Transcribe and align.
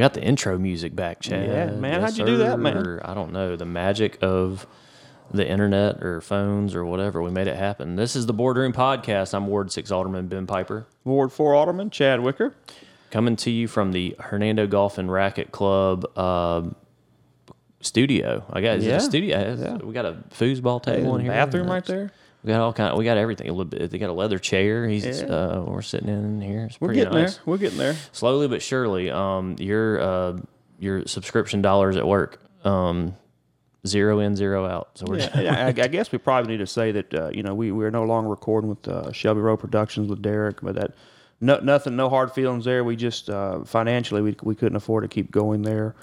We 0.00 0.02
got 0.02 0.14
the 0.14 0.22
intro 0.22 0.56
music 0.56 0.96
back, 0.96 1.20
Chad. 1.20 1.46
Yeah, 1.46 1.78
man. 1.78 2.00
How'd 2.00 2.16
you 2.16 2.24
do 2.24 2.38
that, 2.38 2.58
man? 2.58 2.72
sir. 2.72 3.02
I 3.04 3.12
don't 3.12 3.32
know. 3.32 3.54
The 3.54 3.66
magic 3.66 4.16
of 4.22 4.66
the 5.30 5.46
internet 5.46 6.02
or 6.02 6.22
phones 6.22 6.74
or 6.74 6.86
whatever. 6.86 7.20
We 7.20 7.30
made 7.30 7.48
it 7.48 7.56
happen. 7.56 7.96
This 7.96 8.16
is 8.16 8.24
the 8.24 8.32
Boardroom 8.32 8.72
Podcast. 8.72 9.34
I'm 9.34 9.46
Ward 9.46 9.70
Six 9.70 9.90
Alderman 9.90 10.28
Ben 10.28 10.46
Piper, 10.46 10.86
Ward 11.04 11.32
4 11.32 11.54
Alderman 11.54 11.90
Chad 11.90 12.20
Wicker. 12.20 12.54
coming 13.10 13.36
to 13.36 13.50
you 13.50 13.68
from 13.68 13.92
the 13.92 14.16
Hernando 14.18 14.66
Golf 14.66 14.96
and 14.96 15.12
Racket 15.12 15.52
Club 15.52 16.06
uh, 16.16 16.62
studio. 17.82 18.46
I 18.50 18.62
got 18.62 18.78
is 18.78 18.86
it 18.86 18.88
Yeah. 18.88 18.96
a 18.96 19.00
studio? 19.00 19.80
We 19.84 19.92
got 19.92 20.06
a 20.06 20.16
foosball 20.30 20.82
table 20.82 21.14
in 21.16 21.20
here. 21.20 21.30
Bathroom 21.30 21.70
right 21.70 21.84
there. 21.84 22.10
We 22.42 22.48
got 22.48 22.60
all 22.60 22.72
kind. 22.72 22.96
we 22.96 23.04
got 23.04 23.18
everything. 23.18 23.48
A 23.48 23.52
little 23.52 23.66
bit. 23.66 23.90
They 23.90 23.98
got 23.98 24.10
a 24.10 24.14
leather 24.14 24.38
chair. 24.38 24.88
He's. 24.88 25.04
Yeah. 25.04 25.26
Uh, 25.26 25.64
we're 25.66 25.82
sitting 25.82 26.08
in 26.08 26.40
here. 26.40 26.66
It's 26.66 26.80
We're 26.80 26.94
getting 26.94 27.12
nice. 27.12 27.34
there. 27.34 27.42
We're 27.46 27.58
getting 27.58 27.78
there. 27.78 27.96
slowly 28.12 28.48
but 28.48 28.62
surely, 28.62 29.10
um, 29.10 29.56
your 29.58 30.00
uh, 30.00 30.38
your 30.78 31.06
subscription 31.06 31.60
dollars 31.60 31.96
at 31.96 32.06
work, 32.06 32.40
um, 32.64 33.14
zero 33.86 34.20
in, 34.20 34.36
zero 34.36 34.64
out. 34.66 34.90
So 34.94 35.06
we're 35.06 35.18
Yeah, 35.18 35.66
I, 35.66 35.68
I 35.82 35.88
guess 35.88 36.10
we 36.12 36.18
probably 36.18 36.52
need 36.52 36.58
to 36.60 36.66
say 36.66 36.92
that 36.92 37.12
uh, 37.14 37.30
you 37.32 37.42
know 37.42 37.54
we 37.54 37.72
we're 37.72 37.90
no 37.90 38.04
longer 38.04 38.30
recording 38.30 38.70
with 38.70 38.88
uh, 38.88 39.12
Shelby 39.12 39.40
Road 39.40 39.58
Productions 39.58 40.08
with 40.08 40.22
Derek, 40.22 40.62
but 40.62 40.76
that 40.76 40.94
no, 41.42 41.58
nothing, 41.58 41.96
no 41.96 42.08
hard 42.08 42.32
feelings 42.32 42.64
there. 42.64 42.84
We 42.84 42.96
just 42.96 43.28
uh, 43.28 43.64
financially 43.64 44.22
we 44.22 44.36
we 44.42 44.54
couldn't 44.54 44.76
afford 44.76 45.04
to 45.04 45.08
keep 45.08 45.30
going 45.30 45.62
there 45.62 45.94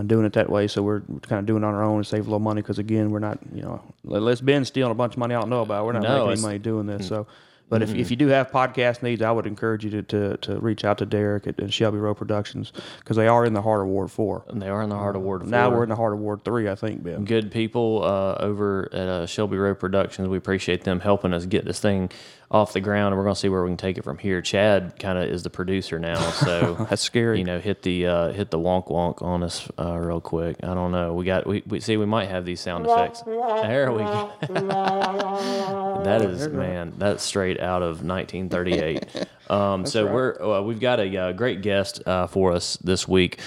and 0.00 0.08
doing 0.08 0.24
it 0.26 0.32
that 0.34 0.50
way, 0.50 0.66
so 0.68 0.82
we're 0.82 1.00
kind 1.22 1.40
of 1.40 1.46
doing 1.46 1.62
it 1.62 1.66
on 1.66 1.74
our 1.74 1.82
own 1.82 1.96
and 1.96 2.06
save 2.06 2.20
a 2.20 2.24
little 2.24 2.38
money 2.38 2.62
because 2.62 2.78
again 2.78 3.10
we're 3.10 3.18
not 3.18 3.38
you 3.54 3.62
know 3.62 3.82
unless 4.10 4.40
Ben's 4.40 4.68
stealing 4.68 4.92
a 4.92 4.94
bunch 4.94 5.14
of 5.14 5.18
money 5.18 5.34
I 5.34 5.40
don't 5.40 5.50
know 5.50 5.62
about, 5.62 5.84
we're 5.86 5.92
not 5.92 6.02
No, 6.02 6.26
making 6.26 6.32
any 6.32 6.40
money 6.42 6.58
doing 6.58 6.86
this. 6.86 7.06
So. 7.08 7.26
But 7.70 7.80
if, 7.82 7.94
if 7.94 8.10
you 8.10 8.16
do 8.16 8.26
have 8.28 8.50
podcast 8.50 9.02
needs, 9.02 9.22
I 9.22 9.32
would 9.32 9.46
encourage 9.46 9.84
you 9.86 9.90
to, 9.90 10.02
to, 10.02 10.36
to 10.36 10.60
reach 10.60 10.84
out 10.84 10.98
to 10.98 11.06
Derek 11.06 11.46
at, 11.46 11.58
at 11.58 11.72
Shelby 11.72 11.96
Road 11.96 12.14
Productions 12.14 12.72
because 12.98 13.16
they 13.16 13.26
are 13.26 13.44
in 13.46 13.54
the 13.54 13.62
heart 13.62 13.80
of 13.80 13.86
Ward 13.88 14.10
4. 14.10 14.44
And 14.48 14.60
they 14.60 14.68
are 14.68 14.82
in 14.82 14.90
the 14.90 14.98
heart 14.98 15.16
of 15.16 15.22
Ward. 15.22 15.40
Four. 15.40 15.50
Now 15.50 15.70
we're 15.70 15.82
in 15.82 15.88
the 15.88 15.96
heart 15.96 16.12
of 16.12 16.18
Ward 16.18 16.44
3, 16.44 16.68
I 16.68 16.74
think, 16.74 17.02
Ben. 17.02 17.24
good 17.24 17.50
people 17.50 18.02
uh, 18.04 18.34
over 18.38 18.90
at 18.92 19.08
uh, 19.08 19.26
Shelby 19.26 19.56
Road 19.56 19.80
Productions. 19.80 20.28
We 20.28 20.36
appreciate 20.36 20.84
them 20.84 21.00
helping 21.00 21.32
us 21.32 21.46
get 21.46 21.64
this 21.64 21.80
thing 21.80 22.10
off 22.50 22.72
the 22.72 22.80
ground, 22.80 23.08
and 23.08 23.16
we're 23.16 23.24
going 23.24 23.34
to 23.34 23.40
see 23.40 23.48
where 23.48 23.62
we 23.64 23.70
can 23.70 23.76
take 23.76 23.98
it 23.98 24.04
from 24.04 24.18
here. 24.18 24.40
Chad 24.42 24.98
kind 24.98 25.18
of 25.18 25.24
is 25.28 25.42
the 25.42 25.50
producer 25.50 25.98
now, 25.98 26.18
so 26.30 26.86
That's 26.88 27.02
scary. 27.02 27.38
you 27.38 27.44
know, 27.44 27.58
hit 27.58 27.82
the 27.82 28.06
uh, 28.06 28.32
hit 28.32 28.50
the 28.50 28.58
wonk 28.58 28.88
wonk 28.88 29.22
on 29.22 29.42
us 29.42 29.68
uh, 29.78 29.96
real 29.96 30.20
quick. 30.20 30.56
I 30.62 30.74
don't 30.74 30.92
know. 30.92 31.14
We 31.14 31.24
got 31.24 31.46
we, 31.46 31.62
we 31.66 31.80
see 31.80 31.96
we 31.96 32.06
might 32.06 32.28
have 32.28 32.44
these 32.44 32.60
sound 32.60 32.86
effects. 32.86 33.22
There 33.22 33.90
we 33.92 33.98
go. 33.98 34.32
that 36.04 36.22
is 36.22 36.48
man, 36.48 36.92
that's 36.98 37.22
straight 37.22 37.60
out 37.60 37.82
of 37.82 38.04
1938. 38.04 39.26
Um, 39.50 39.84
so 39.84 40.06
we're 40.10 40.40
uh, 40.42 40.62
we've 40.62 40.80
got 40.80 41.00
a 41.00 41.16
uh, 41.18 41.32
great 41.32 41.60
guest 41.60 42.00
uh, 42.06 42.26
for 42.26 42.52
us 42.52 42.78
this 42.78 43.06
week, 43.06 43.40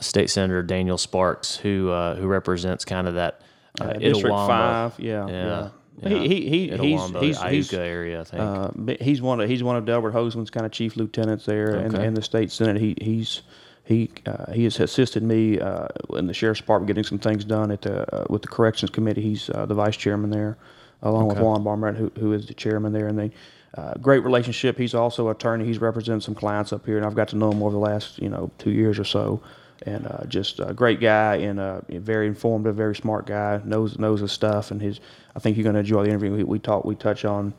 State 0.00 0.30
Senator 0.30 0.62
Daniel 0.62 0.96
Sparks, 0.96 1.54
who 1.54 1.90
uh, 1.90 2.14
who 2.14 2.26
represents 2.26 2.86
kind 2.86 3.06
of 3.06 3.16
that 3.16 3.42
uh, 3.78 3.92
District 3.92 4.34
Itawamba- 4.34 4.46
Five, 4.46 4.98
yeah, 4.98 5.26
Yeah. 5.28 5.32
yeah. 5.44 5.68
Yeah. 6.02 6.08
He, 6.08 6.28
he, 6.28 6.48
he, 6.48 6.76
he's, 6.76 7.10
he's, 7.20 7.42
he's, 7.42 7.72
area, 7.72 8.20
I 8.20 8.24
think. 8.24 8.42
uh, 8.42 8.70
he's 9.00 9.22
one 9.22 9.40
of 9.40 9.48
he's 9.48 9.62
one 9.62 9.76
of 9.76 9.84
Delbert 9.84 10.12
Hosemann's 10.12 10.50
kind 10.50 10.66
of 10.66 10.72
chief 10.72 10.96
lieutenants 10.96 11.46
there, 11.46 11.76
and 11.76 11.94
Okay. 11.94 12.04
in 12.06 12.14
the 12.14 12.22
state 12.22 12.50
senate. 12.50 12.76
He 12.80 12.96
he's 13.00 13.42
he 13.84 14.10
uh, 14.26 14.50
he 14.52 14.64
has 14.64 14.80
assisted 14.80 15.22
me 15.22 15.60
uh, 15.60 15.86
in 16.14 16.26
the 16.26 16.34
sheriff's 16.34 16.60
department 16.60 16.88
getting 16.88 17.04
some 17.04 17.18
things 17.18 17.44
done 17.44 17.70
at 17.70 17.82
the 17.82 18.12
uh, 18.14 18.26
with 18.28 18.42
the 18.42 18.48
corrections 18.48 18.90
committee. 18.90 19.22
He's 19.22 19.48
uh, 19.50 19.66
the 19.66 19.74
vice 19.74 19.96
chairman 19.96 20.30
there, 20.30 20.58
along 21.02 21.28
with 21.28 21.38
Juan 21.38 21.62
Barnett, 21.62 21.94
who 21.96 22.10
who 22.18 22.32
is 22.32 22.46
the 22.46 22.54
chairman 22.54 22.92
there, 22.92 23.06
and 23.06 23.18
they. 23.18 23.30
Uh, 23.76 23.92
great 24.00 24.20
relationship. 24.22 24.78
He's 24.78 24.94
also 24.94 25.30
attorney. 25.30 25.64
He's 25.64 25.80
represented 25.80 26.22
some 26.22 26.36
clients 26.36 26.72
up 26.72 26.86
here, 26.86 26.96
and 26.96 27.04
I've 27.04 27.16
got 27.16 27.26
to 27.30 27.36
know 27.36 27.50
him 27.50 27.60
over 27.60 27.72
the 27.72 27.78
last, 27.78 28.22
you 28.22 28.28
know, 28.28 28.52
two 28.56 28.70
years 28.70 29.00
or 29.00 29.04
so. 29.04 29.42
And 29.82 30.06
uh, 30.06 30.24
just 30.26 30.60
a 30.60 30.72
great 30.72 31.00
guy, 31.00 31.36
and 31.36 31.60
uh, 31.60 31.80
very 31.88 32.26
informative, 32.26 32.76
very 32.76 32.94
smart 32.94 33.26
guy. 33.26 33.60
knows 33.64 33.98
knows 33.98 34.20
his 34.20 34.32
stuff, 34.32 34.70
and 34.70 34.80
his. 34.80 35.00
I 35.36 35.40
think 35.40 35.56
you're 35.56 35.64
going 35.64 35.74
to 35.74 35.80
enjoy 35.80 36.04
the 36.04 36.10
interview. 36.10 36.32
We, 36.32 36.44
we 36.44 36.58
talk. 36.58 36.84
We 36.84 36.94
touch 36.94 37.24
on 37.24 37.52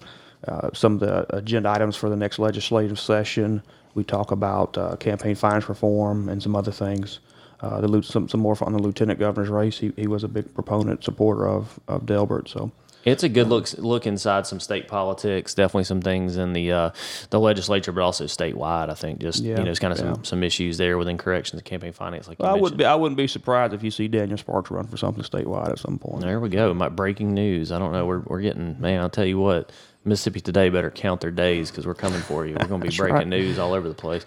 uh, 0.48 0.70
some 0.74 0.94
of 0.94 1.00
the 1.02 1.36
agenda 1.36 1.70
items 1.70 1.96
for 1.96 2.10
the 2.10 2.16
next 2.16 2.40
legislative 2.40 3.00
session. 3.00 3.62
We 3.94 4.04
talk 4.04 4.32
about 4.32 4.78
uh, 4.78 4.96
campaign 4.96 5.36
finance 5.36 5.70
reform 5.70 6.30
and 6.30 6.42
some 6.42 6.56
other 6.56 6.72
things. 6.72 7.20
Uh, 7.62 7.82
the, 7.82 8.02
some 8.02 8.28
some 8.30 8.40
more 8.40 8.58
on 8.62 8.74
the 8.74 8.80
lieutenant 8.80 9.20
governor's 9.20 9.50
race. 9.50 9.78
He, 9.78 9.92
he 9.96 10.08
was 10.08 10.24
a 10.24 10.28
big 10.28 10.54
proponent, 10.54 11.04
supporter 11.04 11.48
of 11.48 11.80
of 11.88 12.06
Delbert. 12.06 12.50
So. 12.50 12.72
It's 13.06 13.22
a 13.24 13.30
good 13.30 13.48
look 13.48 13.72
look 13.78 14.08
inside 14.08 14.48
some 14.48 14.60
state 14.60 14.88
politics. 14.88 15.54
Definitely 15.54 15.84
some 15.84 16.02
things 16.02 16.38
in 16.38 16.54
the 16.54 16.72
uh, 16.72 16.90
the 17.30 17.40
legislature, 17.40 17.92
but 17.92 18.02
also 18.02 18.26
statewide. 18.26 18.90
I 18.90 18.96
think 18.96 19.20
just 19.22 19.44
Yeah, 19.44 19.60
you 19.60 19.64
know, 19.64 19.70
it's 19.70 19.80
kind 19.80 19.94
of 19.94 20.00
yeah. 20.00 20.14
some, 20.14 20.24
some 20.26 20.44
issues 20.44 20.78
there 20.78 20.98
within 20.98 21.18
corrections 21.18 21.60
and 21.60 21.66
campaign 21.66 21.94
finance, 21.94 22.28
like 22.28 22.40
you 22.40 22.46
I 22.46 22.50
mentioned. 22.50 22.64
would 22.64 22.78
be. 22.78 22.86
I 22.86 22.96
wouldn't 22.96 23.18
be 23.18 23.28
surprised 23.28 23.74
if 23.74 23.84
you 23.84 23.92
see 23.92 24.08
Daniel 24.08 24.38
Sparks 24.38 24.72
run 24.72 24.88
for 24.88 24.98
something 24.98 25.24
statewide 25.24 25.70
at 25.70 25.80
some 25.80 26.00
point. 26.00 26.22
There 26.22 26.40
we 26.40 26.50
go. 26.50 26.74
My 26.74 26.90
breaking 26.90 27.34
news. 27.34 27.72
I 27.72 27.78
don't 27.78 27.92
know. 27.92 28.06
We're 28.08 28.20
we're 28.22 28.42
getting 28.42 28.82
man. 28.82 29.00
I'll 29.02 29.10
tell 29.10 29.26
you 29.26 29.40
what. 29.40 29.72
Mississippi 30.08 30.40
Today 30.40 30.70
better 30.70 30.92
count 30.92 31.22
their 31.22 31.32
days 31.32 31.72
because 31.72 31.88
we're 31.88 31.96
coming 31.96 32.22
for 32.22 32.46
you. 32.46 32.56
We're 32.60 32.68
going 32.68 32.80
to 32.80 32.88
be 32.88 32.96
breaking 32.98 33.16
right. 33.16 33.28
news 33.28 33.58
all 33.58 33.74
over 33.74 33.88
the 33.88 33.96
place. 33.96 34.24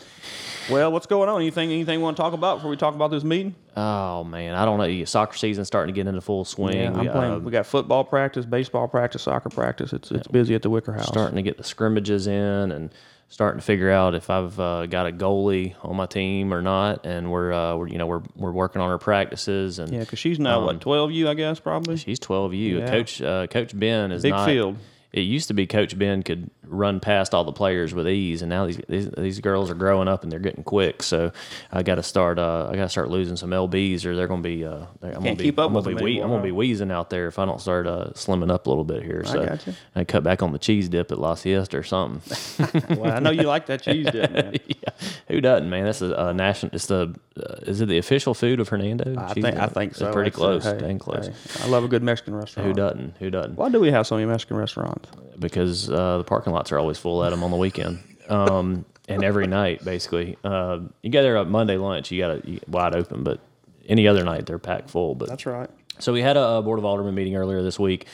Well, 0.71 0.93
what's 0.93 1.07
going 1.07 1.29
on? 1.29 1.41
Anything? 1.41 1.71
Anything 1.73 1.99
you 1.99 2.05
want 2.05 2.17
to 2.17 2.23
talk 2.23 2.33
about 2.35 2.57
before 2.59 2.71
we 2.71 2.77
talk 2.77 2.95
about 2.95 3.11
this 3.11 3.25
meeting? 3.25 3.55
Oh 3.77 4.25
man, 4.25 4.55
I 4.55 4.65
don't 4.65 4.79
know. 4.79 5.05
Soccer 5.05 5.37
season 5.37 5.65
starting 5.65 5.95
to 5.95 5.99
get 5.99 6.07
into 6.09 6.21
full 6.21 6.45
swing. 6.45 6.77
Yeah, 6.77 6.93
I'm 6.93 7.01
we, 7.01 7.09
playing. 7.09 7.33
uh, 7.33 7.39
we 7.39 7.51
got 7.53 7.67
football 7.67 8.05
practice, 8.05 8.45
baseball 8.45 8.87
practice, 8.89 9.23
soccer 9.23 9.49
practice. 9.49 9.93
It's 9.93 10.11
it's 10.11 10.27
busy 10.29 10.55
at 10.55 10.63
the 10.63 10.71
Wicker 10.71 10.93
House. 10.93 11.09
starting 11.09 11.37
to 11.37 11.43
get 11.43 11.57
the 11.57 11.65
scrimmages 11.65 12.27
in 12.27 12.71
and 12.73 12.91
starting 13.31 13.61
to 13.61 13.65
figure 13.65 13.91
out 13.91 14.15
if 14.15 14.31
I've 14.31 14.59
uh, 14.59 14.87
got 14.87 15.07
a 15.07 15.13
goalie 15.13 15.75
on 15.83 15.97
my 15.97 16.07
team 16.07 16.53
or 16.53 16.63
not. 16.63 17.05
And 17.07 17.31
we're, 17.31 17.53
uh, 17.53 17.77
we're 17.77 17.89
you 17.89 17.99
know 17.99 18.07
we're 18.07 18.23
we're 18.37 18.53
working 18.53 18.81
on 18.83 18.91
our 18.91 18.99
practices 18.99 19.79
and 19.79 19.93
Yeah, 19.93 20.01
because 20.01 20.19
she's 20.19 20.39
now 20.39 20.59
Um, 20.61 20.65
what 20.67 20.81
12 20.81 21.13
U, 21.13 21.29
I 21.29 21.35
guess 21.35 21.61
probably. 21.61 21.97
she's 21.97 22.19
12U. 22.21 22.79
Yeah. 22.81 22.91
Coach 22.91 23.23
uh, 23.23 23.47
Coach 23.47 23.79
Ben 23.79 24.13
is 24.13 24.23
Big 24.23 24.33
not. 24.33 24.47
field. 24.47 24.77
It 25.13 25.23
used 25.23 25.49
to 25.49 25.55
be 25.55 25.67
Coach 25.67 25.99
Ben 25.99 26.23
could 26.23 26.51
run 26.69 27.01
past 27.01 27.35
all 27.35 27.45
the 27.45 27.53
players 27.53 27.95
with 27.95 28.07
ease, 28.09 28.43
and 28.43 28.51
now 28.51 28.67
these 28.67 28.81
these, 28.89 29.11
these 29.11 29.41
girls 29.41 29.71
are 29.71 29.75
growing 29.75 30.07
up 30.09 30.23
and 30.23 30.31
they're 30.31 30.39
getting 30.39 30.65
quick. 30.65 31.03
So 31.03 31.33
I 31.73 31.83
got 31.83 31.97
to 31.97 32.03
start. 32.03 32.39
Uh, 32.39 32.69
I 32.71 32.77
got 32.77 32.83
to 32.83 32.89
start 32.89 33.11
losing 33.11 33.37
some 33.37 33.51
lbs, 33.51 34.05
or 34.05 34.15
they're 34.15 34.29
going 34.29 34.43
to 34.43 34.49
be. 34.49 34.65
Uh, 34.65 34.87
I'm 35.03 35.13
gonna 35.13 35.35
be, 35.35 35.45
keep 35.45 35.59
up 35.59 35.69
I'm 35.71 35.75
with 35.75 35.85
gonna 35.85 35.97
be 35.97 36.05
whee- 36.05 36.21
I'm 36.21 36.29
going 36.29 36.41
to 36.43 36.47
be 36.47 36.53
wheezing 36.53 36.91
out 36.91 37.11
there 37.11 37.27
if 37.29 37.39
I 37.39 37.45
don't 37.45 37.61
start 37.61 37.87
uh, 37.87 38.11
slimming 38.15 38.51
up 38.53 38.67
a 38.67 38.69
little 38.71 38.85
bit 38.85 39.03
here. 39.03 39.25
So 39.25 39.45
gotcha. 39.47 39.75
I 39.97 40.05
cut 40.05 40.23
back 40.23 40.43
on 40.43 40.53
the 40.53 40.59
cheese 40.59 40.89
dip 40.89 41.11
at 41.13 41.19
La 41.19 41.35
Siesta 41.35 41.77
or 41.79 41.83
something. 41.83 42.83
well, 42.99 43.13
I 43.13 43.19
know 43.21 43.31
you 43.31 43.43
like 43.43 43.67
that 43.67 43.83
cheese 43.83 44.07
dip, 44.11 44.31
man. 44.31 44.55
yeah, 44.67 44.91
who 45.29 45.41
doesn't, 45.41 45.69
man? 45.69 45.85
That's 45.85 46.03
a, 46.03 46.19
uh 46.21 46.33
national. 46.33 46.75
It's 46.75 46.87
the. 46.87 47.15
Uh, 47.39 47.55
is 47.63 47.81
it 47.81 47.87
the 47.87 47.99
official 47.99 48.35
food 48.35 48.59
of 48.61 48.69
Hernando? 48.69 49.15
I 49.17 49.33
Cheese 49.33 49.45
think 49.45 49.57
I 49.59 49.67
dip? 49.67 49.75
think 49.75 49.91
It's 49.93 50.01
so. 50.01 50.13
pretty 50.13 50.29
It's, 50.29 50.37
uh, 50.37 50.41
close. 50.41 50.65
hey, 50.65 50.79
dang 50.79 50.99
close. 50.99 51.29
hey, 51.29 51.35
I 51.65 51.69
love 51.69 51.85
a 51.85 51.89
good 51.89 52.03
Mexican 52.03 52.35
restaurant. 52.35 52.67
Who 52.67 52.75
doesn't? 52.75 53.17
Who 53.19 53.31
doesn't? 53.31 53.55
Why 53.57 53.69
do 53.69 53.79
we 53.81 53.91
have 53.93 54.07
so 54.07 54.17
many 54.17 54.27
Mexican 54.27 54.57
restaurants? 54.57 55.09
Because 55.39 55.91
uh, 55.91 56.19
the 56.19 56.25
parking 56.25 56.53
lots 56.53 56.73
are 56.73 56.79
always 56.79 56.99
full 56.99 57.25
at 57.25 57.31
them 57.31 57.43
on 57.43 57.51
the 57.51 57.57
weekend. 57.57 58.03
Um, 58.29 58.85
and 59.09 59.25
every 59.25 59.47
night, 59.47 59.85
basically. 59.85 60.37
Uh, 60.45 60.81
you 61.03 61.11
get 61.11 61.23
there 61.23 61.37
at 61.39 61.49
Monday 61.49 61.77
lunch, 61.79 62.11
you 62.11 62.21
got 62.21 62.45
it 62.47 62.69
wide 62.69 62.95
open, 62.95 63.25
but 63.25 63.41
any 63.89 64.07
other 64.07 64.23
night 64.25 64.45
they're 64.47 64.59
packed 64.59 64.91
full. 64.91 65.15
But 65.15 65.29
That's 65.31 65.47
right. 65.47 65.71
so 65.99 66.13
we 66.13 66.21
had 66.21 66.37
a, 66.37 66.61
board 66.61 66.79
of 66.79 66.85
alderman 66.85 67.15
meeting 67.15 67.35
earlier 67.37 67.63
this 67.63 67.79
week, 67.79 68.07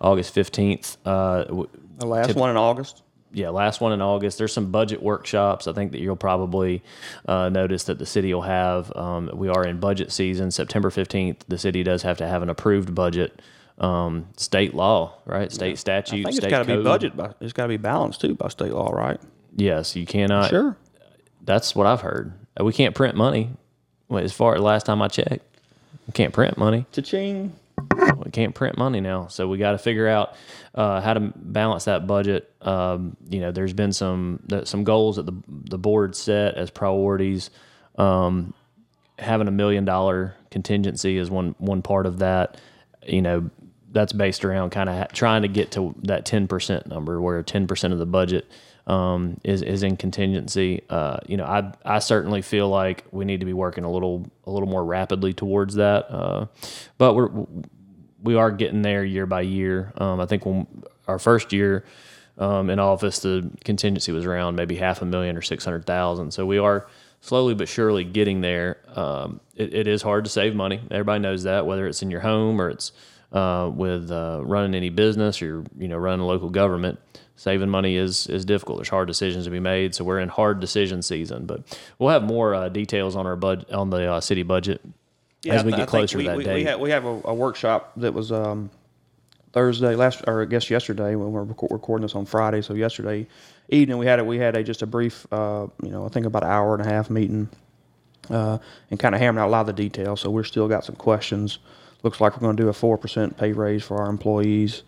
August 0.00 0.34
fifteenth. 0.34 0.98
Uh, 1.06 1.44
The 1.98 2.06
last 2.06 2.34
one 2.36 2.50
in 2.50 2.56
August. 2.58 3.02
yeah, 3.32 3.48
last 3.48 3.80
one 3.80 3.92
in 3.92 4.02
August. 4.02 4.36
There's 4.36 4.52
some 4.52 4.70
budget 4.70 5.02
workshops. 5.02 5.66
I 5.66 5.72
think 5.72 5.92
that 5.92 6.00
you'll 6.02 6.16
probably 6.16 6.82
uh, 7.26 7.48
notice 7.48 7.84
that 7.84 7.98
the 7.98 8.04
city 8.04 8.34
will 8.34 8.42
have. 8.42 8.94
Um, 8.94 9.30
we 9.32 9.48
are 9.48 9.64
in 9.64 9.80
budget 9.80 10.12
season. 10.12 10.50
September 10.50 10.90
15th, 10.90 11.38
the 11.48 11.56
city 11.56 11.82
does 11.82 12.02
have 12.02 12.18
to 12.18 12.26
have 12.28 12.42
an 12.42 12.50
approved 12.50 12.94
budget. 12.94 13.40
Um, 13.82 14.28
state 14.36 14.74
law, 14.74 15.14
right? 15.26 15.50
State 15.50 15.72
I 15.72 15.74
statute, 15.74 16.24
think 16.24 16.38
it's 16.38 16.46
got 16.46 16.64
to 16.64 16.76
be 16.76 16.82
budget. 16.82 17.16
By, 17.16 17.32
it's 17.40 17.52
got 17.52 17.64
to 17.64 17.68
be 17.68 17.76
balanced 17.76 18.20
too 18.20 18.34
by 18.36 18.48
state 18.48 18.72
law, 18.72 18.90
right? 18.92 19.20
Yes, 19.56 19.96
you 19.96 20.06
cannot. 20.06 20.50
Sure. 20.50 20.76
That's 21.44 21.74
what 21.74 21.86
I've 21.88 22.00
heard. 22.02 22.32
Uh, 22.58 22.64
We 22.64 22.72
can't 22.72 22.94
print 22.94 23.16
money. 23.16 23.50
Well, 24.08 24.22
as 24.22 24.32
far 24.32 24.54
as 24.54 24.60
last 24.60 24.86
time 24.86 25.02
I 25.02 25.08
checked, 25.08 25.44
we 26.06 26.12
can't 26.12 26.32
print 26.32 26.56
money. 26.56 26.86
Cha-ching. 26.92 27.52
We 28.24 28.30
can't 28.30 28.54
print 28.54 28.78
money 28.78 29.00
now, 29.00 29.26
so 29.26 29.48
we 29.48 29.58
got 29.58 29.72
to 29.72 29.78
figure 29.78 30.06
out 30.06 30.34
uh, 30.74 31.00
how 31.00 31.14
to 31.14 31.32
balance 31.34 31.86
that 31.86 32.06
budget. 32.06 32.52
Um, 32.62 33.16
you 33.28 33.40
know, 33.40 33.50
there's 33.50 33.72
been 33.72 33.92
some 33.92 34.40
some 34.64 34.84
goals 34.84 35.16
that 35.16 35.26
the 35.26 35.34
the 35.48 35.78
board 35.78 36.14
set 36.14 36.54
as 36.54 36.70
priorities. 36.70 37.50
Um, 37.98 38.54
having 39.18 39.48
a 39.48 39.50
million 39.50 39.84
dollar 39.84 40.36
contingency 40.52 41.16
is 41.18 41.30
one 41.30 41.56
one 41.58 41.82
part 41.82 42.06
of 42.06 42.20
that. 42.20 42.60
You 43.04 43.22
know, 43.22 43.50
that's 43.92 44.12
based 44.12 44.44
around 44.44 44.70
kind 44.70 44.88
of 44.88 45.12
trying 45.12 45.42
to 45.42 45.48
get 45.48 45.70
to 45.72 45.94
that 46.02 46.24
ten 46.24 46.48
percent 46.48 46.86
number, 46.86 47.20
where 47.20 47.42
ten 47.42 47.66
percent 47.66 47.92
of 47.92 47.98
the 47.98 48.06
budget 48.06 48.50
um, 48.86 49.38
is 49.44 49.62
is 49.62 49.82
in 49.82 49.96
contingency. 49.96 50.82
Uh, 50.90 51.18
you 51.26 51.36
know, 51.36 51.44
I 51.44 51.72
I 51.84 51.98
certainly 51.98 52.42
feel 52.42 52.68
like 52.68 53.04
we 53.12 53.24
need 53.24 53.40
to 53.40 53.46
be 53.46 53.52
working 53.52 53.84
a 53.84 53.90
little 53.90 54.30
a 54.44 54.50
little 54.50 54.68
more 54.68 54.84
rapidly 54.84 55.32
towards 55.32 55.76
that. 55.76 56.10
Uh, 56.10 56.46
but 56.98 57.14
we're 57.14 57.30
we 58.22 58.34
are 58.34 58.50
getting 58.50 58.82
there 58.82 59.04
year 59.04 59.26
by 59.26 59.42
year. 59.42 59.92
Um, 59.98 60.20
I 60.20 60.26
think 60.26 60.46
when 60.46 60.66
our 61.06 61.18
first 61.18 61.52
year 61.52 61.84
um, 62.38 62.70
in 62.70 62.78
office, 62.78 63.18
the 63.20 63.50
contingency 63.64 64.12
was 64.12 64.24
around 64.24 64.56
maybe 64.56 64.76
half 64.76 65.02
a 65.02 65.04
million 65.04 65.36
or 65.36 65.42
six 65.42 65.64
hundred 65.64 65.86
thousand. 65.86 66.32
So 66.32 66.46
we 66.46 66.58
are 66.58 66.86
slowly 67.20 67.54
but 67.54 67.68
surely 67.68 68.04
getting 68.04 68.40
there. 68.40 68.78
Um, 68.94 69.40
it, 69.54 69.74
it 69.74 69.86
is 69.86 70.02
hard 70.02 70.24
to 70.24 70.30
save 70.30 70.54
money. 70.54 70.80
Everybody 70.90 71.20
knows 71.20 71.44
that, 71.44 71.66
whether 71.66 71.86
it's 71.86 72.02
in 72.02 72.10
your 72.10 72.20
home 72.20 72.60
or 72.60 72.70
it's 72.70 72.92
uh, 73.32 73.70
with 73.74 74.10
uh, 74.10 74.40
running 74.42 74.74
any 74.74 74.90
business 74.90 75.40
or 75.42 75.64
you 75.78 75.88
know 75.88 75.96
running 75.96 76.20
a 76.20 76.26
local 76.26 76.50
government. 76.50 76.98
Saving 77.36 77.70
money 77.70 77.96
is 77.96 78.26
is 78.26 78.44
difficult. 78.44 78.78
There's 78.78 78.88
hard 78.88 79.08
decisions 79.08 79.46
to 79.46 79.50
be 79.50 79.60
made, 79.60 79.94
so 79.94 80.04
we're 80.04 80.20
in 80.20 80.28
hard 80.28 80.60
decision 80.60 81.02
season. 81.02 81.46
But 81.46 81.62
we'll 81.98 82.10
have 82.10 82.22
more 82.22 82.54
uh, 82.54 82.68
details 82.68 83.16
on 83.16 83.26
our 83.26 83.36
bud 83.36 83.70
on 83.70 83.90
the 83.90 84.12
uh, 84.12 84.20
city 84.20 84.42
budget 84.42 84.80
as 85.48 85.64
we 85.64 85.72
get 85.72 85.88
closer 85.88 86.18
we, 86.18 86.24
to 86.24 86.30
that 86.30 86.36
we, 86.36 86.44
date. 86.44 86.54
We 86.54 86.64
have, 86.64 86.80
we 86.80 86.90
have 86.90 87.04
a, 87.04 87.20
a 87.24 87.34
workshop 87.34 87.92
that 87.96 88.14
was 88.14 88.30
um, 88.30 88.70
Thursday 89.52 89.96
last, 89.96 90.22
or 90.26 90.42
I 90.42 90.44
guess 90.44 90.70
yesterday 90.70 91.14
when 91.14 91.32
we're 91.32 91.44
recording 91.44 92.02
this 92.02 92.14
on 92.14 92.26
Friday. 92.26 92.62
So 92.62 92.74
yesterday 92.74 93.26
evening 93.68 93.98
we 93.98 94.06
had 94.06 94.18
a, 94.18 94.24
we 94.24 94.38
had 94.38 94.56
a 94.56 94.62
just 94.62 94.82
a 94.82 94.86
brief, 94.86 95.26
uh, 95.32 95.66
you 95.82 95.90
know, 95.90 96.04
I 96.04 96.08
think 96.08 96.26
about 96.26 96.42
an 96.44 96.50
hour 96.50 96.74
and 96.74 96.84
a 96.84 96.88
half 96.88 97.10
meeting, 97.10 97.48
uh, 98.30 98.58
and 98.90 99.00
kind 99.00 99.14
of 99.14 99.20
hammering 99.20 99.42
out 99.42 99.48
a 99.48 99.50
lot 99.50 99.60
of 99.62 99.66
the 99.66 99.72
details. 99.72 100.20
So 100.20 100.30
we're 100.30 100.44
still 100.44 100.68
got 100.68 100.84
some 100.84 100.96
questions. 100.96 101.58
Looks 102.02 102.20
like 102.20 102.34
we're 102.34 102.40
going 102.40 102.56
to 102.56 102.62
do 102.62 102.68
a 102.68 102.72
four 102.72 102.98
percent 102.98 103.36
pay 103.36 103.52
raise 103.52 103.82
for 103.82 103.98
our 103.98 104.10
employees. 104.10 104.82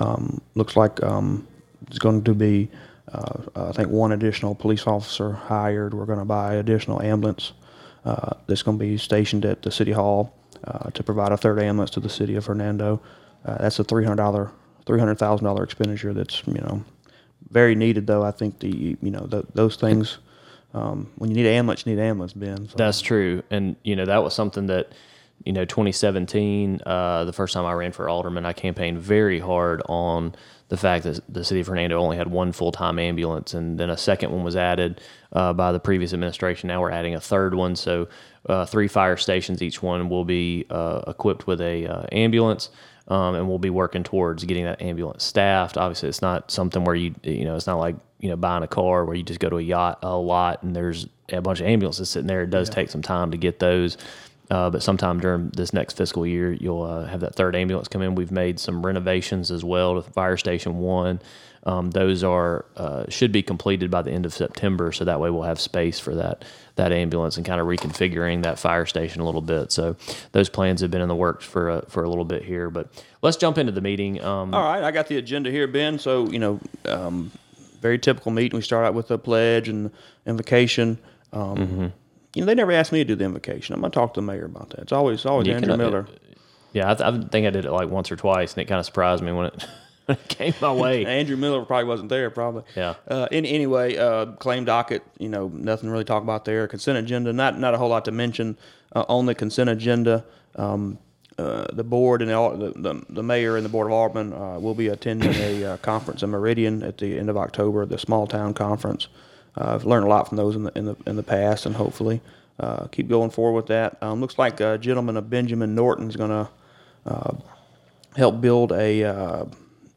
Um, 0.00 0.40
looks 0.54 0.76
like 0.76 1.02
um, 1.02 1.46
it's 1.86 1.98
going 1.98 2.24
to 2.24 2.34
be, 2.34 2.68
uh, 3.12 3.42
I 3.56 3.72
think, 3.72 3.88
one 3.88 4.12
additional 4.12 4.54
police 4.54 4.86
officer 4.86 5.32
hired. 5.32 5.94
We're 5.94 6.06
going 6.06 6.18
to 6.18 6.24
buy 6.24 6.54
additional 6.54 7.00
ambulance 7.02 7.52
uh, 8.04 8.34
that's 8.46 8.62
going 8.62 8.78
to 8.78 8.84
be 8.84 8.98
stationed 8.98 9.44
at 9.44 9.62
the 9.62 9.70
city 9.70 9.92
hall 9.92 10.34
uh, 10.64 10.90
to 10.90 11.02
provide 11.02 11.32
a 11.32 11.36
third 11.36 11.58
ambulance 11.58 11.90
to 11.92 12.00
the 12.00 12.08
city 12.08 12.36
of 12.36 12.46
Hernando. 12.46 13.00
Uh, 13.44 13.56
that's 13.58 13.78
a 13.78 13.84
three 13.84 14.04
hundred 14.04 14.16
dollar, 14.16 14.50
three 14.86 14.98
hundred 14.98 15.18
thousand 15.18 15.44
dollar 15.44 15.64
expenditure. 15.64 16.12
That's 16.12 16.42
you 16.46 16.60
know 16.60 16.84
very 17.50 17.74
needed 17.74 18.06
though. 18.06 18.22
I 18.22 18.30
think 18.30 18.58
the 18.58 18.96
you 19.00 19.10
know 19.10 19.26
th 19.26 19.44
those 19.54 19.76
things. 19.76 20.18
Um, 20.74 21.10
when 21.16 21.30
you 21.30 21.36
need 21.36 21.46
an 21.46 21.54
ambulance, 21.54 21.86
you 21.86 21.94
need 21.94 22.02
an 22.02 22.08
ambulance, 22.08 22.34
Ben. 22.34 22.68
So. 22.68 22.76
That's 22.76 23.00
true, 23.00 23.42
and 23.50 23.76
you 23.84 23.96
know 23.96 24.04
that 24.04 24.22
was 24.22 24.34
something 24.34 24.66
that 24.66 24.92
you 25.44 25.52
know 25.52 25.64
2017, 25.64 26.80
uh, 26.84 27.24
the 27.24 27.32
first 27.32 27.54
time 27.54 27.64
I 27.64 27.72
ran 27.72 27.92
for 27.92 28.08
alderman, 28.08 28.44
I 28.44 28.52
campaigned 28.52 28.98
very 28.98 29.38
hard 29.38 29.82
on 29.86 30.34
the 30.68 30.76
fact 30.76 31.04
that 31.04 31.20
the 31.28 31.44
city 31.44 31.60
of 31.60 31.66
Hernando 31.66 31.98
only 31.98 32.16
had 32.16 32.30
one 32.30 32.52
full 32.52 32.72
time 32.72 32.98
ambulance, 32.98 33.54
and 33.54 33.78
then 33.78 33.90
a 33.90 33.96
second 33.96 34.32
one 34.32 34.44
was 34.44 34.56
added 34.56 35.00
uh, 35.32 35.52
by 35.52 35.72
the 35.72 35.80
previous 35.80 36.12
administration. 36.12 36.68
Now 36.68 36.80
we're 36.80 36.90
adding 36.90 37.14
a 37.14 37.20
third 37.20 37.54
one, 37.54 37.76
so 37.76 38.08
uh, 38.48 38.66
three 38.66 38.88
fire 38.88 39.16
stations, 39.16 39.62
each 39.62 39.82
one 39.82 40.08
will 40.08 40.24
be 40.24 40.66
uh, 40.70 41.02
equipped 41.06 41.46
with 41.46 41.60
a 41.60 41.86
uh, 41.86 42.06
ambulance. 42.12 42.70
Um, 43.08 43.36
and 43.36 43.48
we'll 43.48 43.58
be 43.58 43.70
working 43.70 44.02
towards 44.02 44.44
getting 44.44 44.64
that 44.64 44.82
ambulance 44.82 45.24
staffed. 45.24 45.78
Obviously, 45.78 46.10
it's 46.10 46.20
not 46.20 46.50
something 46.50 46.84
where 46.84 46.94
you 46.94 47.14
you 47.22 47.46
know 47.46 47.56
it's 47.56 47.66
not 47.66 47.78
like 47.78 47.96
you 48.20 48.28
know 48.28 48.36
buying 48.36 48.62
a 48.62 48.68
car 48.68 49.06
where 49.06 49.16
you 49.16 49.22
just 49.22 49.40
go 49.40 49.48
to 49.48 49.56
a 49.56 49.62
yacht 49.62 50.00
a 50.02 50.14
lot 50.14 50.62
and 50.62 50.76
there's 50.76 51.06
a 51.30 51.40
bunch 51.40 51.60
of 51.60 51.66
ambulances 51.66 52.10
sitting 52.10 52.26
there. 52.26 52.42
It 52.42 52.50
does 52.50 52.68
take 52.68 52.90
some 52.90 53.02
time 53.02 53.30
to 53.30 53.36
get 53.36 53.58
those. 53.58 53.96
Uh, 54.50 54.70
but 54.70 54.82
sometime 54.82 55.20
during 55.20 55.50
this 55.50 55.72
next 55.74 55.96
fiscal 55.96 56.26
year, 56.26 56.52
you'll 56.52 56.82
uh, 56.82 57.04
have 57.06 57.20
that 57.20 57.34
third 57.34 57.54
ambulance 57.54 57.86
come 57.88 58.00
in. 58.02 58.14
We've 58.14 58.30
made 58.32 58.58
some 58.58 58.84
renovations 58.84 59.50
as 59.50 59.62
well 59.62 60.00
to 60.00 60.10
Fire 60.10 60.36
Station 60.38 60.78
One. 60.78 61.20
Um, 61.64 61.90
those 61.90 62.24
are 62.24 62.64
uh, 62.76 63.04
should 63.10 63.30
be 63.30 63.42
completed 63.42 63.90
by 63.90 64.00
the 64.00 64.10
end 64.10 64.24
of 64.24 64.32
September, 64.32 64.90
so 64.90 65.04
that 65.04 65.20
way 65.20 65.28
we'll 65.28 65.42
have 65.42 65.60
space 65.60 65.98
for 66.00 66.14
that 66.14 66.44
that 66.76 66.92
ambulance 66.92 67.36
and 67.36 67.44
kind 67.44 67.60
of 67.60 67.66
reconfiguring 67.66 68.44
that 68.44 68.58
fire 68.58 68.86
station 68.86 69.20
a 69.20 69.24
little 69.24 69.42
bit. 69.42 69.72
So 69.72 69.96
those 70.32 70.48
plans 70.48 70.80
have 70.80 70.90
been 70.92 71.00
in 71.00 71.08
the 71.08 71.16
works 71.16 71.44
for 71.44 71.68
a, 71.68 71.82
for 71.88 72.04
a 72.04 72.08
little 72.08 72.24
bit 72.24 72.44
here. 72.44 72.70
But 72.70 72.88
let's 73.20 73.36
jump 73.36 73.58
into 73.58 73.72
the 73.72 73.80
meeting. 73.80 74.22
Um, 74.22 74.54
All 74.54 74.62
right, 74.62 74.82
I 74.84 74.92
got 74.92 75.08
the 75.08 75.16
agenda 75.18 75.50
here, 75.50 75.66
Ben. 75.66 75.98
So 75.98 76.30
you 76.30 76.38
know, 76.38 76.60
um, 76.86 77.32
very 77.82 77.98
typical 77.98 78.32
meeting. 78.32 78.56
We 78.56 78.62
start 78.62 78.86
out 78.86 78.94
with 78.94 79.10
a 79.10 79.18
pledge 79.18 79.68
and 79.68 79.90
invocation. 80.24 80.98
Um, 81.32 81.56
Mm-hmm. 81.56 81.86
You 82.34 82.42
know, 82.42 82.46
they 82.46 82.54
never 82.54 82.72
asked 82.72 82.92
me 82.92 82.98
to 82.98 83.04
do 83.04 83.14
the 83.14 83.24
invocation. 83.24 83.74
I'm 83.74 83.80
gonna 83.80 83.90
talk 83.90 84.14
to 84.14 84.20
the 84.20 84.26
mayor 84.26 84.44
about 84.44 84.70
that. 84.70 84.80
It's 84.80 84.92
always 84.92 85.24
always 85.24 85.46
You 85.46 85.54
Andrew 85.54 85.72
can, 85.72 85.78
Miller. 85.78 86.06
yeah, 86.72 86.90
I, 86.90 86.94
th- 86.94 87.06
I 87.08 87.28
think 87.28 87.46
I 87.46 87.50
did 87.50 87.64
it 87.64 87.72
like 87.72 87.88
once 87.88 88.12
or 88.12 88.16
twice, 88.16 88.52
and 88.54 88.62
it 88.62 88.66
kind 88.66 88.78
of 88.78 88.86
surprised 88.86 89.22
me 89.22 89.32
when 89.38 89.46
it, 89.46 90.28
came 90.28 90.54
my 90.60 90.72
way. 90.72 91.04
Andrew 91.18 91.36
Miller 91.36 91.64
probably 91.64 91.84
wasn't 91.88 92.08
there, 92.10 92.30
probably. 92.30 92.64
Yeah. 92.76 92.94
Uh, 93.06 93.28
any, 93.32 93.50
anyway, 93.50 93.96
uh, 93.96 94.26
claim 94.26 94.64
docket. 94.64 95.02
You 95.18 95.28
know, 95.28 95.48
nothing 95.48 95.90
really 95.90 96.04
to 96.04 96.08
talk 96.08 96.22
about 96.22 96.44
there. 96.44 96.68
Consent 96.68 96.98
agenda. 96.98 97.32
Not 97.32 97.58
not 97.58 97.74
a 97.74 97.78
whole 97.78 97.88
lot 97.88 98.04
to 98.06 98.12
mention 98.12 98.58
uh, 98.94 99.04
on 99.08 99.26
the 99.26 99.34
consent 99.34 99.70
agenda. 99.70 100.24
Um, 100.56 100.98
uh, 101.38 101.66
the 101.72 101.84
board 101.84 102.20
and 102.20 102.30
the, 102.30 102.72
the, 102.74 102.80
the 102.80 103.04
the 103.10 103.22
mayor 103.22 103.56
and 103.56 103.64
the 103.64 103.68
board 103.70 103.86
of 103.86 103.92
aldermen 103.92 104.32
uh, 104.32 104.58
will 104.58 104.74
be 104.74 104.88
attending 104.88 105.32
a 105.34 105.64
uh, 105.64 105.76
conference 105.78 106.22
in 106.22 106.30
Meridian 106.30 106.82
at 106.82 106.98
the 106.98 107.16
end 107.16 107.30
of 107.30 107.36
October, 107.36 107.86
the 107.86 107.98
small 107.98 108.26
town 108.26 108.54
conference. 108.54 109.06
Uh, 109.56 109.74
I've 109.74 109.84
learned 109.84 110.06
a 110.06 110.08
lot 110.08 110.28
from 110.28 110.36
those 110.36 110.56
in 110.56 110.64
the 110.64 110.72
in 110.76 110.84
the 110.84 110.96
in 111.06 111.16
the 111.16 111.22
past, 111.22 111.66
and 111.66 111.74
hopefully 111.76 112.20
uh, 112.60 112.86
keep 112.86 113.08
going 113.08 113.30
forward 113.30 113.56
with 113.56 113.66
that. 113.66 114.02
Um, 114.02 114.20
looks 114.20 114.38
like 114.38 114.60
a 114.60 114.78
gentleman 114.78 115.16
of 115.16 115.30
Benjamin 115.30 115.74
Norton 115.74 116.08
is 116.08 116.16
going 116.16 116.30
to 116.30 116.48
help 118.16 118.40
build 118.40 118.72
a. 118.72 119.04
Uh, 119.04 119.44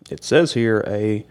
it 0.09 0.24
says 0.24 0.53
here 0.53 0.83
a 0.88 1.25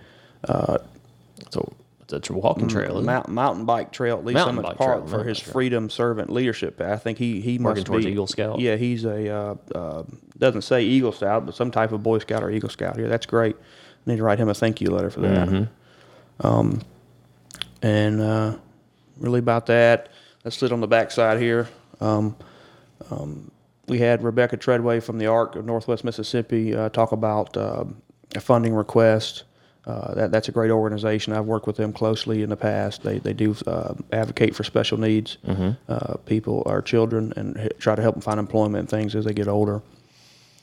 So 1.50 1.75
it's 2.12 2.31
a 2.31 2.32
walking 2.32 2.69
trail? 2.69 3.00
Mount, 3.02 3.28
mountain 3.28 3.64
bike 3.64 3.93
trail 3.93 4.19
at 4.19 4.25
Lee 4.25 4.34
Mountain 4.34 4.56
Summit 4.56 4.76
Park 4.76 5.06
trail, 5.06 5.06
for 5.06 5.25
his 5.25 5.38
bike 5.38 5.44
trail. 5.44 5.52
Freedom 5.52 5.90
Servant 5.90 6.31
Leadership. 6.31 6.81
I 6.81 6.96
think 6.96 7.19
he 7.19 7.40
he 7.40 7.58
Working 7.58 7.81
must 7.81 7.87
towards 7.87 8.05
be 8.05 8.12
Eagle 8.12 8.26
Scout? 8.26 8.61
Yeah, 8.61 8.76
he's 8.76 9.05
a 9.05 9.28
uh, 9.28 9.55
uh, 9.75 10.02
doesn't 10.38 10.62
say 10.62 10.82
Eagle 10.82 11.12
Scout, 11.12 11.46
but 11.46 11.55
some 11.55 11.70
type 11.70 11.93
of 11.93 12.02
Boy 12.02 12.19
Scout 12.19 12.43
or 12.43 12.50
Eagle 12.50 12.70
Scout 12.70 12.96
here. 12.96 13.08
That's 13.08 13.26
great. 13.26 13.56
I 13.56 14.11
need 14.11 14.17
to 14.17 14.22
write 14.22 14.38
him 14.38 14.49
a 14.49 14.55
thank 14.55 14.81
you 14.81 14.90
letter 14.90 15.11
for 15.11 15.20
that. 15.20 15.49
Mm-hmm. 15.49 16.46
Um, 16.46 16.81
and 17.82 18.21
uh, 18.21 18.56
really 19.19 19.38
about 19.38 19.67
that. 19.67 20.09
Let's 20.44 20.56
sit 20.56 20.73
on 20.73 20.81
the 20.81 20.87
backside 20.88 21.41
here. 21.41 21.69
Um, 22.00 22.37
um, 23.11 23.50
we 23.88 23.99
had 23.99 24.23
Rebecca 24.23 24.56
Treadway 24.56 25.00
from 25.00 25.19
the 25.19 25.27
ARC 25.27 25.56
of 25.56 25.65
Northwest 25.67 26.05
Mississippi 26.05 26.75
uh, 26.75 26.88
talk 26.91 27.12
about 27.12 27.56
uh, 27.56 27.85
a 28.35 28.41
funding 28.41 28.75
request. 28.75 29.44
Uh, 29.87 30.15
that, 30.15 30.31
that's 30.31 30.49
a 30.49 30.53
great 30.53 30.71
organization. 30.71 31.32
I've 31.32 31.47
worked 31.47 31.67
with 31.67 31.77
them 31.77 31.93
closely 31.93 32.43
in 32.43 32.50
the 32.50 32.56
past. 32.56 33.03
They, 33.03 33.19
they 33.19 33.32
do 33.32 33.56
uh, 33.67 33.94
advocate 34.12 34.55
for 34.55 34.62
special 34.62 34.99
needs 34.99 35.38
uh, 35.89 36.17
people, 36.27 36.63
our 36.67 36.82
children, 36.82 37.32
and 37.37 37.56
h- 37.58 37.72
try 37.79 37.94
to 37.94 38.03
help 38.03 38.15
them 38.15 38.22
find 38.22 38.39
employment 38.39 38.81
and 38.81 38.89
things 38.89 39.15
as 39.17 39.25
they 39.25 39.32
get 39.32 39.49
older. 39.49 39.82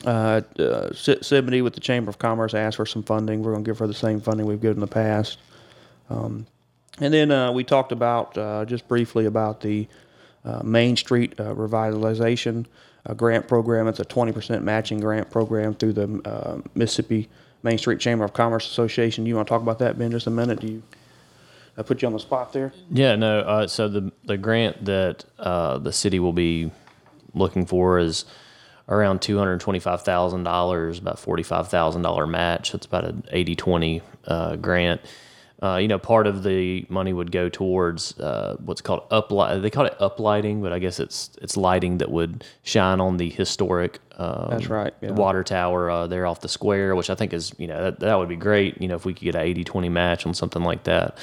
Uh, 0.05 0.41
uh, 0.59 0.89
Siboney 0.93 1.63
with 1.63 1.73
the 1.73 1.79
Chamber 1.79 2.09
of 2.09 2.19
Commerce 2.19 2.53
asked 2.53 2.77
for 2.77 2.85
some 2.85 3.01
funding. 3.03 3.41
We're 3.41 3.53
going 3.53 3.63
to 3.63 3.67
give 3.69 3.79
her 3.79 3.87
the 3.87 3.93
same 3.93 4.21
funding 4.21 4.45
we've 4.45 4.61
given 4.61 4.77
in 4.77 4.81
the 4.81 4.87
past. 4.87 5.39
Um, 6.11 6.45
and 6.99 7.13
then 7.13 7.31
uh, 7.31 7.51
we 7.51 7.63
talked 7.63 7.91
about 7.91 8.37
uh, 8.37 8.65
just 8.65 8.87
briefly 8.87 9.25
about 9.25 9.61
the 9.61 9.87
uh, 10.45 10.61
Main 10.63 10.95
Street 10.95 11.39
uh, 11.39 11.53
revitalization 11.53 12.65
grant 13.15 13.47
program. 13.47 13.87
It's 13.87 14.01
a 14.01 14.05
20% 14.05 14.63
matching 14.63 14.99
grant 14.99 15.31
program 15.31 15.73
through 15.73 15.93
the 15.93 16.21
uh, 16.25 16.61
Mississippi 16.75 17.29
Main 17.63 17.77
Street 17.77 17.99
Chamber 17.99 18.25
of 18.25 18.33
Commerce 18.33 18.69
Association. 18.69 19.25
You 19.25 19.35
want 19.35 19.47
to 19.47 19.49
talk 19.49 19.61
about 19.61 19.79
that, 19.79 19.97
Ben, 19.97 20.11
just 20.11 20.27
a 20.27 20.31
minute? 20.31 20.59
Do 20.59 20.67
you? 20.67 20.83
I 21.77 21.83
put 21.83 22.01
you 22.01 22.07
on 22.07 22.13
the 22.13 22.19
spot 22.19 22.53
there. 22.53 22.73
Yeah, 22.89 23.15
no. 23.15 23.39
Uh, 23.41 23.67
so 23.67 23.87
the 23.87 24.11
the 24.25 24.37
grant 24.37 24.85
that 24.85 25.23
the 25.37 25.91
city 25.91 26.19
will 26.19 26.33
be 26.33 26.71
looking 27.33 27.65
for 27.65 27.99
is 27.99 28.25
around 28.89 29.21
two 29.21 29.37
hundred 29.37 29.59
twenty 29.59 29.79
five 29.79 30.01
thousand 30.01 30.43
dollars, 30.43 30.99
about 30.99 31.19
forty 31.19 31.43
five 31.43 31.69
thousand 31.69 32.01
dollar 32.01 32.25
match. 32.27 32.73
It's 32.73 32.85
about 32.85 33.05
an 33.05 33.23
80-20 33.31 34.01
uh, 34.25 34.55
grant. 34.57 35.01
Uh, 35.61 35.77
you 35.77 35.87
know, 35.87 35.97
part 35.97 36.27
of 36.27 36.43
the 36.43 36.85
money 36.87 37.13
would 37.13 37.31
go 37.31 37.49
towards 37.49 38.19
uh, 38.19 38.55
what's 38.59 38.81
called 38.81 39.09
uplight. 39.09 39.59
They 39.63 39.71
call 39.71 39.85
it 39.85 39.97
uplighting, 39.99 40.61
but 40.61 40.71
I 40.71 40.77
guess 40.77 40.99
it's 40.99 41.31
it's 41.41 41.57
lighting 41.57 41.97
that 41.97 42.11
would 42.11 42.45
shine 42.61 43.01
on 43.01 43.17
the 43.17 43.29
historic. 43.29 43.99
Um, 44.17 44.47
That's 44.51 44.67
right, 44.67 44.93
yeah. 45.01 45.11
Water 45.11 45.43
tower 45.43 45.89
uh, 45.89 46.05
there 46.05 46.27
off 46.27 46.41
the 46.41 46.47
square, 46.47 46.95
which 46.95 47.09
I 47.09 47.15
think 47.15 47.33
is 47.33 47.53
you 47.57 47.65
know 47.65 47.85
that, 47.85 47.99
that 48.01 48.15
would 48.15 48.29
be 48.29 48.35
great. 48.35 48.79
You 48.79 48.87
know, 48.87 48.95
if 48.95 49.05
we 49.05 49.15
could 49.15 49.23
get 49.23 49.35
a 49.35 49.39
80-20 49.39 49.91
match 49.91 50.25
on 50.27 50.33
something 50.33 50.63
like 50.63 50.83
that. 50.83 51.17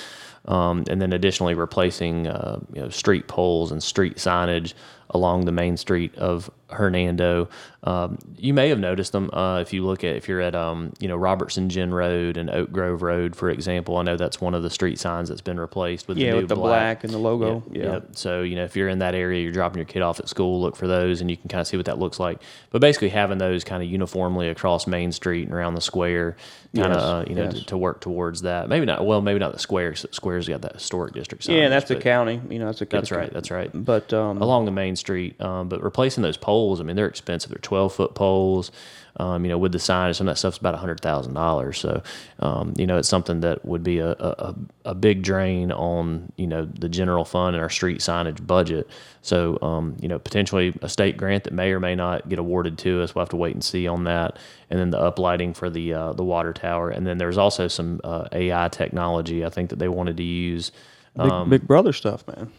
Um, 0.47 0.85
and 0.91 1.01
then 1.01 1.13
additionally 1.15 1.55
replacing 1.55 2.27
uh, 2.27 2.59
you 2.73 2.83
know 2.83 2.89
street 2.89 3.29
poles 3.29 3.71
and 3.71 3.83
street 3.83 4.17
signage 4.17 4.75
along 5.11 5.45
the 5.45 5.53
main 5.53 5.77
street 5.77 6.15
of 6.17 6.51
Hernando. 6.75 7.49
Um, 7.83 8.19
you 8.39 8.55
may 8.55 8.71
have 8.71 8.79
noticed 8.79 9.13
them 9.13 9.29
uh, 9.33 9.61
if 9.61 9.73
you 9.73 9.85
look 9.85 10.05
at 10.05 10.17
if 10.17 10.27
you're 10.29 10.41
at 10.41 10.55
um, 10.55 10.93
you 11.01 11.09
know 11.09 11.17
Robertson 11.17 11.69
Gin 11.69 11.93
Road 11.93 12.37
and 12.39 12.49
Oak 12.49 12.73
Grove 12.73 13.03
Road, 13.03 13.37
for 13.37 13.51
example. 13.51 13.99
I 13.99 14.03
know 14.03 14.17
that's 14.17 14.41
one 14.41 14.55
of 14.55 14.63
the 14.63 14.71
street 14.71 14.99
signs 14.99 15.29
that's 15.29 15.43
been 15.43 15.61
replaced 15.61 16.09
with 16.09 16.17
Yeah, 16.17 16.31
the 16.31 16.37
new 16.37 16.41
with 16.43 16.49
the 16.49 16.57
black 16.57 17.05
and 17.05 17.13
the 17.13 17.19
logo. 17.19 17.63
Yeah, 17.71 17.83
Yeah. 17.83 17.93
yeah. 17.93 18.01
So 18.13 18.43
you 18.43 18.57
know 18.57 18.65
if 18.65 18.75
you're 18.75 18.89
in 18.89 19.01
that 19.01 19.15
area, 19.15 19.43
you're 19.43 19.53
dropping 19.53 19.79
your 19.79 19.85
kid 19.87 20.01
off 20.03 20.19
at 20.19 20.29
school, 20.29 20.61
look 20.63 20.77
for 20.77 20.87
those, 20.87 21.21
and 21.21 21.31
you 21.31 21.37
can 21.37 21.49
kind 21.49 21.61
of 21.61 21.67
see 21.67 21.77
what 21.77 21.87
that 21.87 21.99
looks 21.99 22.19
like. 22.19 22.41
But 22.71 22.81
basically 22.81 23.11
having 23.11 23.39
those 23.39 23.65
kind 23.65 23.83
of 23.83 23.89
uniformly 23.91 24.49
across 24.49 24.87
Main 24.87 25.13
Street 25.13 25.45
and 25.47 25.55
around 25.55 25.75
the 25.75 25.83
square, 25.83 26.37
kind 26.75 26.93
of 26.93 26.95
Yes, 26.95 27.03
uh, 27.03 27.25
you 27.29 27.35
know 27.35 27.45
yes. 27.45 27.55
to, 27.55 27.65
to 27.67 27.77
work 27.79 28.01
towards 28.01 28.43
that. 28.43 28.69
Maybe 28.71 28.87
not. 28.87 29.05
Well, 29.05 29.21
maybe 29.21 29.39
not 29.39 29.53
the 29.53 29.59
square. 29.59 29.95
Square's 29.95 30.49
got 30.49 30.63
that 30.63 30.73
historic 30.73 31.13
district. 31.13 31.47
Yeah, 31.49 31.69
that's 31.69 31.89
the 31.89 31.97
county. 31.97 32.41
You 32.49 32.59
know, 32.61 32.67
that's 32.67 32.81
a 32.81 32.87
That's 32.87 33.11
right. 33.11 33.33
That's 33.33 33.51
right. 33.51 33.71
But 33.75 34.13
um, 34.15 34.41
Along 34.41 34.65
the 34.65 34.71
main 34.71 34.97
street. 34.97 35.39
Um, 35.41 35.69
but 35.69 35.83
replacing 35.83 36.23
those 36.23 36.37
poles, 36.39 36.55
I 36.81 36.85
mean, 36.85 36.97
they're 36.97 37.09
expensive. 37.09 37.51
They're 37.51 37.59
12 37.59 37.95
foot 37.95 38.15
poles. 38.15 38.71
Um, 39.19 39.45
you 39.45 39.51
know, 39.51 39.59
with 39.59 39.73
the 39.73 39.79
signage, 39.79 40.17
some 40.17 40.29
of 40.29 40.35
that 40.35 40.39
stuff's 40.39 40.59
about 40.59 40.75
hundred 40.75 41.01
thousand 41.01 41.35
dollars. 41.35 41.79
So, 41.79 42.03
um, 42.41 42.75
you 42.77 42.87
know, 42.87 42.99
it's 42.99 43.09
something 43.09 43.41
that 43.41 43.65
would 43.65 43.85
be 43.85 43.99
a, 43.99 44.11
a, 44.11 44.55
a 44.87 44.95
big 44.95 45.23
drain 45.23 45.71
on 45.73 46.33
you 46.37 46.47
know 46.49 46.65
the 46.65 46.89
general 46.89 47.25
fund 47.25 47.55
and 47.55 47.63
our 47.63 47.71
street 47.71 48.01
signage 48.01 48.45
budget. 48.47 48.89
So, 49.23 49.59
um, 49.63 49.97
you 50.01 50.09
know, 50.09 50.19
potentially 50.19 50.75
a 50.83 50.89
state 50.89 51.17
grant 51.17 51.45
that 51.45 51.53
may 51.53 51.71
or 51.73 51.81
may 51.81 51.95
not 51.95 52.29
get 52.29 52.39
awarded 52.41 52.77
to 52.79 53.03
us. 53.03 53.15
We'll 53.15 53.23
have 53.23 53.29
to 53.31 53.37
wait 53.37 53.55
and 53.55 53.63
see 53.65 53.87
on 53.87 54.05
that. 54.05 54.39
And 54.71 54.81
then 54.81 54.91
the 54.91 54.99
uplighting 54.99 55.57
for 55.57 55.71
the 55.71 55.95
uh, 55.95 56.13
the 56.15 56.25
water 56.25 56.53
tower. 56.53 56.91
And 56.91 57.07
then 57.07 57.19
there's 57.19 57.39
also 57.39 57.69
some 57.69 58.01
uh, 58.05 58.27
AI 58.33 58.69
technology 58.69 59.45
I 59.45 59.51
think 59.51 59.71
that 59.71 59.79
they 59.79 59.89
wanted 59.89 60.17
to 60.19 60.25
use. 60.25 60.73
Big, 61.17 61.33
Um, 61.33 61.51
big 61.51 61.67
brother 61.69 61.93
stuff, 61.93 62.27
man. 62.27 62.51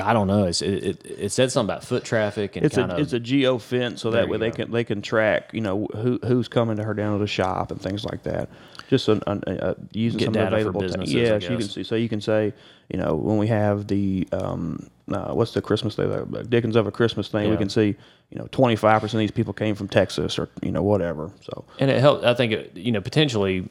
I 0.00 0.12
don't 0.14 0.26
know. 0.26 0.44
It's, 0.44 0.62
it, 0.62 0.84
it 0.84 1.04
it 1.04 1.32
said 1.32 1.52
something 1.52 1.70
about 1.74 1.84
foot 1.84 2.02
traffic 2.04 2.56
and 2.56 2.64
It's 2.64 2.76
kind 2.76 2.90
a 2.90 2.94
of 2.94 3.00
it's 3.00 3.12
a 3.12 3.20
geo 3.20 3.58
fence, 3.58 4.00
so 4.00 4.10
that 4.12 4.28
way 4.28 4.38
they 4.38 4.50
go. 4.50 4.56
can 4.56 4.70
they 4.70 4.84
can 4.84 5.02
track 5.02 5.50
you 5.52 5.60
know 5.60 5.86
who 5.94 6.18
who's 6.24 6.48
coming 6.48 6.76
to 6.76 6.84
her 6.84 6.94
down 6.94 7.12
to 7.12 7.18
the 7.18 7.26
shop 7.26 7.70
and 7.70 7.80
things 7.80 8.04
like 8.04 8.22
that. 8.22 8.48
Just 8.88 9.08
an, 9.08 9.22
an, 9.26 9.42
uh, 9.46 9.74
using 9.92 10.18
Get 10.18 10.24
some 10.26 10.36
available. 10.36 10.80
businesses, 10.80 11.14
yes, 11.14 11.42
you 11.42 11.56
can 11.56 11.68
see. 11.68 11.82
So 11.82 11.94
you 11.94 12.08
can 12.08 12.20
say 12.20 12.54
you 12.90 12.98
know 12.98 13.14
when 13.14 13.36
we 13.36 13.46
have 13.48 13.86
the 13.86 14.26
um, 14.32 14.88
uh, 15.10 15.32
what's 15.34 15.52
the 15.52 15.62
Christmas 15.62 15.94
thing, 15.96 16.08
the 16.08 16.44
Dickens 16.44 16.76
of 16.76 16.86
a 16.86 16.90
Christmas 16.90 17.28
thing, 17.28 17.50
we 17.50 17.56
can 17.56 17.68
see 17.68 17.94
you 18.30 18.38
know 18.38 18.48
twenty 18.50 18.76
five 18.76 19.00
percent 19.02 19.14
of 19.16 19.20
these 19.20 19.30
people 19.30 19.52
came 19.52 19.74
from 19.74 19.88
Texas 19.88 20.38
or 20.38 20.48
you 20.62 20.72
know 20.72 20.82
whatever. 20.82 21.30
So 21.42 21.64
and 21.78 21.90
it 21.90 22.00
helped. 22.00 22.24
I 22.24 22.32
think 22.34 22.52
it, 22.52 22.76
you 22.76 22.92
know 22.92 23.00
potentially, 23.02 23.68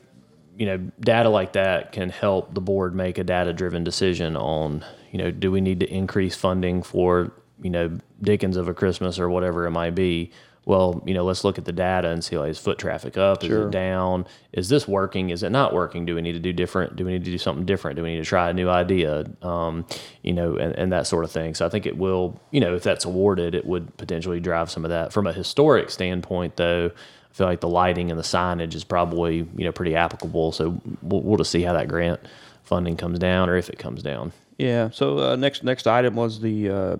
you 0.56 0.66
know, 0.68 0.78
data 1.00 1.30
like 1.30 1.54
that 1.54 1.92
can 1.92 2.10
help 2.10 2.54
the 2.54 2.62
board 2.62 2.94
make 2.94 3.18
a 3.18 3.24
data 3.24 3.54
driven 3.54 3.84
decision 3.84 4.36
on 4.36 4.84
you 5.12 5.18
know 5.18 5.32
do 5.32 5.51
we 5.51 5.62
need 5.62 5.80
to 5.82 5.89
increase 5.94 6.36
funding 6.36 6.82
for 6.84 7.32
you 7.62 7.70
know 7.70 7.98
Dickens 8.22 8.58
of 8.58 8.68
a 8.68 8.74
Christmas 8.74 9.20
or 9.20 9.30
whatever 9.30 9.65
it 9.65 9.72
might 9.72 9.96
be. 9.96 10.32
Well, 10.63 11.01
you 11.08 11.15
know, 11.15 11.25
let's 11.25 11.44
look 11.44 11.58
at 11.58 11.65
the 11.65 11.72
data 11.72 12.10
and 12.10 12.24
see 12.24 12.38
like 12.38 12.51
is 12.51 12.60
foot 12.60 12.77
traffic 12.77 13.18
up, 13.18 13.44
is 13.44 13.50
Sure. 13.50 13.68
it 13.68 13.72
down, 13.72 14.27
is 14.53 14.70
this 14.70 14.88
working, 14.88 15.32
is 15.32 15.41
it 15.41 15.50
not 15.50 15.74
working? 15.74 16.06
Do 16.06 16.13
we 16.13 16.22
need 16.22 16.34
to 16.34 16.39
do 16.39 16.53
different? 16.53 16.96
Do 16.96 17.03
we 17.03 17.13
need 17.13 17.25
to 17.25 17.32
do 17.32 17.39
something 17.39 17.65
different? 17.65 17.96
Do 17.96 18.03
we 18.03 18.12
need 18.12 18.20
to 18.20 18.25
try 18.30 18.51
a 18.51 18.53
new 18.53 18.70
idea? 18.70 19.25
Um, 19.41 19.88
you 20.22 20.34
know, 20.34 20.58
and, 20.58 20.75
and 20.75 20.91
that 20.94 21.08
sort 21.08 21.24
of 21.25 21.32
thing. 21.32 21.56
So 21.56 21.65
I 21.65 21.70
think 21.70 21.88
it 21.88 21.98
will, 21.98 22.39
you 22.51 22.60
know, 22.60 22.75
if 22.75 22.84
that's 22.84 23.06
awarded, 23.06 23.56
it 23.56 23.65
would 23.65 23.98
potentially 23.98 24.39
drive 24.39 24.70
some 24.70 24.86
of 24.86 24.89
that. 24.89 25.12
From 25.12 25.25
a 25.25 25.34
historic 25.34 25.89
standpoint, 25.89 26.58
though, 26.58 26.91
I 26.94 27.34
feel 27.34 27.48
like 27.48 27.62
the 27.62 27.68
lighting 27.68 28.12
and 28.12 28.20
the 28.20 28.24
signage 28.24 28.75
is 28.75 28.84
probably 28.84 29.38
you 29.38 29.65
know 29.65 29.72
pretty 29.72 29.96
applicable. 29.96 30.51
So 30.51 30.80
we'll, 31.01 31.22
we'll 31.22 31.38
just 31.38 31.50
see 31.50 31.63
how 31.63 31.74
that 31.74 31.88
grant 31.88 32.20
funding 32.62 32.98
comes 32.98 33.18
down 33.18 33.50
or 33.50 33.56
if 33.58 33.68
it 33.68 33.80
comes 33.80 34.03
down. 34.03 34.32
Yeah. 34.62 34.89
So 34.91 35.20
uh, 35.20 35.36
next 35.36 35.63
next 35.63 35.88
item 35.88 36.15
was 36.15 36.39
the 36.39 36.70
uh, 36.70 36.74
uh, 36.74 36.98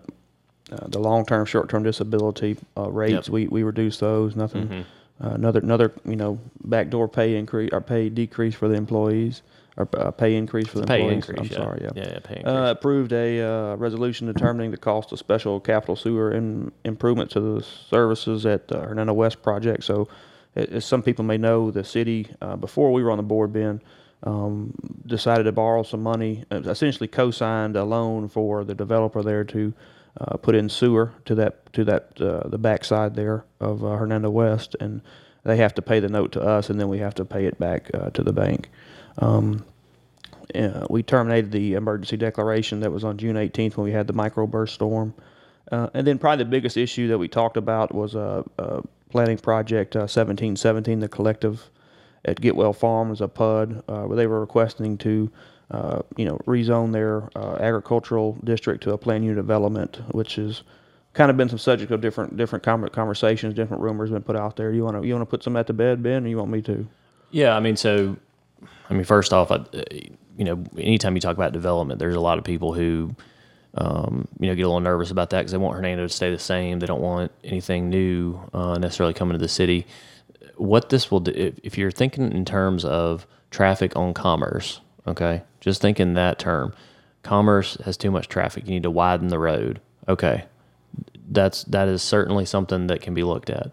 the 0.88 1.00
long 1.00 1.26
term, 1.26 1.46
short 1.46 1.70
term 1.70 1.84
disability 1.84 2.58
uh, 2.78 2.90
rates. 2.90 3.14
Yep. 3.14 3.24
Mm-hmm. 3.24 3.34
We 3.34 3.48
we 3.48 3.64
reduced 3.64 4.00
those. 4.00 4.36
Nothing. 4.36 4.86
Uh, 5.24 5.30
another 5.30 5.60
another 5.60 5.92
you 6.06 6.16
know 6.16 6.40
backdoor 6.64 7.08
pay 7.08 7.36
increase 7.36 7.70
or 7.72 7.82
pay 7.82 8.10
decrease 8.10 8.56
for 8.56 8.68
the 8.68 8.76
employees 8.76 9.44
or 9.78 9.88
uh, 9.98 10.12
pay 10.12 10.36
increase 10.36 10.68
for 10.68 10.80
the 10.80 10.88
Pay 10.88 11.02
employees. 11.02 11.30
increase. 11.30 11.40
I'm 11.40 11.46
yeah. 11.46 11.66
sorry. 11.66 11.82
Yeah. 11.84 11.90
Yeah. 11.96 12.10
yeah 12.14 12.20
pay 12.20 12.36
increase. 12.38 12.54
Uh, 12.54 12.74
approved 12.78 13.14
a 13.14 13.42
uh, 13.42 13.76
resolution 13.76 14.28
determining 14.28 14.72
the 14.72 14.78
cost 14.78 15.12
of 15.12 15.20
special 15.20 15.60
capital 15.60 15.96
sewer 15.96 16.32
in, 16.32 16.72
improvement 16.84 17.32
to 17.32 17.40
the 17.40 17.62
services 17.90 18.46
at 18.46 18.68
the 18.68 18.80
Hernando 18.80 19.14
West 19.14 19.42
project. 19.42 19.84
So, 19.84 20.08
as 20.56 20.84
some 20.86 21.02
people 21.02 21.24
may 21.24 21.38
know, 21.38 21.72
the 21.72 21.84
city, 21.84 22.28
uh, 22.42 22.58
before 22.58 22.92
we 22.92 23.04
were 23.04 23.12
on 23.12 23.18
the 23.18 23.24
board, 23.24 23.54
Ben, 23.54 23.82
um, 24.24 24.74
decided 25.06 25.44
to 25.44 25.52
borrow 25.52 25.84
some 25.84 26.04
money, 26.04 26.44
uh, 26.52 26.62
essentially 26.62 27.08
co-signed 27.08 27.76
a 27.76 27.84
loan 27.84 28.28
for 28.28 28.64
the 28.64 28.76
developer 28.76 29.24
there 29.24 29.44
to 29.46 29.74
uh, 30.20 30.38
put 30.38 30.56
in 30.56 30.70
sewer 30.70 31.14
to 31.26 31.36
that 31.36 31.72
to 31.74 31.84
that 31.86 32.20
uh, 32.22 32.48
the 32.48 32.58
backside 32.58 33.16
there 33.16 33.46
of 33.60 33.84
uh, 33.84 33.96
Hernando 33.96 34.30
West, 34.30 34.76
and 34.80 35.02
they 35.44 35.58
have 35.58 35.74
to 35.76 35.82
pay 35.82 36.00
the 36.00 36.10
note 36.10 36.32
to 36.34 36.42
us, 36.42 36.70
and 36.70 36.80
then 36.80 36.90
we 36.90 37.00
have 37.00 37.16
to 37.16 37.26
pay 37.26 37.46
it 37.46 37.58
back 37.60 37.90
uh, 37.94 38.10
to 38.12 38.24
the 38.24 38.34
bank. 38.34 38.70
Um, 39.18 39.66
uh, 40.54 40.86
we 40.90 41.02
terminated 41.02 41.52
the 41.52 41.74
emergency 41.74 42.18
declaration 42.18 42.82
that 42.82 42.92
was 42.92 43.04
on 43.04 43.18
June 43.18 43.38
18th 43.38 43.78
when 43.78 43.86
we 43.86 43.92
had 43.92 44.06
the 44.06 44.14
microburst 44.14 44.70
storm. 44.70 45.14
And 45.72 46.06
then 46.06 46.18
probably 46.18 46.44
the 46.44 46.50
biggest 46.50 46.76
issue 46.76 47.08
that 47.08 47.18
we 47.18 47.30
talked 47.30 47.56
about 47.56 47.96
was 47.96 48.14
a, 48.14 48.44
planning 49.12 49.38
project 49.38 49.96
uh, 49.96 50.08
1717, 50.08 51.00
the 51.00 51.08
collective 51.08 51.70
at 52.26 52.40
Getwell 52.40 52.76
Farm 52.76 53.12
as 53.12 53.22
a 53.22 53.28
PUD, 53.28 53.84
uh, 53.88 54.04
where 54.04 54.16
they 54.16 54.28
were 54.28 54.40
requesting 54.40 54.98
to, 55.00 55.32
uh, 55.72 56.02
you 56.18 56.26
know, 56.26 56.38
rezone 56.46 56.92
their 56.92 57.30
uh, 57.36 57.56
agricultural 57.60 58.38
district 58.44 58.84
to 58.84 58.94
a 58.94 58.98
planned 58.98 59.24
unit 59.24 59.38
development, 59.38 60.02
which 60.12 60.36
has 60.36 60.64
kind 61.14 61.30
of 61.32 61.38
been 61.38 61.50
some 61.50 61.58
subject 61.58 61.92
of 61.92 62.02
different 62.02 62.38
different 62.38 62.64
conversations, 62.64 63.54
different 63.54 63.82
rumors 63.82 64.10
been 64.10 64.22
put 64.22 64.36
out 64.36 64.56
there. 64.56 64.72
You 64.72 64.84
want 64.84 65.02
to 65.02 65.08
you 65.08 65.14
want 65.14 65.24
to 65.24 65.30
put 65.30 65.44
some 65.44 65.58
at 65.58 65.68
the 65.68 65.74
bed, 65.74 66.04
Ben, 66.04 66.26
or 66.26 66.28
you 66.28 66.38
want 66.38 66.52
me 66.52 66.62
to? 66.64 66.88
Yeah, 67.32 67.56
I 67.56 67.60
mean, 67.62 67.78
so, 67.78 68.18
I 68.90 68.94
mean, 68.94 69.06
first 69.06 69.32
off, 69.32 69.52
I, 69.52 69.64
you 70.38 70.44
know, 70.44 70.64
anytime 70.78 71.16
you 71.16 71.22
talk 71.22 71.36
about 71.36 71.54
development, 71.54 72.00
there's 72.00 72.16
a 72.16 72.20
lot 72.20 72.38
of 72.38 72.44
people 72.44 72.74
who, 72.74 73.16
um, 73.76 74.28
you 74.40 74.48
know, 74.48 74.56
get 74.56 74.64
a 74.64 74.68
little 74.68 74.82
nervous 74.82 75.12
about 75.12 75.30
that 75.30 75.40
because 75.40 75.52
they 75.52 75.58
want 75.58 75.76
Hernando 75.76 76.06
to 76.06 76.14
stay 76.14 76.30
the 76.30 76.40
same. 76.40 76.80
They 76.80 76.88
don't 76.88 77.02
want 77.02 77.32
anything 77.44 77.90
new 77.90 78.40
uh, 78.54 78.78
necessarily 78.78 79.14
coming 79.14 79.34
to 79.34 79.38
the 79.38 79.48
city. 79.48 79.88
What 80.56 80.90
this 80.90 81.10
will 81.12 81.22
do, 81.22 81.32
if, 81.32 81.60
if 81.64 81.78
you're 81.78 81.92
thinking 81.92 82.32
in 82.32 82.46
terms 82.46 82.86
of 82.86 83.28
traffic 83.50 83.96
on 83.96 84.14
commerce, 84.14 84.82
okay, 85.08 85.44
just 85.60 85.82
think 85.82 86.00
in 86.00 86.14
that 86.16 86.40
term. 86.40 86.74
Commerce 87.24 87.78
has 87.86 87.98
too 87.98 88.12
much 88.12 88.28
traffic. 88.28 88.66
You 88.66 88.72
need 88.72 88.84
to 88.84 88.92
widen 88.92 89.28
the 89.28 89.40
road. 89.40 89.80
Okay, 90.08 90.46
that's 91.30 91.64
that 91.66 91.88
is 91.88 92.02
certainly 92.02 92.46
something 92.46 92.88
that 92.88 93.02
can 93.02 93.14
be 93.14 93.24
looked 93.24 93.50
at. 93.50 93.72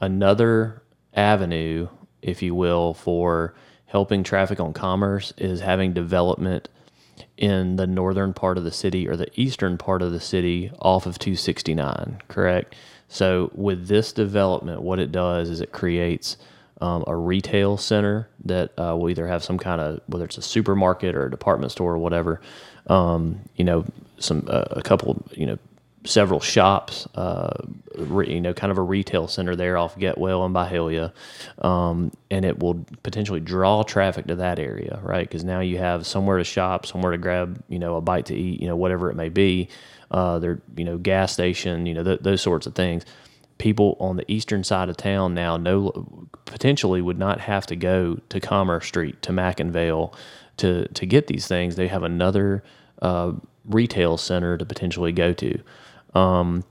Another 0.00 0.82
avenue, 1.14 1.88
if 2.22 2.42
you 2.42 2.54
will, 2.54 2.94
for 2.94 3.54
helping 3.86 4.22
traffic 4.22 4.60
on 4.60 4.72
commerce 4.72 5.32
is 5.38 5.60
having 5.60 5.92
development 5.92 6.68
in 7.36 7.76
the 7.76 7.86
northern 7.86 8.34
part 8.34 8.58
of 8.58 8.64
the 8.64 8.70
city 8.70 9.08
or 9.08 9.16
the 9.16 9.28
eastern 9.40 9.78
part 9.78 10.02
of 10.02 10.12
the 10.12 10.20
city 10.20 10.70
off 10.80 11.06
of 11.06 11.18
269, 11.18 12.20
correct? 12.28 12.74
So, 13.08 13.50
with 13.54 13.88
this 13.88 14.12
development, 14.12 14.82
what 14.82 14.98
it 14.98 15.10
does 15.10 15.48
is 15.48 15.60
it 15.60 15.72
creates 15.72 16.36
um, 16.80 17.04
a 17.06 17.16
retail 17.16 17.76
center 17.76 18.28
that 18.44 18.70
uh, 18.78 18.96
will 18.96 19.10
either 19.10 19.26
have 19.26 19.42
some 19.42 19.58
kind 19.58 19.80
of, 19.80 20.00
whether 20.06 20.24
it's 20.24 20.38
a 20.38 20.42
supermarket 20.42 21.14
or 21.14 21.26
a 21.26 21.30
department 21.30 21.72
store 21.72 21.94
or 21.94 21.98
whatever, 21.98 22.40
um, 22.88 23.40
you 23.56 23.64
know, 23.64 23.84
some, 24.18 24.46
uh, 24.48 24.64
a 24.70 24.82
couple, 24.82 25.24
you 25.32 25.46
know, 25.46 25.58
several 26.04 26.40
shops, 26.40 27.06
uh, 27.16 27.52
re, 27.96 28.32
you 28.32 28.40
know, 28.40 28.54
kind 28.54 28.70
of 28.70 28.78
a 28.78 28.82
retail 28.82 29.26
center 29.26 29.56
there 29.56 29.76
off 29.76 29.96
Getwell 29.96 30.44
and 30.46 30.54
Byhalia, 30.54 31.12
um, 31.64 32.12
and 32.30 32.44
it 32.44 32.60
will 32.60 32.84
potentially 33.02 33.40
draw 33.40 33.82
traffic 33.82 34.26
to 34.26 34.36
that 34.36 34.58
area, 34.58 35.00
right? 35.02 35.28
Because 35.28 35.44
now 35.44 35.60
you 35.60 35.78
have 35.78 36.06
somewhere 36.06 36.38
to 36.38 36.44
shop, 36.44 36.86
somewhere 36.86 37.12
to 37.12 37.18
grab, 37.18 37.62
you 37.68 37.78
know, 37.78 37.96
a 37.96 38.00
bite 38.00 38.26
to 38.26 38.34
eat, 38.34 38.60
you 38.60 38.68
know, 38.68 38.76
whatever 38.76 39.10
it 39.10 39.16
may 39.16 39.28
be. 39.28 39.68
Uh, 40.10 40.38
there, 40.38 40.62
you 40.76 40.84
know, 40.84 40.96
gas 40.98 41.32
station, 41.32 41.86
you 41.86 41.94
know, 41.94 42.02
th- 42.02 42.20
those 42.20 42.40
sorts 42.40 42.66
of 42.66 42.74
things. 42.74 43.04
People 43.58 43.96
on 44.00 44.16
the 44.16 44.30
eastern 44.30 44.64
side 44.64 44.88
of 44.88 44.96
town 44.96 45.34
now 45.34 45.56
no 45.56 46.28
potentially 46.44 47.02
would 47.02 47.18
not 47.18 47.40
have 47.40 47.66
to 47.66 47.76
go 47.76 48.18
to 48.28 48.40
Commerce 48.40 48.86
Street 48.86 49.20
to 49.22 49.32
McIngvale 49.32 50.14
to 50.58 50.86
to 50.88 51.06
get 51.06 51.26
these 51.26 51.46
things. 51.46 51.76
They 51.76 51.88
have 51.88 52.02
another 52.02 52.62
uh, 53.02 53.32
retail 53.64 54.16
center 54.16 54.56
to 54.56 54.64
potentially 54.64 55.12
go 55.12 55.32
to. 55.32 55.60
Um, 56.14 56.64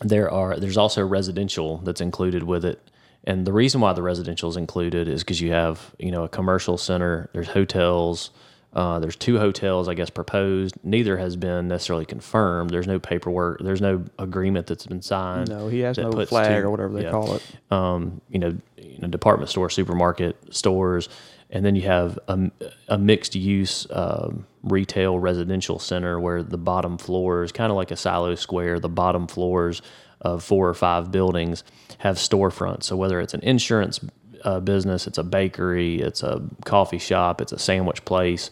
there 0.00 0.30
are 0.30 0.58
there's 0.58 0.76
also 0.76 1.04
residential 1.06 1.78
that's 1.78 2.00
included 2.00 2.42
with 2.42 2.64
it, 2.64 2.90
and 3.24 3.46
the 3.46 3.52
reason 3.52 3.80
why 3.80 3.92
the 3.92 4.02
residential 4.02 4.48
is 4.50 4.56
included 4.56 5.08
is 5.08 5.22
because 5.22 5.40
you 5.40 5.52
have 5.52 5.94
you 5.98 6.10
know 6.10 6.24
a 6.24 6.28
commercial 6.28 6.76
center. 6.76 7.28
There's 7.32 7.48
hotels. 7.48 8.30
Uh, 8.72 8.98
there's 9.00 9.16
two 9.16 9.38
hotels, 9.38 9.86
I 9.86 9.94
guess, 9.94 10.08
proposed. 10.08 10.76
Neither 10.82 11.18
has 11.18 11.36
been 11.36 11.68
necessarily 11.68 12.06
confirmed. 12.06 12.70
There's 12.70 12.86
no 12.86 12.98
paperwork. 12.98 13.60
There's 13.60 13.82
no 13.82 14.04
agreement 14.18 14.66
that's 14.66 14.86
been 14.86 15.02
signed. 15.02 15.50
No, 15.50 15.68
he 15.68 15.80
has 15.80 15.98
no 15.98 16.10
flag 16.24 16.60
two- 16.60 16.66
or 16.66 16.70
whatever 16.70 16.94
they 16.94 17.02
yeah 17.02 17.10
call 17.10 17.34
it. 17.34 17.42
um, 17.70 18.22
you 18.30 18.38
know, 18.38 18.56
you 18.78 18.98
know, 18.98 19.08
department 19.08 19.50
store, 19.50 19.68
supermarket 19.68 20.36
stores, 20.54 21.10
and 21.50 21.66
then 21.66 21.76
you 21.76 21.82
have 21.82 22.18
a, 22.28 22.50
a 22.88 22.96
mixed 22.96 23.34
use 23.34 23.86
um, 23.90 24.46
retail 24.62 25.18
residential 25.18 25.78
center 25.78 26.18
where 26.18 26.42
the 26.42 26.56
bottom 26.56 26.96
floors, 26.96 27.52
kind 27.52 27.70
of 27.70 27.76
like 27.76 27.90
a 27.90 27.96
silo 27.96 28.34
square, 28.36 28.80
the 28.80 28.88
bottom 28.88 29.26
floors 29.26 29.82
of 30.22 30.42
four 30.42 30.66
or 30.68 30.74
five 30.74 31.10
buildings 31.10 31.62
have 31.98 32.16
storefronts. 32.16 32.84
So 32.84 32.96
whether 32.96 33.20
it's 33.20 33.34
an 33.34 33.40
insurance 33.42 34.00
uh, 34.42 34.60
business, 34.60 35.06
it's 35.06 35.18
a 35.18 35.22
bakery, 35.22 36.00
it's 36.00 36.22
a 36.22 36.42
coffee 36.64 36.98
shop, 36.98 37.40
it's 37.40 37.52
a 37.52 37.58
sandwich 37.58 38.04
place, 38.04 38.50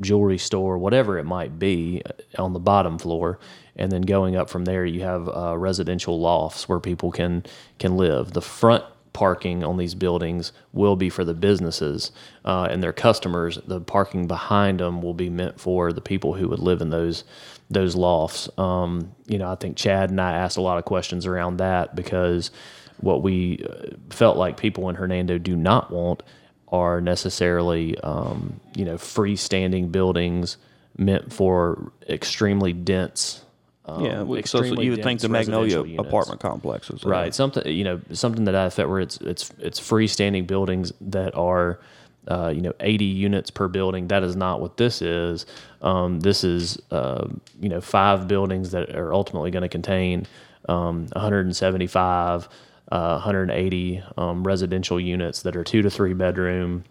jewelry 0.00 0.38
store, 0.38 0.78
whatever 0.78 1.18
it 1.18 1.24
might 1.24 1.58
be, 1.58 2.02
uh, 2.06 2.42
on 2.42 2.52
the 2.52 2.58
bottom 2.60 2.98
floor, 2.98 3.38
and 3.76 3.90
then 3.90 4.02
going 4.02 4.36
up 4.36 4.48
from 4.50 4.64
there, 4.64 4.84
you 4.84 5.02
have 5.02 5.28
uh, 5.28 5.56
residential 5.56 6.20
lofts 6.20 6.68
where 6.68 6.80
people 6.80 7.10
can 7.10 7.44
can 7.78 7.96
live. 7.96 8.32
The 8.32 8.42
front 8.42 8.84
parking 9.12 9.64
on 9.64 9.76
these 9.76 9.94
buildings 9.94 10.52
will 10.72 10.96
be 10.96 11.08
for 11.08 11.24
the 11.24 11.34
businesses 11.34 12.12
uh, 12.44 12.68
and 12.70 12.82
their 12.82 12.92
customers. 12.92 13.58
The 13.66 13.80
parking 13.80 14.26
behind 14.26 14.80
them 14.80 15.00
will 15.00 15.14
be 15.14 15.30
meant 15.30 15.60
for 15.60 15.92
the 15.92 16.00
people 16.00 16.34
who 16.34 16.48
would 16.48 16.58
live 16.58 16.82
in 16.82 16.90
those 16.90 17.24
those 17.70 17.96
lofts. 17.96 18.48
Um, 18.58 19.12
you 19.26 19.38
know, 19.38 19.50
I 19.50 19.54
think 19.54 19.76
Chad 19.76 20.10
and 20.10 20.20
I 20.20 20.32
asked 20.32 20.58
a 20.58 20.62
lot 20.62 20.78
of 20.78 20.84
questions 20.84 21.24
around 21.26 21.56
that 21.56 21.96
because 21.96 22.50
what 22.98 23.22
we 23.22 23.64
uh, 23.68 23.94
felt 24.10 24.36
like 24.36 24.56
people 24.56 24.88
in 24.88 24.94
Hernando 24.96 25.38
do 25.38 25.56
not 25.56 25.90
want 25.90 26.22
are 26.68 27.00
necessarily 27.00 27.98
um, 28.00 28.60
you 28.74 28.84
know 28.84 28.94
freestanding 28.94 29.92
buildings 29.92 30.56
meant 30.96 31.32
for 31.32 31.92
extremely 32.08 32.72
dense. 32.72 33.42
Um, 33.86 34.04
yeah, 34.04 34.22
well, 34.22 34.42
so, 34.44 34.62
so 34.62 34.80
you 34.80 34.92
would 34.92 35.02
think 35.02 35.20
the 35.20 35.28
Magnolia 35.28 35.84
units. 35.84 36.08
apartment 36.08 36.40
complexes, 36.40 37.04
uh, 37.04 37.08
Right. 37.08 37.34
Something 37.34 37.66
you 37.70 37.84
know, 37.84 38.00
something 38.12 38.44
that 38.44 38.54
I 38.54 38.70
felt 38.70 38.88
where 38.88 39.00
it's 39.00 39.18
it's 39.18 39.52
it's 39.58 39.78
freestanding 39.78 40.46
buildings 40.46 40.92
that 41.02 41.34
are 41.34 41.80
uh, 42.28 42.52
you 42.54 42.62
know 42.62 42.72
80 42.80 43.04
units 43.04 43.50
per 43.50 43.68
building. 43.68 44.08
That 44.08 44.22
is 44.22 44.36
not 44.36 44.60
what 44.60 44.78
this 44.78 45.02
is. 45.02 45.44
Um, 45.82 46.20
this 46.20 46.44
is 46.44 46.80
uh, 46.90 47.28
you 47.60 47.68
know 47.68 47.80
five 47.80 48.26
buildings 48.26 48.70
that 48.70 48.94
are 48.96 49.12
ultimately 49.12 49.50
going 49.50 49.62
to 49.62 49.68
contain 49.68 50.26
um, 50.68 51.06
175, 51.12 52.48
uh, 52.94 53.14
180 53.14 54.04
um, 54.16 54.46
residential 54.46 55.00
units 55.00 55.42
that 55.42 55.56
are 55.56 55.64
two 55.64 55.82
to 55.82 55.90
three 55.90 56.14
bedroom. 56.14 56.84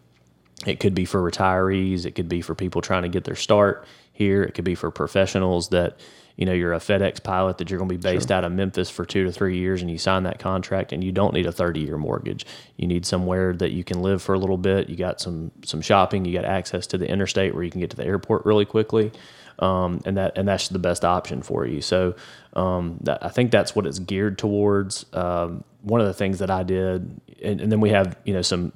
It 0.67 0.81
could 0.81 0.93
be 0.93 1.05
for 1.05 1.21
retirees. 1.21 2.05
It 2.05 2.11
could 2.11 2.27
be 2.27 2.41
for 2.41 2.53
people 2.55 2.81
trying 2.81 3.03
to 3.03 3.09
get 3.09 3.23
their 3.23 3.37
start 3.37 3.85
here. 4.11 4.43
It 4.43 4.53
could 4.53 4.65
be 4.65 4.75
for 4.75 4.91
professionals 4.91 5.69
that, 5.69 5.97
you 6.35 6.45
know, 6.45 6.51
you're 6.51 6.73
a 6.73 6.79
FedEx 6.79 7.23
pilot 7.23 7.57
that 7.57 7.69
you're 7.69 7.77
going 7.77 7.87
to 7.87 7.97
be 7.97 8.01
based 8.01 8.33
out 8.33 8.43
of 8.43 8.51
Memphis 8.51 8.89
for 8.89 9.05
two 9.05 9.23
to 9.23 9.31
three 9.31 9.57
years 9.57 9.81
and 9.81 9.89
you 9.89 9.97
sign 9.97 10.23
that 10.23 10.39
contract 10.39 10.91
and 10.91 11.01
you 11.01 11.13
don't 11.13 11.33
need 11.33 11.45
a 11.45 11.53
30 11.53 11.79
year 11.79 11.97
mortgage. 11.97 12.45
You 12.75 12.85
need 12.85 13.05
somewhere 13.05 13.53
that 13.53 13.71
you 13.71 13.85
can 13.85 14.01
live 14.01 14.21
for 14.21 14.35
a 14.35 14.39
little 14.39 14.57
bit. 14.57 14.89
You 14.89 14.97
got 14.97 15.21
some, 15.21 15.51
some 15.63 15.79
shopping. 15.79 16.25
You 16.25 16.33
got 16.33 16.43
access 16.43 16.85
to 16.87 16.97
the 16.97 17.09
interstate 17.09 17.55
where 17.55 17.63
you 17.63 17.71
can 17.71 17.79
get 17.79 17.91
to 17.91 17.97
the 17.97 18.05
airport 18.05 18.45
really 18.45 18.65
quickly. 18.65 19.13
Um, 19.59 20.01
and 20.05 20.17
that, 20.17 20.37
and 20.37 20.47
that's 20.47 20.67
the 20.69 20.79
best 20.79 21.05
option 21.05 21.41
for 21.41 21.65
you. 21.65 21.81
So, 21.81 22.15
um, 22.53 22.97
that, 23.01 23.23
I 23.23 23.29
think 23.29 23.51
that's 23.51 23.75
what 23.75 23.85
it's 23.85 23.99
geared 23.99 24.37
towards. 24.37 25.05
Um, 25.13 25.63
one 25.81 26.01
of 26.01 26.07
the 26.07 26.13
things 26.13 26.39
that 26.39 26.49
I 26.49 26.63
did, 26.63 27.19
and, 27.41 27.61
and 27.61 27.71
then 27.71 27.79
we 27.79 27.89
have, 27.89 28.17
you 28.23 28.33
know, 28.33 28.41
some, 28.41 28.71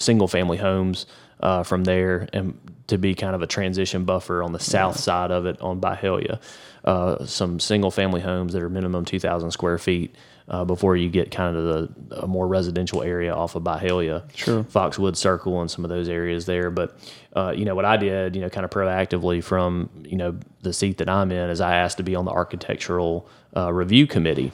single 0.00 0.28
family 0.28 0.56
homes 0.56 1.06
uh, 1.40 1.62
from 1.62 1.84
there 1.84 2.28
and 2.32 2.58
to 2.86 2.98
be 2.98 3.14
kind 3.14 3.34
of 3.34 3.42
a 3.42 3.46
transition 3.46 4.04
buffer 4.04 4.42
on 4.42 4.52
the 4.52 4.58
south 4.58 4.98
side 4.98 5.30
of 5.30 5.46
it 5.46 5.60
on 5.60 5.80
Byhalia. 5.80 6.40
Uh, 6.84 7.24
some 7.26 7.60
single 7.60 7.90
family 7.90 8.20
homes 8.20 8.52
that 8.52 8.62
are 8.62 8.70
minimum 8.70 9.04
2,000 9.04 9.50
square 9.50 9.76
feet 9.76 10.14
uh, 10.48 10.64
before 10.64 10.96
you 10.96 11.08
get 11.08 11.30
kind 11.30 11.56
of 11.56 11.64
the 11.64 12.22
a 12.22 12.26
more 12.26 12.46
residential 12.48 13.02
area 13.02 13.32
off 13.32 13.54
of 13.54 13.62
Byhalia. 13.62 14.24
Sure. 14.34 14.64
Foxwood 14.64 15.16
Circle 15.16 15.60
and 15.60 15.70
some 15.70 15.84
of 15.84 15.90
those 15.90 16.08
areas 16.08 16.46
there. 16.46 16.70
But, 16.70 16.98
uh, 17.36 17.52
you 17.56 17.64
know, 17.64 17.74
what 17.74 17.84
I 17.84 17.96
did, 17.96 18.34
you 18.34 18.42
know, 18.42 18.48
kind 18.48 18.64
of 18.64 18.70
proactively 18.70 19.42
from, 19.44 19.90
you 20.04 20.16
know, 20.16 20.38
the 20.62 20.72
seat 20.72 20.98
that 20.98 21.08
I'm 21.08 21.30
in 21.30 21.50
is 21.50 21.60
I 21.60 21.76
asked 21.76 21.98
to 21.98 22.02
be 22.02 22.14
on 22.16 22.24
the 22.24 22.32
architectural 22.32 23.28
uh, 23.56 23.72
review 23.72 24.06
committee 24.06 24.52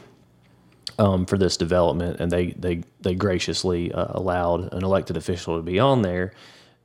um, 0.99 1.27
for 1.27 1.39
this 1.39 1.57
development, 1.57 2.21
and 2.21 2.31
they 2.31 2.49
they 2.53 2.83
they 3.01 3.15
graciously 3.15 3.93
uh, 3.93 4.07
allowed 4.11 4.73
an 4.73 4.83
elected 4.83 5.17
official 5.17 5.57
to 5.57 5.63
be 5.63 5.79
on 5.79 6.03
there, 6.03 6.33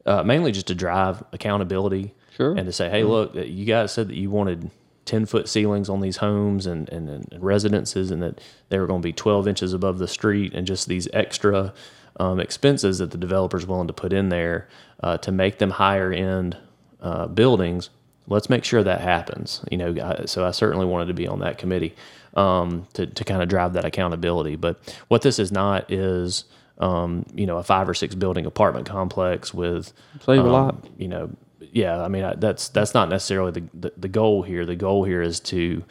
uh, 0.06 0.24
mainly 0.24 0.52
just 0.52 0.68
to 0.68 0.76
drive 0.76 1.24
accountability. 1.34 2.14
Sure. 2.36 2.56
And 2.56 2.66
to 2.66 2.72
say, 2.72 2.90
hey, 2.90 3.04
look, 3.04 3.36
you 3.36 3.66
guys 3.66 3.92
said 3.92 4.08
that 4.08 4.16
you 4.16 4.30
wanted 4.30 4.72
ten 5.06 5.26
foot 5.26 5.48
ceilings 5.48 5.90
on 5.90 6.02
these 6.02 6.18
homes 6.18 6.66
and, 6.66 6.90
and, 6.90 7.10
and 7.10 7.44
residences, 7.44 8.12
and 8.12 8.22
that 8.22 8.40
they 8.70 8.80
were 8.80 8.88
going 8.88 9.02
to 9.02 9.08
be 9.08 9.14
twelve 9.14 9.48
inches 9.48 9.74
above 9.74 10.00
the 10.00 10.08
street, 10.08 10.54
and 10.54 10.68
just 10.68 10.88
these 10.88 11.08
extra 11.14 11.74
um, 12.20 12.40
expenses 12.40 12.98
that 13.00 13.12
the 13.12 13.18
developer's 13.18 13.66
willing 13.66 13.88
to 13.88 13.94
put 13.94 14.14
in 14.14 14.30
there 14.30 14.68
uh, 15.02 15.18
to 15.18 15.32
make 15.32 15.60
them 15.60 15.72
higher 15.72 16.12
end 16.12 16.58
uh, 17.02 17.28
buildings 17.28 17.90
let's 18.28 18.50
make 18.50 18.64
sure 18.64 18.84
that 18.84 19.02
happens. 19.02 19.64
You 19.70 19.78
know, 19.78 19.96
I, 20.02 20.26
so 20.26 20.46
I 20.46 20.52
certainly 20.52 20.86
wanted 20.86 21.08
to 21.08 21.14
be 21.14 21.28
on 21.28 21.40
that 21.40 21.58
committee 21.58 21.96
um, 22.36 22.88
to 22.94 23.06
to 23.06 23.24
kind 23.24 23.42
of 23.42 23.50
drive 23.50 23.74
that 23.74 23.86
accountability. 23.86 24.56
But 24.56 24.96
what 25.08 25.22
this 25.22 25.40
is 25.40 25.52
not 25.52 25.92
is 25.92 26.46
um, 26.80 27.26
you 27.34 27.46
know 27.46 27.58
a 27.58 27.64
five 27.64 27.88
or 27.88 27.94
six 27.94 28.16
building 28.16 28.46
apartment 28.46 28.88
complex 28.88 29.54
with 29.54 29.94
Save 30.22 30.40
a 30.40 30.42
um, 30.42 30.52
lot. 30.52 30.86
You 30.98 31.08
know, 31.08 31.30
yeah. 31.72 32.02
I 32.02 32.08
mean, 32.08 32.24
I, 32.24 32.36
that's 32.36 32.70
that's 32.70 32.94
not 32.94 33.10
necessarily 33.10 33.52
the, 33.52 33.64
the 33.74 33.94
the 33.98 34.08
goal 34.08 34.44
here. 34.44 34.66
The 34.66 34.76
goal 34.76 35.04
here 35.04 35.22
is 35.22 35.40
to 35.42 35.84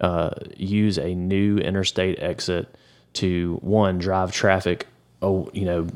uh, 0.00 0.30
use 0.56 0.98
a 0.98 1.14
new 1.14 1.58
interstate 1.58 2.18
exit 2.20 2.74
to 3.14 3.58
one 3.62 3.98
drive 3.98 4.32
traffic. 4.32 4.86
Oh, 5.22 5.50
you 5.52 5.64
know, 5.64 5.86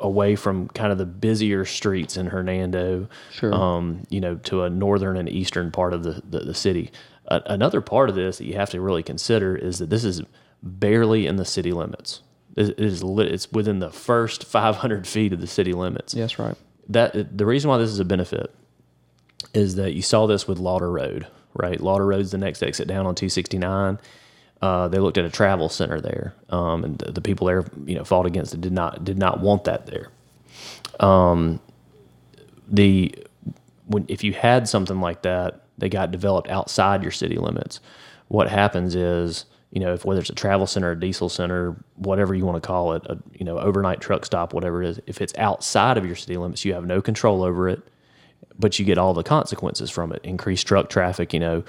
away 0.00 0.34
from 0.36 0.68
kind 0.68 0.90
of 0.92 0.98
the 0.98 1.06
busier 1.06 1.64
streets 1.64 2.16
in 2.16 2.26
Hernando, 2.26 3.08
Sure. 3.30 3.54
um, 3.54 4.04
you 4.10 4.20
know, 4.20 4.36
to 4.36 4.64
a 4.64 4.70
northern 4.70 5.16
and 5.16 5.28
eastern 5.28 5.70
part 5.70 5.92
of 5.92 6.02
the, 6.02 6.22
the, 6.28 6.40
the 6.40 6.54
city. 6.54 6.90
A 7.26 7.40
another 7.46 7.80
part 7.80 8.08
of 8.08 8.14
this 8.16 8.38
that 8.38 8.46
you 8.46 8.54
have 8.54 8.70
to 8.70 8.80
really 8.80 9.02
consider 9.02 9.54
is 9.54 9.78
that 9.78 9.88
this 9.90 10.02
is 10.04 10.22
barely 10.62 11.26
in 11.26 11.36
the 11.36 11.44
city 11.44 11.72
limits. 11.72 12.22
It 12.56 12.70
it 12.70 12.80
is 12.80 13.04
lit, 13.04 13.30
it's 13.32 13.50
within 13.52 13.78
the 13.78 13.90
first 13.90 14.44
500 14.44 15.06
feet 15.06 15.32
of 15.32 15.40
the 15.40 15.46
city 15.46 15.72
limits. 15.72 16.14
Yes, 16.14 16.38
right. 16.38 16.56
That 16.90 17.36
the 17.36 17.46
reason 17.46 17.70
why 17.70 17.78
this 17.78 17.90
is 17.90 18.00
a 18.00 18.04
benefit 18.04 18.54
is 19.54 19.76
that 19.76 19.94
you 19.94 20.02
saw 20.02 20.26
this 20.26 20.46
with 20.46 20.58
Laughter 20.58 20.90
Road, 20.90 21.26
right? 21.54 21.80
Laughter 21.80 22.06
Road's 22.06 22.32
the 22.32 22.38
next 22.38 22.62
exit 22.62 22.88
down 22.88 23.06
on 23.06 23.14
269. 23.14 23.98
Uh, 24.60 24.88
they 24.88 24.98
looked 24.98 25.16
at 25.16 25.24
a 25.24 25.30
travel 25.30 25.68
center 25.70 26.00
there, 26.00 26.34
um, 26.50 26.84
and 26.84 26.98
the, 26.98 27.12
the 27.12 27.20
people 27.20 27.46
there, 27.46 27.64
you 27.86 27.94
know, 27.94 28.04
fought 28.04 28.26
against 28.26 28.52
it. 28.52 28.60
Did 28.60 28.72
not 28.72 29.04
did 29.04 29.18
not 29.18 29.40
want 29.40 29.64
that 29.64 29.86
there. 29.86 30.08
Um, 31.00 31.60
the 32.68 33.14
when 33.86 34.04
if 34.08 34.22
you 34.22 34.34
had 34.34 34.68
something 34.68 35.00
like 35.00 35.22
that, 35.22 35.62
they 35.78 35.88
got 35.88 36.10
developed 36.10 36.50
outside 36.50 37.02
your 37.02 37.12
city 37.12 37.36
limits. 37.36 37.80
What 38.28 38.50
happens 38.50 38.94
is, 38.94 39.46
you 39.70 39.80
know, 39.80 39.94
if 39.94 40.04
whether 40.04 40.20
it's 40.20 40.30
a 40.30 40.34
travel 40.34 40.66
center, 40.66 40.90
a 40.92 40.98
diesel 40.98 41.28
center, 41.28 41.76
whatever 41.96 42.34
you 42.34 42.44
want 42.44 42.62
to 42.62 42.66
call 42.66 42.92
it, 42.94 43.02
a 43.06 43.18
you 43.32 43.44
know 43.44 43.58
overnight 43.58 44.00
truck 44.00 44.24
stop, 44.24 44.52
whatever 44.52 44.82
it 44.82 44.88
is, 44.88 45.00
if 45.06 45.20
it's 45.20 45.34
outside 45.38 45.96
of 45.96 46.04
your 46.06 46.16
city 46.16 46.36
limits, 46.36 46.64
you 46.64 46.74
have 46.74 46.84
no 46.86 47.00
control 47.00 47.42
over 47.42 47.68
it 47.68 47.82
but 48.58 48.78
you 48.78 48.84
get 48.84 48.98
all 48.98 49.14
the 49.14 49.22
consequences 49.22 49.90
from 49.90 50.12
it 50.12 50.20
increased 50.24 50.66
truck 50.66 50.88
traffic 50.90 51.32
you 51.32 51.40
know 51.40 51.62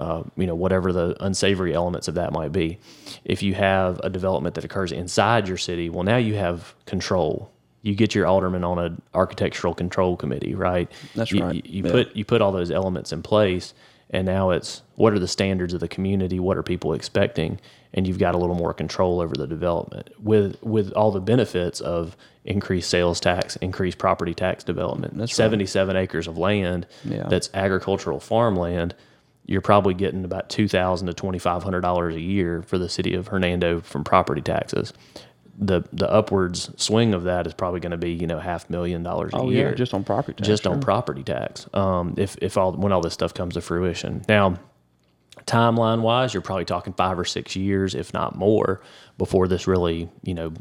uh, 0.00 0.22
you 0.36 0.46
know 0.46 0.54
whatever 0.54 0.92
the 0.92 1.16
unsavory 1.22 1.74
elements 1.74 2.08
of 2.08 2.14
that 2.14 2.32
might 2.32 2.52
be 2.52 2.78
if 3.24 3.42
you 3.42 3.54
have 3.54 4.00
a 4.04 4.08
development 4.10 4.54
that 4.54 4.64
occurs 4.64 4.92
inside 4.92 5.48
your 5.48 5.56
city 5.56 5.90
well 5.90 6.04
now 6.04 6.16
you 6.16 6.34
have 6.34 6.74
control 6.86 7.50
you 7.82 7.94
get 7.94 8.14
your 8.14 8.26
alderman 8.26 8.64
on 8.64 8.78
an 8.78 9.00
architectural 9.14 9.74
control 9.74 10.16
committee 10.16 10.54
right 10.54 10.90
That's 11.14 11.32
you, 11.32 11.42
right. 11.44 11.54
you, 11.54 11.62
you 11.64 11.82
Yeah. 11.84 11.90
put 11.92 12.16
you 12.16 12.24
put 12.24 12.40
all 12.40 12.52
those 12.52 12.70
elements 12.70 13.12
in 13.12 13.22
place 13.22 13.74
and 14.10 14.26
now 14.26 14.50
it's 14.50 14.82
what 14.96 15.12
are 15.12 15.18
the 15.18 15.28
standards 15.28 15.74
of 15.74 15.80
the 15.80 15.88
community 15.88 16.38
what 16.40 16.56
are 16.56 16.62
people 16.62 16.92
expecting 16.92 17.60
and 17.94 18.06
you've 18.06 18.18
got 18.18 18.34
a 18.34 18.38
little 18.38 18.54
more 18.56 18.72
control 18.74 19.20
over 19.20 19.34
the 19.34 19.46
development 19.46 20.10
with 20.18 20.56
with 20.62 20.92
all 20.92 21.10
the 21.10 21.20
benefits 21.20 21.80
of 21.80 22.16
increased 22.44 22.88
sales 22.90 23.20
tax 23.20 23.56
increased 23.56 23.98
property 23.98 24.34
tax 24.34 24.64
development 24.64 25.16
That's 25.16 25.32
right. 25.32 25.44
77 25.44 25.96
acres 25.96 26.26
of 26.26 26.38
land 26.38 26.86
Yeah. 27.04 27.26
that's 27.28 27.50
agricultural 27.54 28.20
farmland 28.20 28.94
you're 29.46 29.62
probably 29.62 29.94
getting 29.94 30.24
about 30.26 30.50
two 30.50 30.68
thousand 30.68 31.06
to 31.06 31.14
twenty 31.14 31.38
five 31.38 31.62
hundred 31.62 31.80
dollars 31.80 32.14
a 32.14 32.20
year 32.20 32.62
for 32.62 32.76
the 32.76 32.88
city 32.88 33.14
of 33.14 33.28
Hernando 33.28 33.80
from 33.80 34.04
property 34.04 34.42
taxes. 34.42 34.92
The 35.60 35.82
the 35.92 36.08
upwards 36.10 36.70
swing 36.80 37.14
of 37.14 37.24
that 37.24 37.46
is 37.48 37.52
probably 37.52 37.80
going 37.80 37.90
to 37.90 37.96
be 37.98 38.12
you 38.12 38.26
know 38.28 38.38
half 38.38 38.70
million 38.70 39.02
dollars 39.02 39.32
a 39.34 39.38
Oh 39.38 39.50
year 39.50 39.70
yeah, 39.70 39.74
just 39.74 39.92
on 39.92 40.04
property 40.04 40.34
tax. 40.34 40.46
just 40.46 40.66
on 40.68 40.80
property 40.80 41.24
tax. 41.24 41.66
Um, 41.74 42.14
if 42.16 42.36
if 42.40 42.56
all 42.56 42.72
when 42.72 42.92
all 42.92 43.00
this 43.00 43.14
stuff 43.14 43.34
comes 43.34 43.54
to 43.54 43.60
fruition. 43.60 44.24
Now, 44.28 44.58
timeline 45.46 46.02
wise, 46.02 46.34
you're 46.34 46.42
probably 46.42 46.64
talking 46.64 46.92
five 46.92 47.18
or 47.18 47.24
six 47.24 47.56
years, 47.56 47.94
if 47.94 48.12
not 48.14 48.36
more, 48.36 48.80
before 49.16 49.48
this 49.48 49.66
really, 49.66 50.08
you 50.22 50.34
know, 50.34 50.52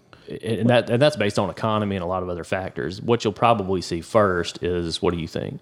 and 0.42 0.70
that 0.70 0.90
and 0.90 1.02
that's 1.02 1.16
based 1.16 1.38
on 1.38 1.50
economy 1.50 1.96
and 1.96 2.04
a 2.04 2.08
lot 2.08 2.24
of 2.24 2.30
other 2.30 2.44
factors. 2.44 3.02
What 3.02 3.24
you'll 3.24 3.34
probably 3.34 3.82
see 3.82 4.02
first 4.02 4.64
is 4.64 5.02
what 5.02 5.14
do 5.14 5.20
you 5.20 5.28
think? 5.28 5.62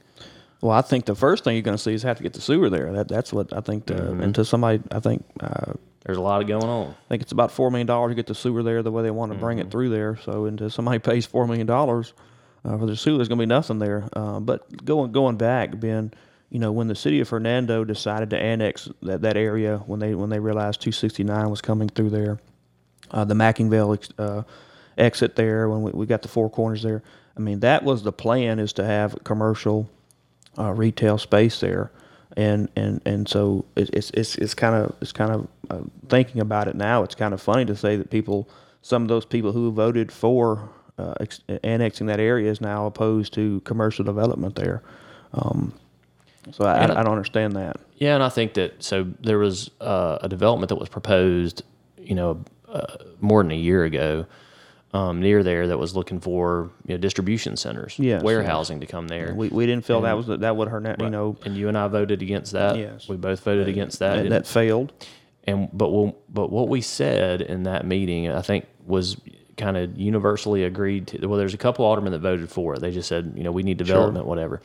Well, 0.62 0.72
I 0.72 0.82
think 0.82 1.06
the 1.06 1.16
first 1.16 1.44
thing 1.44 1.56
you're 1.56 1.62
going 1.62 1.78
to 1.78 1.84
see 1.84 1.94
is 1.94 2.04
have 2.04 2.18
to 2.18 2.24
get 2.24 2.34
the 2.34 2.42
sewer 2.42 2.70
there. 2.70 2.92
That 2.94 3.08
that's 3.08 3.34
what 3.34 3.52
I 3.54 3.60
think. 3.62 3.88
The, 3.88 3.96
Mm-hmm. 3.96 4.22
Until 4.24 4.46
somebody, 4.46 4.82
I 4.92 5.00
think, 5.00 5.26
uh, 5.42 5.74
There's 6.06 6.18
a 6.18 6.22
lot 6.22 6.42
of 6.42 6.48
going 6.48 6.64
on. 6.64 6.92
I 6.92 7.08
think 7.10 7.22
it's 7.24 7.32
about 7.32 7.52
four 7.52 7.72
million 7.72 7.88
dollars 7.88 8.12
to 8.12 8.16
get 8.16 8.28
the 8.28 8.36
sewer 8.36 8.62
there 8.64 8.84
the 8.84 8.92
way 8.92 9.04
they 9.04 9.12
want 9.12 9.32
to 9.34 9.38
bring 9.38 9.58
Mm-hmm. 9.58 9.68
it 9.68 9.72
through 9.72 9.90
there. 9.90 10.18
So 10.24 10.46
until 10.46 10.70
somebody 10.70 11.00
pays 11.00 11.26
four 11.26 11.48
million 11.48 11.66
dollars 11.68 12.14
uh, 12.64 12.78
for 12.78 12.86
the 12.86 12.96
sewer, 12.96 13.18
there's 13.18 13.28
going 13.28 13.40
to 13.40 13.42
be 13.44 13.48
nothing 13.48 13.80
there. 13.80 14.08
Uh, 14.14 14.40
but 14.40 14.86
going 14.86 15.12
going 15.12 15.38
back, 15.38 15.80
Ben, 15.80 16.14
you 16.50 16.60
know, 16.60 16.72
when 16.72 16.88
the 16.88 16.96
city 16.96 17.20
of 17.22 17.30
Hernando 17.30 17.84
decided 17.84 18.30
to 18.30 18.38
annex 18.38 18.88
that, 19.02 19.22
that 19.22 19.36
area, 19.36 19.78
when 19.88 20.00
they 20.00 20.14
when 20.14 20.30
they 20.30 20.40
realized 20.40 20.82
269 20.82 21.50
was 21.50 21.62
coming 21.62 21.90
through 21.90 22.12
there, 22.12 22.40
uh, 23.12 23.26
the 23.26 23.34
McIngvale 23.34 23.96
ex- 23.96 24.10
uh, 24.20 24.44
exit 24.98 25.36
there, 25.36 25.68
when 25.70 25.82
we, 25.82 25.92
we 25.92 26.06
got 26.06 26.22
the 26.22 26.28
four 26.28 26.50
corners 26.50 26.84
there. 26.84 27.02
I 27.36 27.40
mean, 27.42 27.62
that 27.62 27.84
was 27.84 28.04
the 28.04 28.14
plan 28.14 28.60
is 28.60 28.74
to 28.74 28.86
have 28.86 29.18
commercial 29.24 29.90
uh, 30.58 30.72
retail 30.72 31.18
space 31.18 31.60
there, 31.60 31.92
and 32.38 32.70
and 32.76 33.02
and 33.06 33.28
so 33.28 33.66
it, 33.76 33.90
it's 33.94 34.10
it's 34.12 34.36
it's 34.36 34.54
kind 34.54 34.76
of 34.76 34.96
it's 35.02 35.12
kind 35.12 35.32
of 35.32 35.48
uh, 35.70 35.82
thinking 36.10 36.42
about 36.42 36.68
it 36.68 36.76
now. 36.76 37.04
It's 37.04 37.16
kind 37.16 37.34
of 37.34 37.42
funny 37.42 37.66
to 37.66 37.76
say 37.76 37.96
that 37.96 38.10
people 38.10 38.48
some 38.82 39.02
of 39.02 39.08
those 39.08 39.26
people 39.26 39.52
who 39.52 39.72
voted 39.72 40.12
for 40.12 40.70
uh, 40.98 41.14
ex- 41.20 41.42
annexing 41.64 42.08
that 42.08 42.20
area 42.20 42.50
is 42.52 42.62
now 42.62 42.86
opposed 42.86 43.34
to 43.34 43.60
commercial 43.62 44.06
development 44.06 44.56
there. 44.56 44.82
Um, 45.34 45.74
so 46.52 46.66
I, 46.66 46.78
And- 46.84 46.92
I 46.92 47.04
don't 47.04 47.12
understand 47.14 47.54
that. 47.54 47.78
Yeah, 47.98 48.14
and 48.16 48.24
I 48.24 48.30
think 48.30 48.54
that 48.56 48.84
so 48.84 49.08
there 49.22 49.38
was 49.40 49.72
uh, 49.82 50.20
a 50.22 50.30
development 50.30 50.70
that 50.70 50.76
was 50.76 50.90
proposed, 50.90 51.64
you 51.98 52.14
know, 52.14 52.44
uh, 52.68 52.98
more 53.22 53.42
than 53.42 53.52
a 53.52 53.56
year 53.58 53.86
ago, 53.86 54.26
um, 54.96 55.20
near 55.20 55.44
there 55.44 55.68
that 55.68 55.78
was 55.78 55.94
looking 55.94 56.22
for 56.22 56.72
you 56.86 56.94
know 56.94 56.98
distribution 56.98 57.58
centers, 57.58 58.00
Yes, 58.00 58.24
warehousing 58.24 58.80
to 58.80 58.86
come 58.86 59.10
there. 59.10 59.34
We, 59.36 59.50
we 59.50 59.66
didn't 59.66 59.84
feel 59.84 60.02
that 60.02 60.16
was 60.16 60.28
that 60.28 60.56
would 60.56 60.70
hurt. 60.70 61.02
You 61.02 61.10
know, 61.10 61.36
and 61.44 61.58
you 61.58 61.68
and 61.68 61.78
I 61.78 61.88
voted 61.90 62.22
against 62.22 62.54
that. 62.54 62.78
Yes. 62.78 63.10
we 63.10 63.18
both 63.18 63.42
voted 63.44 63.68
against 63.68 64.00
that. 64.00 64.16
that, 64.16 64.20
And- 64.22 64.32
that 64.32 64.48
failed. 64.48 64.94
and 65.44 65.68
but 65.74 65.90
we'll, 65.92 66.16
but 66.30 66.50
what 66.50 66.70
we 66.70 66.80
said 66.80 67.42
in 67.42 67.64
that 67.64 67.86
meeting, 67.86 68.30
I 68.30 68.42
think, 68.42 68.68
was 68.86 69.18
kind 69.58 69.76
of 69.76 69.98
universally 70.00 70.64
agreed 70.64 71.08
to. 71.08 71.28
Well, 71.28 71.38
there's 71.38 71.54
a 71.54 71.58
couple 71.58 71.84
aldermen 71.84 72.14
that 72.14 72.20
voted 72.20 72.50
for 72.50 72.76
it. 72.76 72.80
They 72.80 72.92
just 72.92 73.10
said, 73.10 73.34
you 73.36 73.44
know, 73.44 73.52
we 73.52 73.64
need 73.64 73.78
development, 73.78 74.26
whatever. 74.28 74.62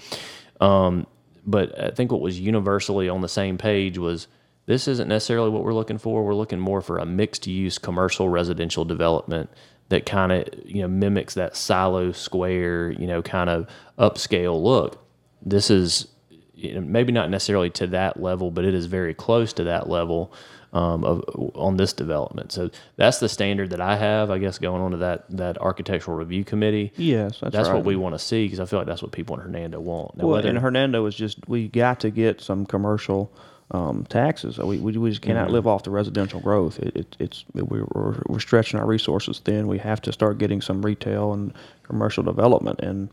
Um, 0.60 1.08
but 1.44 1.76
I 1.82 1.90
think 1.90 2.12
what 2.12 2.20
was 2.20 2.38
universally 2.38 3.08
on 3.08 3.20
the 3.20 3.28
same 3.28 3.58
page 3.58 3.98
was 3.98 4.28
this 4.66 4.86
isn't 4.86 5.08
necessarily 5.08 5.50
what 5.50 5.64
we're 5.64 5.74
looking 5.74 5.98
for. 5.98 6.22
We're 6.24 6.34
looking 6.34 6.60
more 6.60 6.80
for 6.82 6.98
a 6.98 7.06
mixed 7.06 7.48
use 7.48 7.78
commercial 7.78 8.28
residential 8.28 8.84
development 8.84 9.50
that 9.90 10.06
kind 10.06 10.32
of 10.32 10.48
you 10.64 10.82
know 10.82 10.88
mimics 10.88 11.34
that 11.34 11.54
silo 11.56 12.10
square, 12.12 12.90
you 12.90 13.06
know, 13.06 13.22
kind 13.22 13.50
of 13.50 13.68
upscale 13.98 14.60
look. 14.60 15.04
This 15.42 15.70
is 15.70 16.08
you 16.54 16.74
know, 16.74 16.80
maybe 16.80 17.12
not 17.12 17.30
necessarily 17.30 17.70
to 17.70 17.86
that 17.88 18.20
level, 18.20 18.50
but 18.50 18.64
it 18.64 18.74
is 18.74 18.86
very 18.86 19.14
close 19.14 19.52
to 19.54 19.64
that 19.64 19.88
level 19.88 20.32
um, 20.72 21.04
of 21.04 21.24
on 21.54 21.76
this 21.78 21.92
development. 21.92 22.52
So 22.52 22.70
that's 22.96 23.18
the 23.18 23.28
standard 23.28 23.70
that 23.70 23.80
I 23.80 23.96
have, 23.96 24.30
I 24.30 24.38
guess, 24.38 24.58
going 24.58 24.80
on 24.82 24.90
to 24.92 24.96
that 24.98 25.24
that 25.36 25.58
architectural 25.60 26.16
review 26.16 26.44
committee. 26.44 26.92
Yes, 26.96 27.38
that's, 27.40 27.52
That's 27.54 27.68
right. 27.68 27.74
what 27.76 27.84
we 27.84 27.96
want 27.96 28.14
to 28.14 28.18
see 28.18 28.44
because 28.46 28.60
I 28.60 28.66
feel 28.66 28.78
like 28.78 28.86
that's 28.86 29.02
what 29.02 29.10
people 29.12 29.34
in 29.36 29.42
Hernando 29.42 29.80
want. 29.80 30.16
Now, 30.16 30.24
Well, 30.26 30.36
whether- 30.36 30.48
and 30.48 30.58
Hernando 30.58 31.04
is 31.06 31.14
just 31.14 31.38
we 31.48 31.66
got 31.68 31.98
to 32.00 32.10
get 32.10 32.40
some 32.40 32.66
commercial 32.66 33.32
um, 33.72 34.04
taxes. 34.08 34.58
We, 34.58 34.78
we 34.78 34.96
we 34.98 35.10
just 35.10 35.22
cannot 35.22 35.46
Mm-hmm. 35.46 35.54
live 35.54 35.66
off 35.66 35.84
the 35.84 35.90
residential 35.90 36.40
growth. 36.40 36.78
It, 36.80 36.96
it, 36.96 37.16
it's 37.20 37.44
we're, 37.54 37.84
we're 37.94 38.22
we're 38.26 38.40
stretching 38.40 38.80
our 38.80 38.86
resources 38.86 39.38
thin. 39.40 39.68
We 39.68 39.78
have 39.78 40.00
to 40.02 40.12
start 40.12 40.38
getting 40.38 40.60
some 40.60 40.82
retail 40.82 41.32
and 41.32 41.52
commercial 41.84 42.22
development, 42.24 42.80
and 42.80 43.08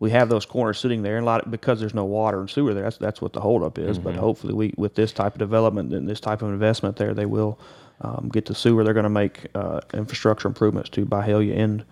we 0.00 0.10
have 0.10 0.28
those 0.28 0.44
corners 0.44 0.78
sitting 0.80 1.02
there. 1.02 1.16
And 1.16 1.22
a 1.24 1.26
lot 1.26 1.50
because 1.50 1.78
there's 1.80 1.94
no 1.94 2.04
water 2.04 2.40
and 2.40 2.50
sewer 2.50 2.74
there. 2.74 2.84
That's 2.84 2.98
that's 2.98 3.20
what 3.22 3.32
the 3.32 3.40
holdup 3.40 3.78
is. 3.78 3.98
Mm-hmm. 3.98 4.04
But 4.04 4.16
hopefully, 4.16 4.54
we 4.54 4.74
with 4.76 4.94
this 4.96 5.12
type 5.12 5.34
of 5.34 5.38
development 5.38 5.92
and 5.92 6.08
this 6.08 6.20
type 6.20 6.42
of 6.42 6.48
investment 6.50 6.96
there, 6.96 7.14
they 7.14 7.26
will 7.26 7.58
um, 8.00 8.28
get 8.32 8.46
the 8.46 8.54
sewer. 8.54 8.84
They're 8.84 8.94
going 8.94 9.04
to 9.04 9.10
make 9.10 9.46
uh, 9.54 9.80
infrastructure 9.94 10.48
improvements 10.48 10.90
to 10.90 11.06
Byhalia 11.06 11.56
and 11.56 11.84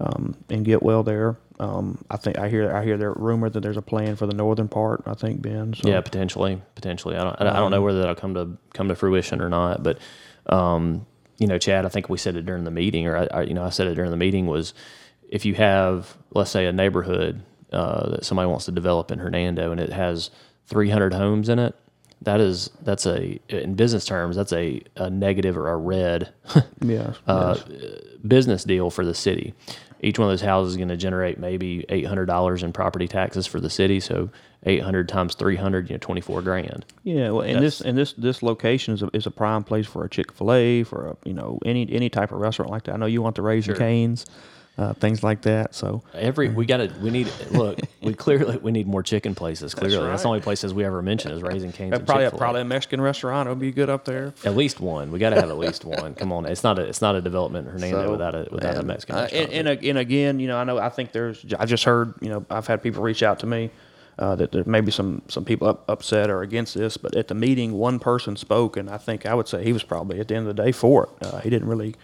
um, 0.00 0.36
and 0.50 0.64
Getwell 0.64 1.04
there. 1.04 1.36
Um, 1.58 2.04
I 2.10 2.16
think 2.16 2.38
I 2.38 2.48
hear 2.48 2.74
I 2.74 2.84
hear 2.84 2.96
there 2.98 3.12
rumor 3.12 3.48
that 3.48 3.60
there's 3.60 3.76
a 3.76 3.82
plan 3.82 4.16
for 4.16 4.26
the 4.26 4.34
northern 4.34 4.68
part. 4.68 5.02
I 5.06 5.14
think 5.14 5.40
Ben. 5.40 5.74
So. 5.74 5.88
yeah, 5.88 6.00
potentially, 6.00 6.60
potentially. 6.74 7.16
I 7.16 7.24
don't, 7.24 7.40
I 7.40 7.56
don't 7.56 7.70
know 7.70 7.80
whether 7.82 8.00
that'll 8.00 8.14
come 8.14 8.34
to 8.34 8.56
come 8.74 8.88
to 8.88 8.94
fruition 8.94 9.40
or 9.40 9.48
not. 9.48 9.82
But 9.82 9.98
um, 10.46 11.06
you 11.38 11.46
know, 11.46 11.58
Chad, 11.58 11.86
I 11.86 11.88
think 11.88 12.08
we 12.08 12.18
said 12.18 12.36
it 12.36 12.44
during 12.46 12.64
the 12.64 12.70
meeting, 12.70 13.06
or 13.06 13.16
I, 13.16 13.26
I, 13.38 13.42
you 13.42 13.54
know, 13.54 13.64
I 13.64 13.70
said 13.70 13.86
it 13.86 13.94
during 13.94 14.10
the 14.10 14.16
meeting 14.16 14.46
was 14.46 14.74
if 15.30 15.44
you 15.44 15.54
have, 15.54 16.16
let's 16.32 16.50
say, 16.50 16.66
a 16.66 16.72
neighborhood 16.72 17.42
uh, 17.72 18.10
that 18.10 18.24
somebody 18.24 18.48
wants 18.48 18.66
to 18.66 18.72
develop 18.72 19.10
in 19.10 19.18
Hernando 19.18 19.72
and 19.72 19.80
it 19.80 19.92
has 19.92 20.30
300 20.66 21.12
homes 21.14 21.48
in 21.48 21.58
it, 21.58 21.74
that 22.22 22.40
is 22.40 22.70
that's 22.82 23.06
a 23.06 23.38
in 23.48 23.74
business 23.74 24.04
terms 24.04 24.36
that's 24.36 24.52
a, 24.52 24.80
a 24.96 25.10
negative 25.10 25.56
or 25.56 25.68
a 25.68 25.76
red 25.76 26.32
Yes. 26.80 27.16
uh, 27.26 27.58
yes. 27.68 27.90
business 28.26 28.64
deal 28.64 28.90
for 28.90 29.04
the 29.04 29.14
city. 29.14 29.52
Each 30.06 30.20
one 30.20 30.28
of 30.28 30.32
those 30.32 30.40
houses 30.40 30.74
is 30.74 30.76
going 30.76 30.88
to 30.88 30.96
generate 30.96 31.38
maybe 31.38 31.84
eight 31.88 32.06
hundred 32.06 32.26
dollars 32.26 32.62
in 32.62 32.72
property 32.72 33.08
taxes 33.08 33.44
for 33.44 33.58
the 33.58 33.68
city. 33.68 33.98
So 33.98 34.30
eight 34.64 34.80
hundred 34.80 35.08
times 35.08 35.34
three 35.34 35.56
hundred, 35.56 35.90
you 35.90 35.94
know, 35.94 35.98
twenty 35.98 36.20
four 36.20 36.42
grand. 36.42 36.84
Yeah. 37.02 37.30
Well, 37.30 37.42
and 37.42 37.60
this 37.60 37.80
and 37.80 37.98
this 37.98 38.12
this 38.12 38.40
location 38.40 38.94
is 38.94 39.02
a, 39.02 39.10
is 39.12 39.26
a 39.26 39.32
prime 39.32 39.64
place 39.64 39.84
for 39.86 40.04
a 40.04 40.08
Chick 40.08 40.32
Fil 40.32 40.52
A 40.52 40.82
for 40.84 41.08
a 41.08 41.16
you 41.28 41.34
know 41.34 41.58
any 41.66 41.90
any 41.90 42.08
type 42.08 42.30
of 42.30 42.38
restaurant 42.38 42.70
like 42.70 42.84
that. 42.84 42.94
I 42.94 42.98
know 42.98 43.06
you 43.06 43.20
want 43.20 43.34
the 43.34 43.42
Raising 43.42 43.74
Sure. 43.74 43.78
Cane's, 43.78 44.26
uh, 44.78 44.92
things 44.94 45.22
like 45.22 45.42
that. 45.42 45.74
So 45.74 46.02
Every 46.12 46.48
we 46.48 46.66
got 46.66 46.78
to 46.78 46.92
we 47.00 47.10
need 47.10 47.30
look 47.50 47.78
we 48.02 48.14
clearly 48.24 48.58
we 48.58 48.72
need 48.72 48.86
more 48.86 49.02
chicken 49.02 49.34
places. 49.34 49.74
Clearly, 49.74 50.06
that's, 50.06 50.22
the 50.22 50.28
only 50.28 50.40
places 50.40 50.74
we 50.74 50.84
ever 50.84 51.00
mention 51.02 51.32
is 51.32 51.42
Raising 51.42 51.72
Cane's. 51.72 51.94
and 51.94 52.06
probably 52.06 52.24
a, 52.24 52.26
Chick-fil-A. 52.28 52.38
probably 52.38 52.60
a 52.60 52.64
Mexican 52.64 53.00
restaurant 53.00 53.48
would 53.48 53.58
be 53.58 53.72
good 53.72 53.88
up 53.88 54.04
there. 54.04 54.34
at 54.44 54.56
least 54.56 54.80
one. 54.80 55.10
We 55.10 55.18
got 55.18 55.30
to 55.30 55.36
have 55.36 55.48
at 55.48 55.58
least 55.58 55.84
one. 55.84 56.14
Come 56.14 56.32
on, 56.32 56.46
it's 56.46 56.62
not 56.62 56.78
a 56.78 56.82
it's 56.82 57.00
not 57.00 57.14
a 57.14 57.20
development 57.20 57.66
in 57.66 57.72
Hernando 57.72 58.04
So, 58.04 58.10
without 58.12 58.34
a 58.34 58.48
without 58.50 58.76
a 58.76 58.82
Mexican 58.82 59.16
uh, 59.16 59.20
restaurant. 59.22 59.52
and, 59.52 59.68
and, 59.68 59.84
and 59.84 59.98
again, 59.98 60.40
you 60.40 60.48
know, 60.48 60.58
I 60.58 60.64
know 60.64 60.78
I 60.78 60.90
think 60.90 61.12
there's. 61.12 61.44
I 61.58 61.64
just 61.64 61.84
heard, 61.84 62.14
you 62.20 62.28
know, 62.28 62.44
I've 62.50 62.66
had 62.66 62.82
people 62.82 63.02
reach 63.02 63.22
out 63.22 63.38
to 63.40 63.46
me 63.46 63.70
uh, 64.18 64.34
that 64.36 64.52
there 64.52 64.64
may 64.64 64.80
be 64.80 64.90
some 64.90 65.22
some 65.28 65.44
people 65.44 65.68
up, 65.68 65.88
upset 65.88 66.30
or 66.30 66.42
against 66.42 66.74
this, 66.74 66.96
but 66.96 67.16
at 67.16 67.28
the 67.28 67.34
meeting, 67.34 67.72
one 67.72 67.98
person 67.98 68.36
spoke, 68.36 68.76
and 68.76 68.88
I 68.90 68.98
think 68.98 69.26
I 69.26 69.34
would 69.34 69.48
say 69.48 69.64
he 69.64 69.72
was 69.72 69.82
probably 69.82 70.20
at 70.20 70.28
the 70.28 70.34
end 70.34 70.48
of 70.48 70.56
the 70.56 70.62
day 70.62 70.72
for 70.72 71.04
it. 71.04 71.26
Uh, 71.26 71.38
he 71.40 71.50
didn't 71.50 71.68
really 71.68 71.94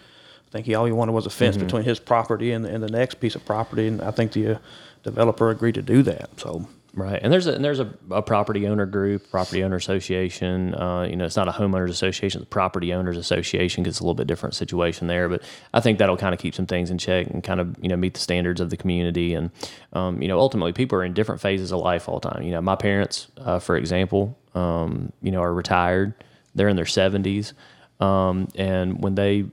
I 0.53 0.57
think 0.57 0.67
he 0.67 0.75
all 0.75 0.85
he 0.85 0.91
wanted 0.91 1.13
was 1.13 1.25
a 1.25 1.31
fence 1.31 1.55
Mm-hmm. 1.57 1.65
between 1.65 1.83
his 1.83 1.99
property 1.99 2.51
and, 2.51 2.63
and 2.65 2.83
the 2.83 2.89
next 2.91 3.15
piece 3.15 3.33
of 3.35 3.43
property, 3.43 3.87
and 3.87 4.01
I 4.01 4.11
think 4.11 4.33
the 4.33 4.55
uh, 4.55 4.57
developer 5.01 5.49
agreed 5.49 5.73
to 5.75 5.81
do 5.81 6.03
that. 6.03 6.29
So 6.39 6.67
Right, 6.95 7.19
and 7.23 7.33
there's 7.33 7.47
a 7.47 7.55
and 7.55 7.65
there's 7.65 7.79
a, 7.79 7.91
a 8.11 8.21
property 8.21 8.67
owner 8.67 8.85
group, 8.85 9.31
property 9.31 9.63
owner 9.63 9.77
association. 9.77 10.75
Uh, 10.75 11.07
you 11.09 11.15
know, 11.15 11.25
it's 11.25 11.35
not 11.35 11.47
a 11.47 11.51
homeowners 11.51 11.89
association; 11.89 12.41
it's 12.41 12.45
a 12.45 12.49
property 12.51 12.93
owners 12.93 13.17
association. 13.17 13.83
'cause 13.83 13.93
it's 13.93 13.99
a 13.99 14.03
little 14.03 14.13
bit 14.13 14.27
different 14.27 14.53
situation 14.53 15.07
there, 15.07 15.27
but 15.27 15.41
I 15.73 15.79
think 15.79 15.97
that'll 15.97 16.17
kind 16.17 16.35
of 16.35 16.39
keep 16.39 16.53
some 16.53 16.67
things 16.67 16.91
in 16.91 16.99
check 16.99 17.25
and 17.31 17.43
kind 17.43 17.59
of 17.59 17.75
you 17.81 17.89
know 17.89 17.95
meet 17.97 18.13
the 18.13 18.19
standards 18.19 18.61
of 18.61 18.69
the 18.69 18.77
community. 18.77 19.33
And 19.33 19.49
um, 19.93 20.21
you 20.21 20.27
know, 20.27 20.37
ultimately, 20.37 20.71
people 20.71 20.99
are 20.99 21.03
in 21.03 21.13
different 21.13 21.41
phases 21.41 21.71
of 21.71 21.79
life 21.79 22.07
all 22.07 22.19
the 22.19 22.29
time. 22.29 22.43
You 22.43 22.51
know, 22.51 22.61
my 22.61 22.75
parents, 22.75 23.25
uh, 23.39 23.57
for 23.57 23.75
example, 23.75 24.37
um, 24.53 25.11
you 25.23 25.31
know, 25.31 25.41
are 25.41 25.51
retired. 25.53 26.13
They're 26.53 26.69
in 26.69 26.75
their 26.75 26.85
seventies, 26.85 27.53
um, 28.01 28.49
and 28.53 29.01
when 29.01 29.15
they 29.15 29.45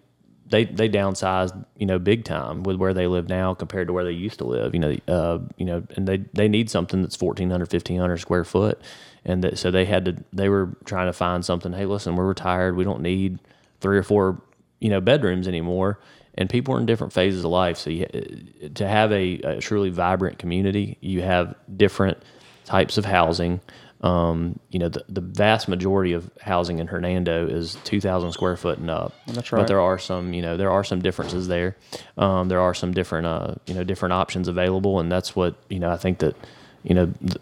they 0.51 0.65
they 0.65 0.89
downsized, 0.89 1.65
you 1.77 1.87
know, 1.87 1.99
big 1.99 2.25
time 2.25 2.63
with 2.65 2.77
where 2.77 2.93
they 2.93 3.07
live 3.07 3.29
now 3.29 3.55
compared 3.55 3.87
to 3.89 3.93
where 3.93 4.05
they 4.05 4.13
used 4.13 4.39
to 4.39 4.45
live. 4.45 4.75
You 4.75 4.81
know, 4.81 4.97
uh, 5.09 5.39
you 5.57 5.65
know, 5.65 5.83
and 5.97 6.07
they 6.07 6.19
they 6.35 6.49
need 6.49 6.71
something 6.71 7.03
that's 7.03 7.21
1,400, 7.21 7.73
1,500 7.73 8.19
square 8.19 8.45
foot, 8.45 8.81
and 9.25 9.43
that, 9.45 9.59
so 9.59 9.71
they 9.71 9.85
had 9.85 10.05
to. 10.07 10.17
They 10.33 10.49
were 10.49 10.77
trying 10.85 11.07
to 11.07 11.13
find 11.13 11.45
something. 11.45 11.73
Hey, 11.73 11.87
listen, 11.87 12.17
we're 12.17 12.27
retired. 12.27 12.77
We 12.77 12.85
don't 12.85 13.03
need 13.03 13.39
three 13.81 13.97
or 13.99 14.03
four, 14.03 14.43
you 14.81 14.91
know, 14.91 15.01
bedrooms 15.01 15.49
anymore. 15.49 16.01
And 16.35 16.49
people 16.49 16.75
are 16.75 16.79
in 16.81 16.87
different 16.87 17.13
phases 17.13 17.45
of 17.45 17.51
life. 17.51 17.77
So 17.77 17.91
you, 17.91 18.07
to 18.75 18.87
have 18.89 19.13
a, 19.13 19.35
a 19.41 19.61
truly 19.61 19.91
vibrant 19.91 20.39
community, 20.39 20.97
you 21.01 21.23
have 21.23 21.55
different 21.77 22.19
types 22.65 22.99
of 22.99 23.05
housing. 23.05 23.61
Um, 24.03 24.59
you 24.71 24.79
know, 24.79 24.89
the, 24.89 25.05
the 25.11 25.21
vast 25.21 25.69
majority 25.69 26.15
of 26.15 26.31
housing 26.41 26.79
in 26.79 26.87
Hernando 26.87 27.47
is 27.47 27.77
2,000 27.85 28.33
square 28.33 28.57
foot 28.57 28.79
and 28.79 28.89
up. 28.91 29.13
That's 29.27 29.53
right. 29.53 29.61
But 29.61 29.69
there 29.69 29.81
are 29.81 29.99
some, 29.99 30.33
you 30.33 30.41
know, 30.41 30.57
there 30.57 30.71
are 30.71 30.85
some 30.85 31.03
differences 31.03 31.49
there. 31.49 31.77
Um, 32.17 32.49
there 32.49 32.61
are 32.61 32.73
some 32.73 32.95
different, 32.95 33.27
uh, 33.27 33.57
you 33.67 33.75
know, 33.75 33.85
different 33.85 34.15
options 34.15 34.49
available, 34.49 35.01
and 35.01 35.13
that's 35.13 35.37
what 35.37 35.55
you 35.69 35.79
know. 35.79 35.91
I 35.91 35.99
think 35.99 36.19
that, 36.21 36.35
you 36.83 36.95
know, 36.95 37.13
the, 37.21 37.41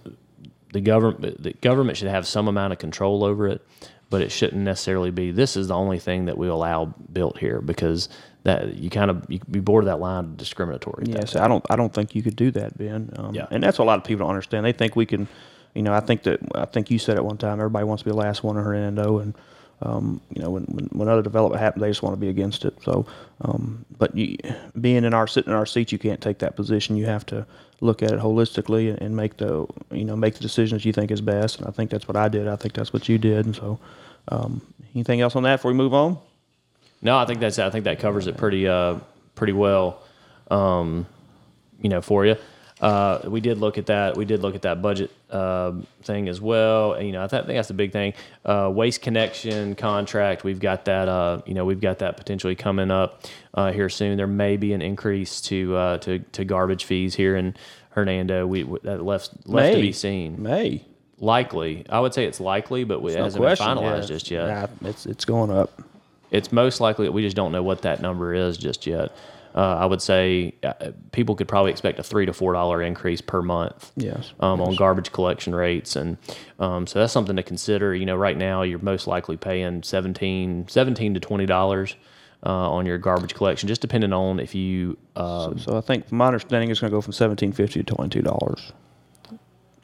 the 0.72 0.80
government, 0.80 1.40
the 1.42 1.52
government 1.54 1.96
should 1.96 2.08
have 2.08 2.26
some 2.26 2.48
amount 2.48 2.72
of 2.72 2.80
control 2.80 3.22
over 3.22 3.46
it, 3.46 3.64
but 4.10 4.20
it 4.20 4.32
shouldn't 4.32 4.62
necessarily 4.62 5.12
be. 5.12 5.30
This 5.30 5.56
is 5.56 5.68
the 5.68 5.74
only 5.76 6.00
thing 6.00 6.24
that 6.24 6.38
we 6.38 6.48
allow 6.48 6.86
built 7.12 7.38
here 7.38 7.60
because 7.60 8.08
that 8.42 8.74
you 8.74 8.90
kind 8.90 9.10
of 9.12 9.24
you 9.28 9.38
bored 9.62 9.84
of 9.84 9.86
that 9.86 10.00
line 10.00 10.24
of 10.24 10.36
discriminatory. 10.36 11.04
at 11.04 11.12
that 11.12 11.18
Yes, 11.20 11.36
I 11.36 11.46
don't. 11.46 11.64
I 11.70 11.76
don't 11.76 11.92
think 11.92 12.16
you 12.16 12.22
could 12.22 12.34
do 12.36 12.50
that, 12.52 12.76
Ben. 12.76 13.12
Um, 13.16 13.34
Yeah. 13.34 13.46
and 13.50 13.62
that's 13.62 13.78
what 13.78 13.84
a 13.84 13.86
lot 13.86 13.98
of 13.98 14.04
people 14.04 14.24
don't 14.24 14.30
understand. 14.30 14.66
They 14.66 14.72
think 14.72 14.96
we 14.96 15.06
can. 15.06 15.28
You 15.78 15.84
know, 15.84 15.94
I 15.94 16.00
think 16.00 16.24
that 16.24 16.40
I 16.56 16.64
think 16.64 16.90
you 16.90 16.98
said 16.98 17.18
at 17.18 17.24
one 17.24 17.38
time 17.38 17.60
everybody 17.60 17.84
wants 17.84 18.02
to 18.02 18.06
be 18.06 18.10
the 18.10 18.16
last 18.16 18.42
one 18.42 18.56
in 18.56 18.64
Hernando, 18.64 19.20
and 19.20 19.32
um, 19.80 20.20
you 20.34 20.42
know 20.42 20.50
when, 20.50 20.64
when 20.64 20.86
when 20.86 21.08
other 21.08 21.22
development 21.22 21.62
happens, 21.62 21.80
they 21.80 21.88
just 21.88 22.02
want 22.02 22.14
to 22.14 22.20
be 22.20 22.28
against 22.28 22.64
it. 22.64 22.74
So, 22.82 23.06
um, 23.42 23.84
but 23.96 24.12
you, 24.12 24.36
being 24.80 25.04
in 25.04 25.14
our 25.14 25.28
sitting 25.28 25.52
in 25.52 25.56
our 25.56 25.66
seats, 25.66 25.92
you 25.92 25.98
can't 26.00 26.20
take 26.20 26.40
that 26.40 26.56
position. 26.56 26.96
You 26.96 27.06
have 27.06 27.24
to 27.26 27.46
look 27.80 28.02
at 28.02 28.10
it 28.10 28.18
holistically 28.18 28.90
and, 28.90 29.00
and 29.00 29.14
make 29.14 29.36
the 29.36 29.68
you 29.92 30.04
know 30.04 30.16
make 30.16 30.34
the 30.34 30.40
decisions 30.40 30.84
you 30.84 30.92
think 30.92 31.12
is 31.12 31.20
best. 31.20 31.60
And 31.60 31.68
I 31.68 31.70
think 31.70 31.92
that's 31.92 32.08
what 32.08 32.16
I 32.16 32.26
did. 32.26 32.48
I 32.48 32.56
think 32.56 32.74
that's 32.74 32.92
what 32.92 33.08
you 33.08 33.16
did. 33.16 33.46
And 33.46 33.54
so, 33.54 33.78
um, 34.32 34.60
anything 34.96 35.20
else 35.20 35.36
on 35.36 35.44
that 35.44 35.58
before 35.58 35.70
we 35.70 35.76
move 35.76 35.94
on? 35.94 36.18
No, 37.02 37.16
I 37.16 37.24
think 37.24 37.38
that's 37.38 37.60
I 37.60 37.70
think 37.70 37.84
that 37.84 38.00
covers 38.00 38.26
it 38.26 38.36
pretty 38.36 38.66
uh 38.66 38.96
pretty 39.36 39.52
well, 39.52 40.02
um, 40.50 41.06
you 41.80 41.88
know, 41.88 42.00
for 42.02 42.26
you. 42.26 42.34
Uh, 42.80 43.20
we 43.24 43.40
did 43.40 43.58
look 43.58 43.76
at 43.76 43.86
that. 43.86 44.16
We 44.16 44.24
did 44.24 44.40
look 44.40 44.54
at 44.54 44.62
that 44.62 44.80
budget 44.80 45.10
um 45.30 45.86
thing 46.02 46.28
as 46.28 46.40
well. 46.40 46.92
And, 46.94 47.06
you 47.06 47.12
know, 47.12 47.24
I, 47.24 47.26
th- 47.26 47.42
I 47.42 47.46
think 47.46 47.58
that's 47.58 47.68
the 47.68 47.74
big 47.74 47.92
thing. 47.92 48.14
Uh, 48.44 48.70
waste 48.72 49.02
connection 49.02 49.74
contract. 49.74 50.44
We've 50.44 50.60
got 50.60 50.84
that. 50.86 51.08
Uh, 51.08 51.42
you 51.44 51.54
know, 51.54 51.64
we've 51.64 51.80
got 51.80 51.98
that 51.98 52.16
potentially 52.16 52.54
coming 52.54 52.90
up 52.90 53.24
uh, 53.54 53.72
here 53.72 53.88
soon. 53.88 54.16
There 54.16 54.26
may 54.26 54.56
be 54.56 54.72
an 54.72 54.82
increase 54.82 55.40
to 55.42 55.74
uh, 55.76 55.98
to 55.98 56.20
to 56.20 56.44
garbage 56.44 56.84
fees 56.84 57.14
here 57.14 57.36
in 57.36 57.54
Hernando. 57.90 58.46
We 58.46 58.62
that 58.84 59.02
left 59.02 59.30
left 59.46 59.74
to 59.74 59.80
be 59.80 59.92
seen. 59.92 60.40
May. 60.42 60.84
Likely, 61.20 61.84
I 61.90 61.98
would 61.98 62.14
say 62.14 62.26
it's 62.26 62.38
likely, 62.38 62.84
but 62.84 63.00
it 63.00 63.16
No 63.16 63.24
hasn't 63.24 63.42
question, 63.42 63.66
been 63.66 63.76
finalized 63.78 64.02
yeah. 64.02 64.06
just 64.06 64.30
yet. 64.30 64.46
Yeah, 64.46 64.66
it's 64.88 65.04
it's 65.04 65.24
going 65.24 65.50
up. 65.50 65.82
it's 66.30 66.52
most 66.52 66.80
likely 66.80 67.06
that 67.06 67.12
we 67.12 67.22
just 67.22 67.34
don't 67.34 67.50
know 67.50 67.62
what 67.64 67.82
that 67.82 68.00
number 68.00 68.32
is 68.34 68.56
just 68.56 68.86
yet. 68.86 69.10
Uh, 69.54 69.76
I 69.80 69.86
would 69.86 70.02
say 70.02 70.54
uh, 70.62 70.92
people 71.12 71.34
could 71.34 71.48
probably 71.48 71.70
expect 71.70 71.98
a 71.98 72.02
three 72.02 72.26
to 72.26 72.32
four 72.32 72.52
dollar 72.52 72.82
increase 72.82 73.20
per 73.20 73.42
month. 73.42 73.92
Yes. 73.96 74.32
Um, 74.40 74.60
on 74.60 74.74
garbage 74.76 75.12
collection 75.12 75.54
rates, 75.54 75.96
and 75.96 76.16
um, 76.58 76.86
so 76.86 76.98
that's 76.98 77.12
something 77.12 77.36
to 77.36 77.42
consider. 77.42 77.94
You 77.94 78.06
know, 78.06 78.16
right 78.16 78.36
now 78.36 78.62
you're 78.62 78.78
most 78.78 79.06
likely 79.06 79.36
paying 79.36 79.82
17, 79.82 80.66
17 80.68 81.14
to 81.14 81.20
twenty 81.20 81.46
dollars 81.46 81.96
uh, 82.46 82.70
on 82.70 82.86
your 82.86 82.98
garbage 82.98 83.34
collection, 83.34 83.66
just 83.68 83.80
depending 83.80 84.12
on 84.12 84.38
if 84.38 84.54
you. 84.54 84.96
Uh, 85.16 85.56
So 85.56 85.76
I 85.76 85.80
think, 85.80 86.12
my 86.12 86.26
understanding, 86.26 86.70
is 86.70 86.78
going 86.80 86.90
to 86.90 86.96
go 86.96 87.00
from 87.00 87.12
seventeen 87.12 87.52
fifty 87.52 87.82
to 87.82 87.94
twenty 87.94 88.10
two 88.10 88.22
dollars. 88.22 88.72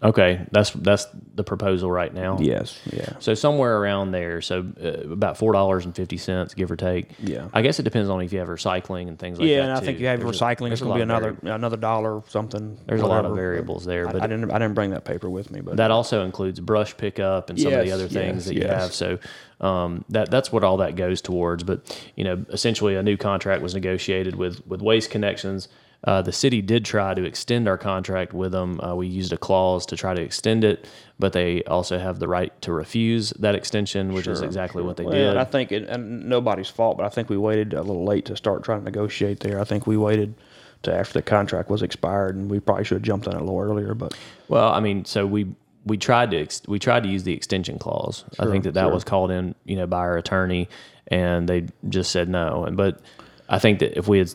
Okay, 0.05 0.47
that's 0.53 0.71
that's 0.71 1.07
the 1.35 1.43
proposal 1.43 1.91
right 1.91 2.13
now. 2.13 2.39
Yes. 2.39 2.79
Yeah. 2.93 3.15
So 3.19 3.35
somewhere 3.35 3.79
around 3.79 4.13
there, 4.13 4.41
so 4.41 4.65
uh, 4.83 5.11
about 5.11 5.39
four 5.39 5.53
dollars 5.53 5.85
and 5.85 5.97
fifty 5.97 6.17
cents, 6.17 6.55
give 6.55 6.71
or 6.71 6.77
take. 6.77 7.11
Yeah. 7.21 7.49
I 7.53 7.63
guess 7.63 7.81
it 7.81 7.83
depends 7.85 8.09
on 8.11 8.21
if 8.21 8.33
you 8.33 8.39
have 8.39 8.49
recycling 8.49 9.09
and 9.09 9.19
things 9.19 9.39
like 9.39 9.47
that. 9.47 9.53
yeah, 9.53 9.63
and 9.65 9.73
I 9.73 9.81
too. 9.81 9.87
think 9.87 9.99
you 10.01 10.07
have 10.07 10.21
There's 10.21 10.39
recycling. 10.39 10.69
there's 10.69 10.73
It's 10.73 10.83
going 10.83 10.93
to 10.93 10.99
be 10.99 11.03
another 11.03 11.33
vari- 11.33 11.55
another 11.55 11.77
dollar 11.77 12.23
something. 12.29 12.79
There's 12.87 13.01
a 13.01 13.07
lot 13.07 13.25
of 13.25 13.35
variables 13.35 13.85
there, 13.85 14.07
but 14.07 14.23
I 14.23 14.27
didn't 14.27 14.51
I 14.51 14.59
didn't 14.59 14.75
bring 14.75 14.91
that 14.91 15.05
paper 15.05 15.31
with 15.31 15.51
me, 15.51 15.61
but 15.61 15.77
that 15.79 15.91
also 15.91 16.25
includes 16.25 16.61
brush 16.61 16.97
pickup 16.97 17.51
and 17.51 17.61
some 17.61 17.73
of 17.73 17.85
the 17.85 17.93
other 17.93 18.09
things 18.09 18.37
yes, 18.37 18.45
that 18.47 18.55
you 18.55 18.61
yes. 18.61 18.83
have. 18.83 18.95
So 18.95 19.19
um, 19.61 20.05
that 20.11 20.31
that's 20.31 20.53
what 20.53 20.65
all 20.65 20.77
that 20.79 20.97
goes 20.97 21.23
towards. 21.23 21.63
But 21.65 21.99
you 22.17 22.25
know, 22.25 22.45
essentially, 22.51 22.97
a 22.97 23.03
new 23.03 23.17
contract 23.17 23.63
was 23.63 23.75
negotiated 23.75 24.37
with 24.37 24.67
with 24.67 24.83
Waste 24.83 25.11
Connections. 25.11 25.69
Uh, 26.07 26.21
the 26.21 26.33
city 26.33 26.61
did 26.61 26.85
try 26.85 27.15
to 27.15 27.25
extend 27.25 27.67
our 27.67 27.79
contract 27.79 28.33
with 28.35 28.53
them. 28.53 28.79
Uh, 28.81 28.95
we 28.95 29.07
used 29.07 29.33
a 29.33 29.39
clause 29.39 29.87
to 29.87 29.97
try 29.97 30.13
to 30.13 30.21
extend 30.21 30.63
it, 30.63 30.87
but 31.19 31.33
they 31.33 31.63
also 31.65 31.99
have 31.99 32.19
the 32.19 32.29
right 32.29 32.61
to 32.61 32.73
refuse 32.73 33.31
that 33.39 33.55
extension, 33.55 34.13
which 34.13 34.27
is 34.27 34.39
Sure, 34.39 34.47
exactly 34.47 34.83
what 34.83 34.99
they 34.99 35.05
Well, 35.05 35.13
did. 35.15 35.37
I 35.39 35.45
think, 35.45 35.73
it, 35.73 35.89
and 35.89 36.29
nobody's 36.29 36.69
fault, 36.69 36.99
but 36.99 37.07
I 37.07 37.09
think 37.09 37.31
we 37.31 37.39
waited 37.39 37.73
a 37.73 37.81
little 37.83 38.05
late 38.05 38.27
to 38.27 38.37
start 38.37 38.63
trying 38.65 38.81
to 38.81 38.85
negotiate 38.85 39.41
there. 39.41 39.59
I 39.61 39.65
think 39.65 39.87
we 39.87 39.97
waited 39.97 40.35
to 40.83 40.95
after 40.95 41.15
the 41.15 41.23
contract 41.23 41.71
was 41.71 41.81
expired, 41.81 42.37
and 42.37 42.51
we 42.51 42.61
probably 42.61 42.85
should 42.85 42.97
have 42.97 43.03
jumped 43.03 43.27
on 43.27 43.35
it 43.35 43.41
a 43.41 43.45
little 43.45 43.61
earlier. 43.61 43.95
But 43.95 44.15
Well, 44.49 44.73
I 44.73 44.81
mean, 44.81 45.07
so 45.07 45.27
we 45.27 45.55
we 45.87 45.97
tried 45.97 46.31
to 46.33 46.39
ex- 46.39 46.63
we 46.69 46.79
tried 46.79 47.03
to 47.05 47.09
use 47.09 47.25
the 47.25 47.33
extension 47.33 47.79
clause. 47.79 48.25
I 48.39 48.45
think 48.47 48.65
that 48.65 48.75
that 48.75 48.85
sure. 48.85 48.93
was 48.93 49.05
called 49.05 49.31
in, 49.31 49.55
you 49.65 49.77
know, 49.77 49.87
by 49.87 49.99
our 50.01 50.17
attorney, 50.19 50.69
and 51.09 51.49
they 51.49 51.67
just 51.89 52.11
said 52.11 52.29
no. 52.29 52.65
And 52.65 52.77
but 52.77 53.01
I 53.49 53.59
think 53.59 53.79
that 53.81 53.97
if 53.99 54.09
we 54.09 54.19
had, 54.19 54.35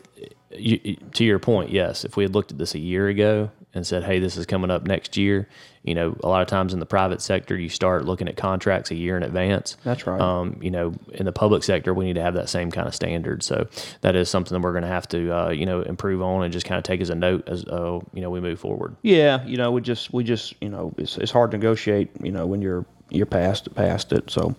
you, 0.52 0.96
to 1.12 1.24
your 1.24 1.38
point, 1.38 1.70
yes, 1.70 2.04
if 2.04 2.16
we 2.16 2.24
had 2.24 2.34
looked 2.34 2.52
at 2.52 2.58
this 2.58 2.74
a 2.74 2.78
year 2.78 3.08
ago 3.08 3.50
and 3.72 3.86
said, 3.86 4.02
hey, 4.02 4.18
this 4.18 4.36
is 4.36 4.46
coming 4.46 4.70
up 4.70 4.84
next 4.84 5.16
year, 5.16 5.48
you 5.84 5.94
know, 5.94 6.16
a 6.24 6.28
lot 6.28 6.42
of 6.42 6.48
times 6.48 6.74
in 6.74 6.80
the 6.80 6.86
private 6.86 7.22
sector, 7.22 7.56
you 7.56 7.68
start 7.68 8.04
looking 8.04 8.28
at 8.28 8.36
contracts 8.36 8.90
a 8.90 8.94
year 8.94 9.16
in 9.16 9.22
advance. 9.22 9.76
That's 9.84 10.06
right. 10.06 10.20
Um, 10.20 10.58
you 10.60 10.70
know, 10.70 10.92
in 11.12 11.24
the 11.24 11.32
public 11.32 11.62
sector, 11.62 11.94
we 11.94 12.04
need 12.04 12.14
to 12.14 12.22
have 12.22 12.34
that 12.34 12.48
same 12.48 12.70
kind 12.70 12.88
of 12.88 12.94
standard. 12.94 13.42
So 13.42 13.68
that 14.00 14.16
is 14.16 14.28
something 14.28 14.54
that 14.54 14.64
we're 14.64 14.72
going 14.72 14.82
to 14.82 14.88
have 14.88 15.08
to, 15.08 15.30
uh, 15.30 15.48
you 15.50 15.66
know, 15.66 15.82
improve 15.82 16.20
on 16.20 16.42
and 16.42 16.52
just 16.52 16.66
kind 16.66 16.78
of 16.78 16.84
take 16.84 17.00
as 17.00 17.10
a 17.10 17.14
note 17.14 17.48
as, 17.48 17.64
uh, 17.66 18.00
you 18.12 18.20
know, 18.20 18.30
we 18.30 18.40
move 18.40 18.58
forward. 18.58 18.96
yeah, 19.02 19.44
you 19.46 19.56
know, 19.56 19.70
we 19.70 19.80
just 19.80 20.12
we 20.12 20.24
just 20.24 20.54
you 20.60 20.68
know 20.68 20.92
it's 20.98 21.16
it's 21.16 21.30
hard 21.30 21.52
to 21.52 21.56
negotiate. 21.56 22.10
You 22.20 22.32
know, 22.32 22.46
when 22.46 22.60
you're 22.60 22.84
you're 23.08 23.26
past 23.26 23.72
past 23.74 24.12
it. 24.12 24.30
So, 24.30 24.54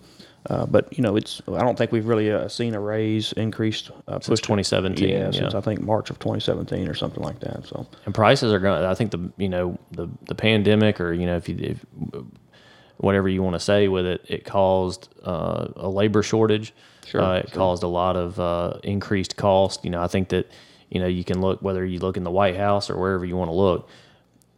uh, 0.50 0.66
but 0.66 0.96
you 0.96 1.02
know, 1.02 1.14
it's 1.16 1.40
I 1.46 1.60
don't 1.60 1.78
think 1.78 1.92
we've 1.92 2.06
really 2.06 2.32
uh, 2.32 2.48
seen 2.48 2.74
a 2.74 2.80
raise 2.80 3.32
increased 3.32 3.90
uh, 4.08 4.18
Since 4.18 4.40
2017, 4.40 5.08
Yeah, 5.08 5.18
yeah. 5.18 5.30
since 5.30 5.54
I 5.54 5.60
think 5.60 5.80
March 5.80 6.10
of 6.10 6.18
2017 6.18 6.88
or 6.88 6.94
something 6.94 7.22
like 7.22 7.38
that. 7.40 7.66
So 7.66 7.86
and 8.06 8.14
prices 8.14 8.52
are 8.52 8.58
going. 8.58 8.84
I 8.84 8.94
think 8.94 9.12
the 9.12 9.32
you 9.36 9.48
know 9.48 9.78
the 9.92 10.08
the 10.22 10.34
pandemic 10.34 11.00
or 11.00 11.12
you 11.12 11.26
know 11.26 11.36
if 11.36 11.48
you 11.48 11.56
if, 11.60 11.84
whatever 12.96 13.28
you 13.28 13.42
want 13.42 13.54
to 13.54 13.60
say 13.60 13.86
with 13.86 14.04
it, 14.04 14.24
it 14.28 14.44
caused 14.44 15.08
uh, 15.24 15.68
a 15.76 15.88
labor 15.88 16.22
shortage. 16.24 16.74
Sure, 17.06 17.20
uh, 17.20 17.38
it 17.38 17.52
caused 17.52 17.84
a 17.84 17.88
lot 17.88 18.16
of 18.16 18.40
uh, 18.40 18.78
increased 18.82 19.36
cost. 19.36 19.84
You 19.84 19.90
know, 19.90 20.02
I 20.02 20.08
think 20.08 20.30
that 20.30 20.50
you 20.90 20.98
know 20.98 21.06
you 21.06 21.22
can 21.22 21.40
look 21.40 21.62
whether 21.62 21.84
you 21.84 22.00
look 22.00 22.16
in 22.16 22.24
the 22.24 22.32
White 22.32 22.56
House 22.56 22.90
or 22.90 22.98
wherever 22.98 23.24
you 23.24 23.36
want 23.36 23.50
to 23.50 23.56
look. 23.56 23.88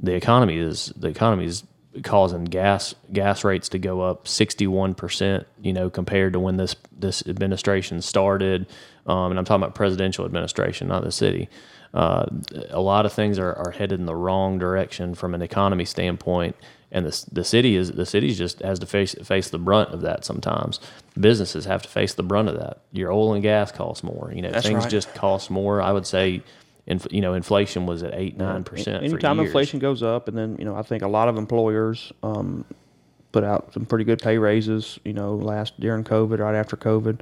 The 0.01 0.14
economy 0.14 0.57
is 0.57 0.87
the 0.97 1.09
economy 1.09 1.44
is 1.44 1.62
causing 2.02 2.44
gas 2.44 2.94
gas 3.12 3.44
rates 3.44 3.68
to 3.70 3.78
go 3.78 4.00
up 4.00 4.26
61 4.26 4.94
percent. 4.94 5.46
You 5.62 5.72
know, 5.72 5.90
compared 5.90 6.33
to 6.33 6.40
when 6.40 6.57
this 6.57 6.76
this 6.92 7.26
administration 7.26 8.02
started, 8.02 8.66
um, 9.07 9.30
and 9.30 9.38
I'm 9.38 9.44
talking 9.44 9.62
about 9.62 9.74
presidential 9.74 10.24
administration, 10.24 10.88
not 10.88 11.04
the 11.04 11.12
city. 11.12 11.48
Uh, 11.92 12.26
a 12.70 12.80
lot 12.80 13.07
of 13.07 13.12
things 13.12 13.38
are, 13.38 13.52
are 13.54 13.70
headed 13.70 14.00
in 14.00 14.07
the 14.07 14.16
wrong 14.16 14.59
direction 14.59 15.14
from 15.14 15.33
an 15.33 15.42
economy 15.42 15.85
standpoint, 15.85 16.57
and 16.90 17.07
the 17.07 17.24
the 17.30 17.44
city 17.44 17.76
is 17.76 17.92
the 17.92 18.04
city 18.07 18.35
just 18.35 18.59
has 18.61 18.80
to 18.80 18.87
face 18.87 19.14
face 19.22 19.48
the 19.50 19.59
brunt 19.59 19.90
of 19.90 20.00
that. 20.00 20.24
Sometimes 20.24 20.80
businesses 21.18 21.66
have 21.66 21.83
to 21.83 21.88
face 21.88 22.14
the 22.14 22.24
brunt 22.24 22.48
of 22.48 22.57
that. 22.59 22.80
Your 22.90 23.12
oil 23.12 23.35
and 23.35 23.42
gas 23.42 23.70
costs 23.70 24.02
more. 24.02 24.33
You 24.35 24.42
know, 24.42 24.50
That's 24.50 24.66
things 24.66 24.83
right. 24.83 24.90
just 24.90 25.14
cost 25.14 25.50
more. 25.50 25.80
I 25.80 25.92
would 25.92 26.07
say, 26.07 26.42
inf- 26.87 27.07
you 27.11 27.20
know, 27.20 27.35
inflation 27.35 27.87
was 27.87 28.03
at 28.03 28.14
eight 28.14 28.37
nine 28.37 28.64
percent. 28.64 29.03
anytime 29.05 29.38
inflation 29.40 29.79
goes 29.79 30.03
up, 30.03 30.29
and 30.29 30.37
then 30.37 30.57
you 30.59 30.64
know 30.64 30.75
I 30.77 30.83
think 30.83 31.03
a 31.03 31.09
lot 31.09 31.29
of 31.29 31.37
employers 31.37 32.12
um, 32.23 32.64
put 33.33 33.44
out 33.44 33.73
some 33.75 33.87
pretty 33.87 34.05
good 34.05 34.20
pay 34.20 34.38
raises. 34.38 34.99
You 35.05 35.12
know, 35.12 35.35
last 35.35 35.79
during 35.81 36.05
COVID, 36.05 36.38
right 36.38 36.55
after 36.55 36.77
COVID, 36.77 37.20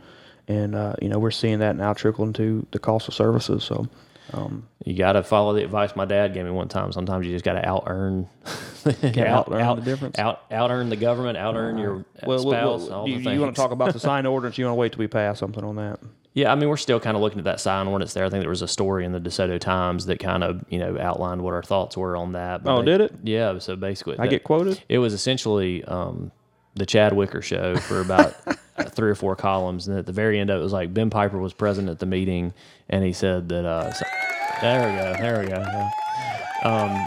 and 0.49 0.75
uh, 0.75 0.95
you 1.01 1.09
know 1.09 1.19
we're 1.19 1.31
seeing 1.31 1.61
that 1.61 1.77
now 1.77 1.93
trickle 1.93 2.25
into 2.25 2.67
the 2.73 2.79
cost 2.79 3.09
of 3.09 3.15
services. 3.15 3.65
So. 3.65 3.89
Um, 4.35 4.67
You 4.85 4.95
got 4.95 5.13
to 5.13 5.23
follow 5.25 5.53
the 5.53 5.63
advice 5.65 5.95
my 5.97 6.05
dad 6.05 6.33
gave 6.33 6.45
me 6.45 6.53
one 6.53 6.69
time. 6.69 6.93
Sometimes 6.93 7.27
you 7.27 7.33
just 7.33 7.45
got 7.45 7.55
to 7.55 7.69
out 7.69 7.85
earn, 7.87 8.29
out-earn 8.87 9.77
the 9.77 9.83
difference? 9.83 10.19
out 10.19 10.43
out 10.51 10.71
earn 10.71 10.89
the 10.89 10.97
government, 10.97 11.37
out 11.37 11.55
earn 11.57 11.77
your 11.77 12.05
spouse. 12.39 12.89
all 12.89 13.05
do 13.05 13.13
the 13.19 13.21
you, 13.21 13.31
you 13.31 13.41
want 13.41 13.55
to 13.55 13.61
talk 13.61 13.73
about 13.73 13.93
the 13.93 13.99
sign 14.01 14.25
ordinance? 14.33 14.57
You 14.57 14.65
want 14.65 14.73
to 14.73 14.77
wait 14.79 14.93
till 14.93 15.01
we 15.01 15.09
pass 15.09 15.39
something 15.41 15.63
on 15.65 15.77
that? 15.77 15.99
Yeah, 16.35 16.51
I 16.51 16.55
mean, 16.55 16.69
we're 16.71 16.79
still 16.79 16.99
kind 16.99 17.15
of 17.17 17.23
looking 17.23 17.39
at 17.41 17.45
that 17.45 17.61
sign 17.61 17.87
ordinance 17.87 18.15
there. 18.15 18.25
I 18.25 18.31
think 18.31 18.43
there 18.43 18.49
was 18.49 18.63
a 18.63 18.69
story 18.69 19.05
in 19.05 19.13
the 19.13 19.21
DeSoto 19.21 19.61
Times 19.61 20.07
that 20.07 20.19
kind 20.19 20.43
of 20.43 20.65
you 20.71 20.79
know 20.79 20.99
outlined 20.99 21.43
what 21.43 21.53
our 21.53 21.63
thoughts 21.63 21.97
were 21.97 22.17
on 22.17 22.33
that. 22.33 22.65
But 22.65 22.75
Oh, 22.79 22.83
did 22.83 23.01
it? 23.03 23.13
Yeah. 23.23 23.59
So 23.59 23.77
basically, 23.77 24.19
I 24.19 24.27
get 24.29 24.43
quoted. 24.45 24.83
It 24.89 24.99
was 24.99 25.13
essentially 25.13 25.85
um, 25.85 26.33
the 26.75 26.87
Chad 26.87 27.13
Wicker 27.13 27.43
show 27.43 27.77
for 27.77 28.01
about 28.01 28.35
three 28.91 29.11
or 29.11 29.15
four 29.15 29.37
columns, 29.37 29.89
and 29.89 29.99
at 29.99 30.07
the 30.07 30.13
very 30.13 30.39
end 30.41 30.49
of 30.49 30.57
it, 30.57 30.61
it 30.61 30.63
was 30.63 30.73
like 30.73 30.95
Ben 30.95 31.11
Piper 31.11 31.39
was 31.39 31.53
present 31.53 31.91
at 31.91 31.99
the 31.99 32.07
meeting, 32.07 32.55
and 32.89 33.05
he 33.05 33.13
said 33.13 33.49
that. 33.51 33.65
Uh, 33.67 33.93
so- 33.93 34.07
there 34.63 34.89
we 34.91 34.97
go. 34.97 35.13
There 35.21 35.41
we 35.41 35.47
go. 35.49 35.57
yeah. 35.59 35.91
Um, 36.65 37.07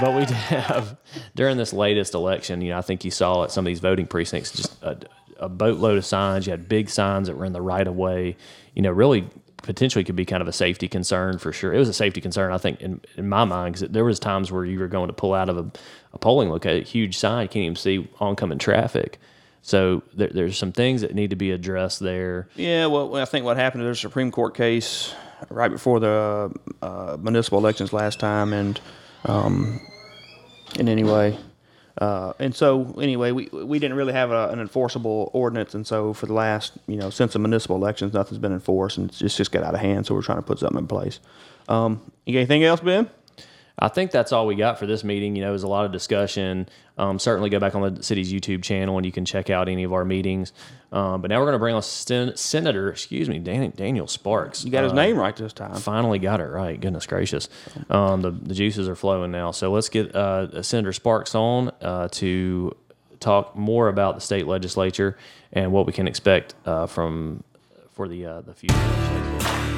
but 0.00 0.14
we 0.14 0.26
did 0.26 0.30
have 0.36 0.96
during 1.36 1.56
this 1.56 1.72
latest 1.72 2.12
election. 2.14 2.60
You 2.60 2.70
know, 2.70 2.78
I 2.78 2.82
think 2.82 3.04
you 3.04 3.10
saw 3.10 3.44
at 3.44 3.50
some 3.52 3.64
of 3.64 3.66
these 3.68 3.80
voting 3.80 4.06
precincts 4.06 4.50
just 4.52 4.82
a, 4.82 4.98
a 5.38 5.48
boatload 5.48 5.98
of 5.98 6.04
signs. 6.04 6.46
You 6.46 6.52
had 6.52 6.68
big 6.68 6.88
signs 6.90 7.28
that 7.28 7.36
were 7.36 7.44
in 7.44 7.52
the 7.52 7.62
right 7.62 7.86
of 7.86 7.96
way. 7.96 8.36
You 8.74 8.82
know, 8.82 8.90
really 8.90 9.28
potentially 9.62 10.04
could 10.04 10.16
be 10.16 10.24
kind 10.24 10.40
of 10.40 10.48
a 10.48 10.52
safety 10.52 10.88
concern 10.88 11.38
for 11.38 11.52
sure. 11.52 11.72
It 11.72 11.78
was 11.78 11.88
a 11.88 11.94
safety 11.94 12.20
concern, 12.20 12.52
I 12.52 12.58
think, 12.58 12.80
in, 12.80 13.00
in 13.16 13.28
my 13.28 13.44
mind, 13.44 13.74
because 13.74 13.88
there 13.90 14.04
was 14.04 14.18
times 14.18 14.52
where 14.52 14.64
you 14.64 14.78
were 14.78 14.88
going 14.88 15.08
to 15.08 15.12
pull 15.12 15.34
out 15.34 15.48
of 15.48 15.58
a, 15.58 15.70
a 16.12 16.18
polling 16.18 16.48
location, 16.48 16.82
a 16.82 16.88
huge 16.88 17.18
sign, 17.18 17.42
you 17.42 17.48
can't 17.48 17.64
even 17.64 17.76
see 17.76 18.08
oncoming 18.20 18.58
traffic. 18.58 19.18
So 19.62 20.02
there, 20.14 20.28
there's 20.28 20.56
some 20.56 20.72
things 20.72 21.02
that 21.02 21.14
need 21.14 21.30
to 21.30 21.36
be 21.36 21.50
addressed 21.50 22.00
there. 22.00 22.48
Yeah, 22.54 22.86
well, 22.86 23.16
I 23.16 23.24
think 23.24 23.44
what 23.44 23.56
happened 23.56 23.84
there's 23.84 23.98
a 23.98 24.00
Supreme 24.00 24.30
Court 24.30 24.54
case 24.54 25.12
right 25.50 25.70
before 25.70 26.00
the 26.00 26.52
uh, 26.80 27.16
municipal 27.20 27.58
elections 27.58 27.92
last 27.92 28.20
time, 28.20 28.52
and 28.52 28.80
um, 29.24 29.80
any 30.78 30.92
anyway, 30.92 31.36
uh, 32.00 32.32
and 32.38 32.54
so 32.54 32.94
anyway, 33.00 33.32
we 33.32 33.48
we 33.52 33.78
didn't 33.78 33.96
really 33.96 34.12
have 34.12 34.30
a, 34.30 34.48
an 34.50 34.60
enforceable 34.60 35.30
ordinance, 35.32 35.74
and 35.74 35.86
so 35.86 36.12
for 36.12 36.26
the 36.26 36.32
last 36.32 36.72
you 36.86 36.96
know 36.96 37.10
since 37.10 37.32
the 37.32 37.38
municipal 37.38 37.76
elections, 37.76 38.12
nothing's 38.12 38.38
been 38.38 38.52
enforced, 38.52 38.98
and 38.98 39.08
it's 39.08 39.18
just 39.18 39.36
just 39.36 39.50
got 39.52 39.64
out 39.64 39.74
of 39.74 39.80
hand. 39.80 40.06
So 40.06 40.14
we're 40.14 40.22
trying 40.22 40.38
to 40.38 40.42
put 40.42 40.58
something 40.60 40.78
in 40.78 40.86
place. 40.86 41.18
Um, 41.68 42.00
you 42.24 42.32
got 42.34 42.38
anything 42.40 42.64
else, 42.64 42.80
Ben? 42.80 43.10
I 43.80 43.88
think 43.88 44.10
that's 44.10 44.32
all 44.32 44.46
we 44.46 44.54
got 44.56 44.78
for 44.78 44.86
this 44.86 45.04
meeting. 45.04 45.36
You 45.36 45.42
know, 45.42 45.50
it 45.50 45.52
was 45.52 45.62
a 45.62 45.68
lot 45.68 45.84
of 45.84 45.92
discussion. 45.92 46.68
Um, 46.96 47.18
certainly 47.18 47.48
go 47.48 47.60
back 47.60 47.74
on 47.76 47.94
the 47.94 48.02
city's 48.02 48.32
YouTube 48.32 48.62
channel 48.64 48.96
and 48.96 49.06
you 49.06 49.12
can 49.12 49.24
check 49.24 49.50
out 49.50 49.68
any 49.68 49.84
of 49.84 49.92
our 49.92 50.04
meetings. 50.04 50.52
Um, 50.90 51.20
but 51.22 51.28
now 51.30 51.38
we're 51.38 51.44
going 51.44 51.52
to 51.52 51.58
bring 51.60 51.74
on 51.76 51.82
Sen- 51.82 52.36
Senator, 52.36 52.88
excuse 52.90 53.28
me, 53.28 53.38
Dan- 53.38 53.72
Daniel 53.76 54.08
Sparks. 54.08 54.64
You 54.64 54.72
got 54.72 54.82
his 54.82 54.92
Uh, 54.92 54.96
name 54.96 55.16
right 55.16 55.36
this 55.36 55.52
time. 55.52 55.76
Finally 55.76 56.18
got 56.18 56.40
it 56.40 56.46
right. 56.46 56.80
Goodness 56.80 57.06
gracious. 57.06 57.48
Um, 57.88 58.22
the, 58.22 58.30
the 58.32 58.54
juices 58.54 58.88
are 58.88 58.96
flowing 58.96 59.30
now. 59.30 59.52
So 59.52 59.70
let's 59.70 59.88
get 59.88 60.14
uh, 60.14 60.60
Senator 60.62 60.92
Sparks 60.92 61.34
on 61.36 61.70
uh, 61.80 62.08
to 62.12 62.74
talk 63.20 63.54
more 63.56 63.88
about 63.88 64.16
the 64.16 64.20
state 64.20 64.46
legislature 64.48 65.16
and 65.52 65.70
what 65.72 65.86
we 65.86 65.92
can 65.92 66.08
expect 66.08 66.54
uh, 66.66 66.86
from 66.86 67.44
for 67.92 68.08
the 68.08 68.26
uh, 68.26 68.40
the 68.42 68.54
future. 68.54 69.77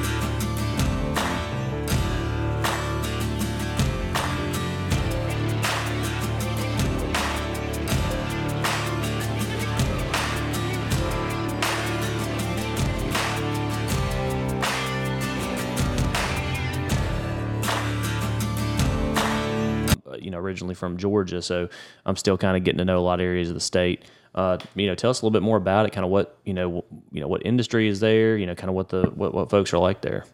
Originally 20.51 20.75
from 20.75 20.97
Georgia, 20.97 21.41
so 21.41 21.69
I'm 22.05 22.17
still 22.17 22.37
kind 22.37 22.57
of 22.57 22.63
getting 22.63 22.79
to 22.79 22.85
know 22.85 22.99
a 22.99 23.01
lot 23.01 23.19
of 23.19 23.25
areas 23.25 23.49
of 23.49 23.55
the 23.55 23.61
state. 23.61 24.03
Uh, 24.35 24.57
you 24.75 24.87
know, 24.87 24.95
tell 24.95 25.09
us 25.09 25.21
a 25.21 25.25
little 25.25 25.31
bit 25.31 25.43
more 25.43 25.57
about 25.57 25.85
it. 25.85 25.91
Kind 25.91 26.05
of 26.05 26.11
what 26.11 26.37
you 26.45 26.53
know, 26.53 26.83
you 27.11 27.21
know, 27.21 27.27
what 27.27 27.45
industry 27.45 27.87
is 27.87 27.99
there. 27.99 28.37
You 28.37 28.45
know, 28.45 28.55
kind 28.55 28.69
of 28.69 28.75
what 28.75 28.89
the 28.89 29.03
what, 29.15 29.33
what 29.33 29.49
folks 29.49 29.73
are 29.73 29.77
like 29.77 30.01
there. 30.01 30.25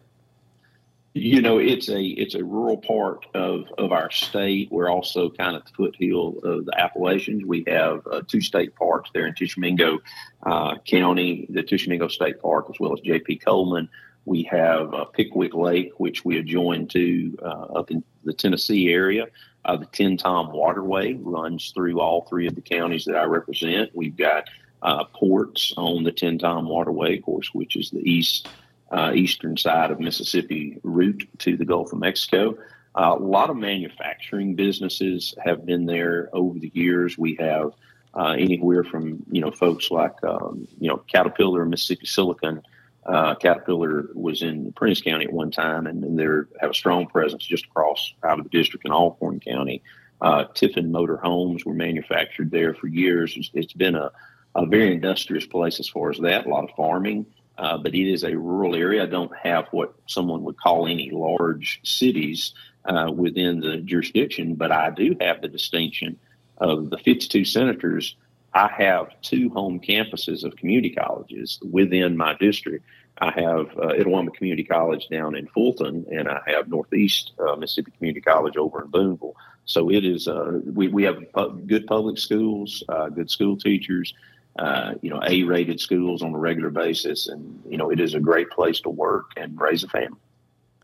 You 1.14 1.40
know, 1.40 1.58
it's 1.58 1.88
a 1.88 2.00
it's 2.00 2.34
a 2.34 2.44
rural 2.44 2.76
part 2.76 3.26
of, 3.34 3.64
of 3.76 3.92
our 3.92 4.10
state. 4.10 4.70
We're 4.70 4.90
also 4.90 5.30
kind 5.30 5.56
of 5.56 5.64
the 5.64 5.70
foothill 5.72 6.38
of 6.44 6.66
the 6.66 6.78
Appalachians. 6.78 7.44
We 7.44 7.64
have 7.66 8.06
uh, 8.06 8.22
two 8.28 8.40
state 8.40 8.74
parks 8.76 9.10
there 9.12 9.26
in 9.26 9.34
Tishomingo 9.34 9.98
uh, 10.44 10.76
County, 10.86 11.46
the 11.50 11.62
Tishomingo 11.62 12.08
State 12.08 12.40
Park, 12.40 12.66
as 12.70 12.78
well 12.78 12.92
as 12.92 13.00
J.P. 13.00 13.38
Coleman. 13.38 13.88
We 14.26 14.42
have 14.44 14.92
uh, 14.92 15.06
Pickwick 15.06 15.54
Lake, 15.54 15.92
which 15.96 16.24
we 16.24 16.38
adjoin 16.38 16.86
to 16.88 17.38
uh, 17.42 17.78
up 17.78 17.90
in 17.90 18.04
the 18.24 18.34
Tennessee 18.34 18.90
area. 18.90 19.26
Uh, 19.64 19.76
the 19.76 19.86
Tenn-Tom 19.86 20.52
Waterway 20.52 21.14
runs 21.14 21.72
through 21.72 22.00
all 22.00 22.22
three 22.22 22.46
of 22.46 22.54
the 22.54 22.60
counties 22.60 23.04
that 23.04 23.16
I 23.16 23.24
represent. 23.24 23.90
We've 23.94 24.16
got 24.16 24.48
uh, 24.82 25.04
ports 25.04 25.74
on 25.76 26.04
the 26.04 26.12
Tenn-Tom 26.12 26.68
Waterway, 26.68 27.18
of 27.18 27.24
course, 27.24 27.50
which 27.52 27.76
is 27.76 27.90
the 27.90 28.00
east 28.00 28.48
uh, 28.90 29.12
eastern 29.14 29.56
side 29.56 29.90
of 29.90 30.00
Mississippi 30.00 30.78
route 30.82 31.28
to 31.38 31.56
the 31.56 31.64
Gulf 31.64 31.92
of 31.92 31.98
Mexico. 31.98 32.56
A 32.94 33.14
lot 33.14 33.50
of 33.50 33.56
manufacturing 33.56 34.54
businesses 34.54 35.34
have 35.44 35.66
been 35.66 35.84
there 35.84 36.30
over 36.32 36.58
the 36.58 36.70
years. 36.74 37.18
We 37.18 37.36
have 37.38 37.72
uh, 38.14 38.34
anywhere 38.38 38.84
from 38.84 39.22
you 39.30 39.40
know 39.40 39.50
folks 39.50 39.90
like 39.90 40.14
um, 40.24 40.66
you 40.80 40.88
know 40.88 40.96
Caterpillar, 41.12 41.64
Mississippi 41.64 42.06
Silicon. 42.06 42.62
Uh, 43.08 43.34
Caterpillar 43.34 44.08
was 44.14 44.42
in 44.42 44.72
Prentiss 44.72 45.00
County 45.00 45.24
at 45.24 45.32
one 45.32 45.50
time, 45.50 45.86
and, 45.86 46.04
and 46.04 46.18
they 46.18 46.24
have 46.60 46.70
a 46.70 46.74
strong 46.74 47.06
presence 47.06 47.44
just 47.44 47.64
across 47.64 48.12
out 48.22 48.38
of 48.38 48.44
the 48.44 48.50
district 48.50 48.84
in 48.84 48.92
Alcorn 48.92 49.40
County. 49.40 49.82
Uh, 50.20 50.44
Tiffin 50.54 50.92
Motor 50.92 51.16
Homes 51.16 51.64
were 51.64 51.74
manufactured 51.74 52.50
there 52.50 52.74
for 52.74 52.86
years. 52.86 53.34
it's, 53.36 53.50
it's 53.54 53.72
been 53.72 53.94
a, 53.94 54.10
a 54.54 54.66
very 54.66 54.92
industrious 54.92 55.46
place 55.46 55.80
as 55.80 55.88
far 55.88 56.10
as 56.10 56.18
that. 56.18 56.46
A 56.46 56.48
lot 56.48 56.64
of 56.64 56.70
farming 56.76 57.24
uh, 57.58 57.76
but 57.76 57.94
it 57.94 58.10
is 58.10 58.22
a 58.22 58.36
rural 58.38 58.74
area. 58.76 59.02
I 59.02 59.06
don't 59.06 59.36
have 59.36 59.66
what 59.72 59.94
someone 60.06 60.44
would 60.44 60.58
call 60.58 60.86
any 60.86 61.10
large 61.10 61.80
cities 61.82 62.54
uh, 62.84 63.10
within 63.14 63.60
the 63.60 63.78
jurisdiction, 63.78 64.54
but 64.54 64.70
I 64.70 64.90
do 64.90 65.16
have 65.20 65.42
the 65.42 65.48
distinction 65.48 66.18
of 66.58 66.90
the 66.90 66.98
52 66.98 67.44
senators. 67.44 68.16
I 68.54 68.68
have 68.68 69.08
two 69.22 69.50
home 69.50 69.80
campuses 69.80 70.44
of 70.44 70.56
community 70.56 70.90
colleges 70.90 71.58
within 71.70 72.16
my 72.16 72.34
district. 72.34 72.84
I 73.20 73.30
have 73.32 73.66
uh, 73.76 73.94
Itawamba 73.94 74.32
Community 74.34 74.64
College 74.64 75.08
down 75.08 75.34
in 75.34 75.48
Fulton, 75.48 76.06
and 76.10 76.28
I 76.28 76.40
have 76.46 76.68
Northeast 76.68 77.32
uh, 77.38 77.56
Mississippi 77.56 77.90
Community 77.96 78.20
College 78.20 78.56
over 78.56 78.82
in 78.82 78.90
Booneville. 78.90 79.34
So 79.64 79.90
it 79.90 80.04
is. 80.04 80.28
Uh, 80.28 80.60
we 80.64 80.88
we 80.88 81.02
have 81.02 81.18
good 81.66 81.86
public 81.86 82.18
schools, 82.18 82.82
uh, 82.88 83.08
good 83.08 83.30
school 83.30 83.56
teachers, 83.56 84.14
uh, 84.58 84.94
you 85.02 85.10
know, 85.10 85.20
A-rated 85.24 85.80
schools 85.80 86.22
on 86.22 86.34
a 86.34 86.38
regular 86.38 86.70
basis, 86.70 87.28
and 87.28 87.62
you 87.68 87.76
know, 87.76 87.90
it 87.90 88.00
is 88.00 88.14
a 88.14 88.20
great 88.20 88.50
place 88.50 88.80
to 88.80 88.88
work 88.88 89.32
and 89.36 89.60
raise 89.60 89.84
a 89.84 89.88
family. 89.88 90.18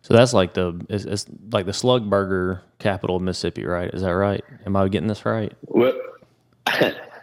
So 0.03 0.12
that's 0.12 0.35
like 0.35 0.53
the 0.53 0.85
it's, 0.90 1.05
it's 1.05 1.27
like 1.50 1.66
the 1.66 1.72
slug 1.72 2.11
burger 2.11 2.62
capital 2.79 3.16
of 3.16 3.22
Mississippi, 3.22 3.64
right? 3.64 3.92
Is 3.94 4.03
that 4.03 4.11
right? 4.11 4.44
Am 4.66 4.77
I 4.77 4.87
getting 4.88 5.09
this 5.09 5.24
right? 5.24 5.53
Well, 5.62 5.94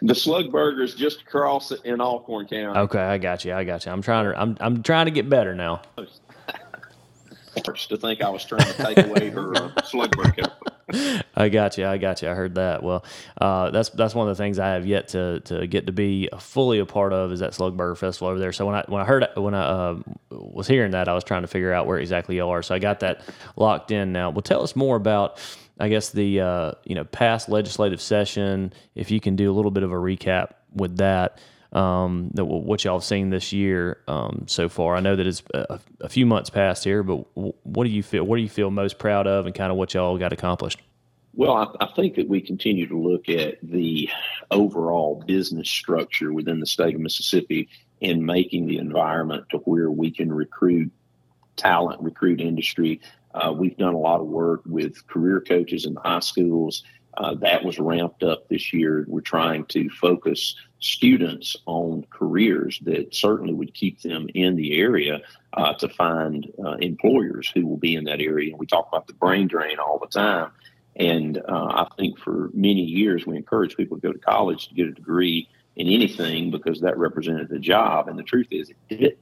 the 0.02 0.16
slug 0.16 0.52
burger 0.52 0.82
is 0.82 0.96
just 0.96 1.22
across 1.22 1.72
it 1.72 1.82
in 1.86 2.02
Alcorn 2.02 2.48
County. 2.48 2.80
Okay, 2.80 3.00
I 3.00 3.18
got 3.18 3.46
you. 3.46 3.54
I 3.54 3.64
got 3.64 3.86
you. 3.86 3.92
I'm 3.92 4.02
trying 4.02 4.26
to 4.26 4.40
I'm 4.40 4.58
I'm 4.60 4.84
trying 4.84 5.06
to 5.06 5.12
get 5.12 5.30
better 5.30 5.56
now. 5.56 5.82
To 7.56 7.98
think 7.98 8.22
I 8.22 8.30
was 8.30 8.46
trying 8.46 8.66
to 8.66 8.74
take 8.74 8.98
away 9.06 9.30
her 9.30 9.56
uh, 9.56 9.82
slug 9.84 10.16
burger. 10.16 10.52
I 11.36 11.50
got 11.50 11.78
you. 11.78 11.86
I 11.86 11.98
got 11.98 12.22
you. 12.22 12.30
I 12.30 12.34
heard 12.34 12.56
that. 12.56 12.82
Well, 12.82 13.04
uh, 13.40 13.72
that's 13.72 13.90
that's 13.90 14.16
one 14.16 14.30
of 14.30 14.36
the 14.36 14.42
things 14.42 14.58
I 14.58 14.70
have 14.70 14.86
yet 14.86 15.10
to 15.10 15.42
to 15.42 15.68
get 15.68 15.86
to 15.88 15.92
be 15.92 16.30
fully 16.40 16.80
a 16.80 16.86
part 16.86 17.14
of 17.14 17.32
is 17.32 17.40
that 17.40 17.54
Slug 17.54 17.78
Burger 17.78 17.96
Festival 17.96 18.30
over 18.30 18.40
there. 18.40 18.54
So 18.54 18.66
when 18.66 18.76
I 18.76 18.84
when 18.88 19.02
I 19.02 19.06
heard 19.06 19.28
when 19.36 19.54
I 19.54 19.62
uh, 19.64 20.00
was 20.30 20.68
hearing 20.68 20.92
that, 20.92 21.08
I 21.08 21.14
was 21.14 21.24
trying 21.24 21.42
to 21.42 21.48
figure 21.48 21.74
out 21.74 21.88
where 21.88 21.98
exactly 21.98 22.36
you 22.36 22.48
are. 22.48 22.64
So 22.64 22.74
I 22.74 22.80
got 22.80 23.02
that 23.02 23.22
locked 23.56 23.92
in 23.92 24.12
now. 24.12 24.30
Well, 24.30 24.42
tell 24.42 24.64
us 24.64 24.76
more 24.76 24.96
about. 24.96 25.40
I 25.82 25.90
guess 25.90 26.12
the 26.12 26.42
uh, 26.42 26.72
you 26.86 26.96
know 26.96 27.04
past 27.04 27.50
legislative 27.50 28.00
session. 28.00 28.72
If 28.96 29.10
you 29.10 29.20
can 29.20 29.36
do 29.36 29.52
a 29.52 29.54
little 29.54 29.72
bit 29.72 29.84
of 29.84 29.92
a 29.92 29.96
recap 29.96 30.52
with 30.74 30.98
that, 30.98 31.40
um, 31.74 32.30
that 32.36 32.46
what 32.46 32.84
y'all 32.84 33.00
have 33.00 33.04
seen 33.04 33.32
this 33.32 33.52
year 33.52 33.98
um, 34.08 34.46
so 34.48 34.70
far. 34.70 34.96
I 34.96 35.00
know 35.00 35.16
that 35.16 35.26
it's 35.26 35.42
a, 35.54 35.80
a, 36.02 36.10
few 36.10 36.26
months 36.26 36.50
past 36.50 36.84
here, 36.84 37.02
but 37.02 37.26
what 37.36 37.86
do 37.86 37.90
you 37.90 38.04
feel? 38.04 38.24
What 38.24 38.36
do 38.36 38.44
you 38.44 38.50
feel 38.50 38.70
most 38.70 39.00
proud 39.00 39.26
of, 39.26 39.48
and 39.48 39.56
kind 39.56 39.72
of 39.72 39.78
what 39.78 39.94
y'all 39.94 40.18
got 40.18 40.34
accomplished? 40.34 40.80
Well, 41.34 41.54
I, 41.54 41.86
I, 41.86 41.94
think 41.96 42.16
that 42.16 42.28
we 42.28 42.42
continue 42.42 42.88
to 42.88 42.98
look 42.98 43.30
at 43.30 43.58
the 43.64 44.10
overall 44.52 45.24
business 45.26 45.70
structure 45.70 46.32
within 46.32 46.60
the 46.60 46.66
state 46.66 46.94
of 46.94 47.02
Mississippi 47.02 47.70
in 48.02 48.26
making 48.26 48.68
the 48.68 48.78
environment 48.78 49.46
to 49.52 49.58
where 49.60 49.90
we 49.90 50.12
can 50.12 50.32
recruit 50.32 50.92
talent, 51.56 52.02
recruit 52.02 52.42
industry. 52.42 53.00
Uh, 53.34 53.54
we've 53.54 53.78
done 53.78 53.94
a 53.94 54.00
lot 54.00 54.20
of 54.20 54.28
work 54.28 54.62
with 54.66 55.08
career 55.08 55.42
coaches 55.42 55.86
in 55.86 55.96
high 55.96 56.20
schools 56.20 56.84
uh, 57.18 57.36
that 57.36 57.64
was 57.64 57.80
ramped 57.80 58.24
up 58.24 58.48
this 58.48 58.72
year. 58.72 59.06
We're 59.08 59.22
trying 59.22 59.66
to 59.66 59.90
focus 59.90 60.56
students 60.80 61.56
on 61.66 62.06
careers 62.10 62.80
that 62.84 63.14
certainly 63.14 63.54
would 63.54 63.74
keep 63.74 64.02
them 64.02 64.28
in 64.34 64.56
the 64.56 64.80
area 64.80 65.20
uh, 65.54 65.74
to 65.74 65.90
find 65.90 66.52
uh, 66.64 66.78
employers 66.78 67.52
who 67.54 67.66
will 67.66 67.78
be 67.78 67.96
in 67.96 68.06
that 68.06 68.22
area. 68.22 68.52
And 68.52 68.60
we 68.60 68.66
talk 68.66 68.88
about 68.88 69.08
the 69.08 69.14
brain 69.14 69.48
drain 69.48 69.78
all 69.78 70.00
the 70.00 70.08
time. 70.08 70.52
And 70.96 71.38
uh, 71.38 71.68
I 71.70 71.88
think 71.98 72.18
for 72.18 72.50
many 72.54 72.82
years, 72.82 73.26
we 73.26 73.36
encourage 73.36 73.78
people 73.78 73.98
to 73.98 74.02
go 74.02 74.14
to 74.14 74.20
college 74.20 74.70
to 74.70 74.74
get 74.74 74.88
a 74.88 74.92
degree 74.92 75.50
in 75.76 75.88
anything 75.88 76.52
because 76.52 76.82
that 76.82 76.98
represented 76.98 77.52
a 77.52 77.60
job. 77.60 78.08
And 78.08 78.18
the 78.18 78.24
truth 78.24 78.48
is, 78.52 78.70
it 78.70 78.78
did. 78.90 79.18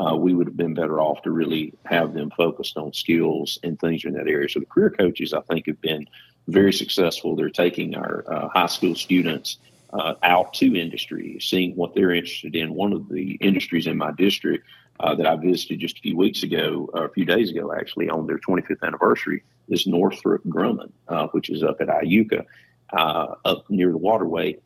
Uh, 0.00 0.16
we 0.16 0.32
would 0.32 0.46
have 0.46 0.56
been 0.56 0.72
better 0.72 0.98
off 0.98 1.20
to 1.22 1.30
really 1.30 1.74
have 1.84 2.14
them 2.14 2.30
focused 2.30 2.76
on 2.78 2.92
skills 2.92 3.58
and 3.62 3.78
things 3.78 4.04
in 4.04 4.14
that 4.14 4.28
area. 4.28 4.48
So 4.48 4.60
the 4.60 4.66
career 4.66 4.90
coaches, 4.90 5.34
I 5.34 5.40
think, 5.42 5.66
have 5.66 5.80
been 5.80 6.06
very 6.48 6.72
successful. 6.72 7.36
They're 7.36 7.50
taking 7.50 7.94
our 7.94 8.24
uh, 8.26 8.48
high 8.48 8.66
school 8.66 8.94
students 8.94 9.58
uh, 9.92 10.14
out 10.22 10.54
to 10.54 10.74
industry, 10.74 11.38
seeing 11.40 11.76
what 11.76 11.94
they're 11.94 12.12
interested 12.12 12.56
in. 12.56 12.74
One 12.74 12.94
of 12.94 13.08
the 13.08 13.32
industries 13.42 13.86
in 13.86 13.98
my 13.98 14.12
district 14.12 14.66
uh, 15.00 15.14
that 15.16 15.26
I 15.26 15.36
visited 15.36 15.80
just 15.80 15.98
a 15.98 16.00
few 16.00 16.16
weeks 16.16 16.42
ago, 16.42 16.88
or 16.94 17.04
a 17.04 17.10
few 17.10 17.26
days 17.26 17.50
ago, 17.50 17.72
actually, 17.72 18.08
on 18.08 18.26
their 18.26 18.38
25th 18.38 18.82
anniversary, 18.82 19.42
is 19.68 19.86
Northrop 19.86 20.42
Grumman, 20.44 20.92
uh, 21.08 21.26
which 21.28 21.50
is 21.50 21.62
up 21.62 21.80
at 21.80 21.88
Iuka, 21.88 22.44
uh, 22.92 23.34
up 23.44 23.68
near 23.68 23.90
the 23.90 23.98
waterway. 23.98 24.58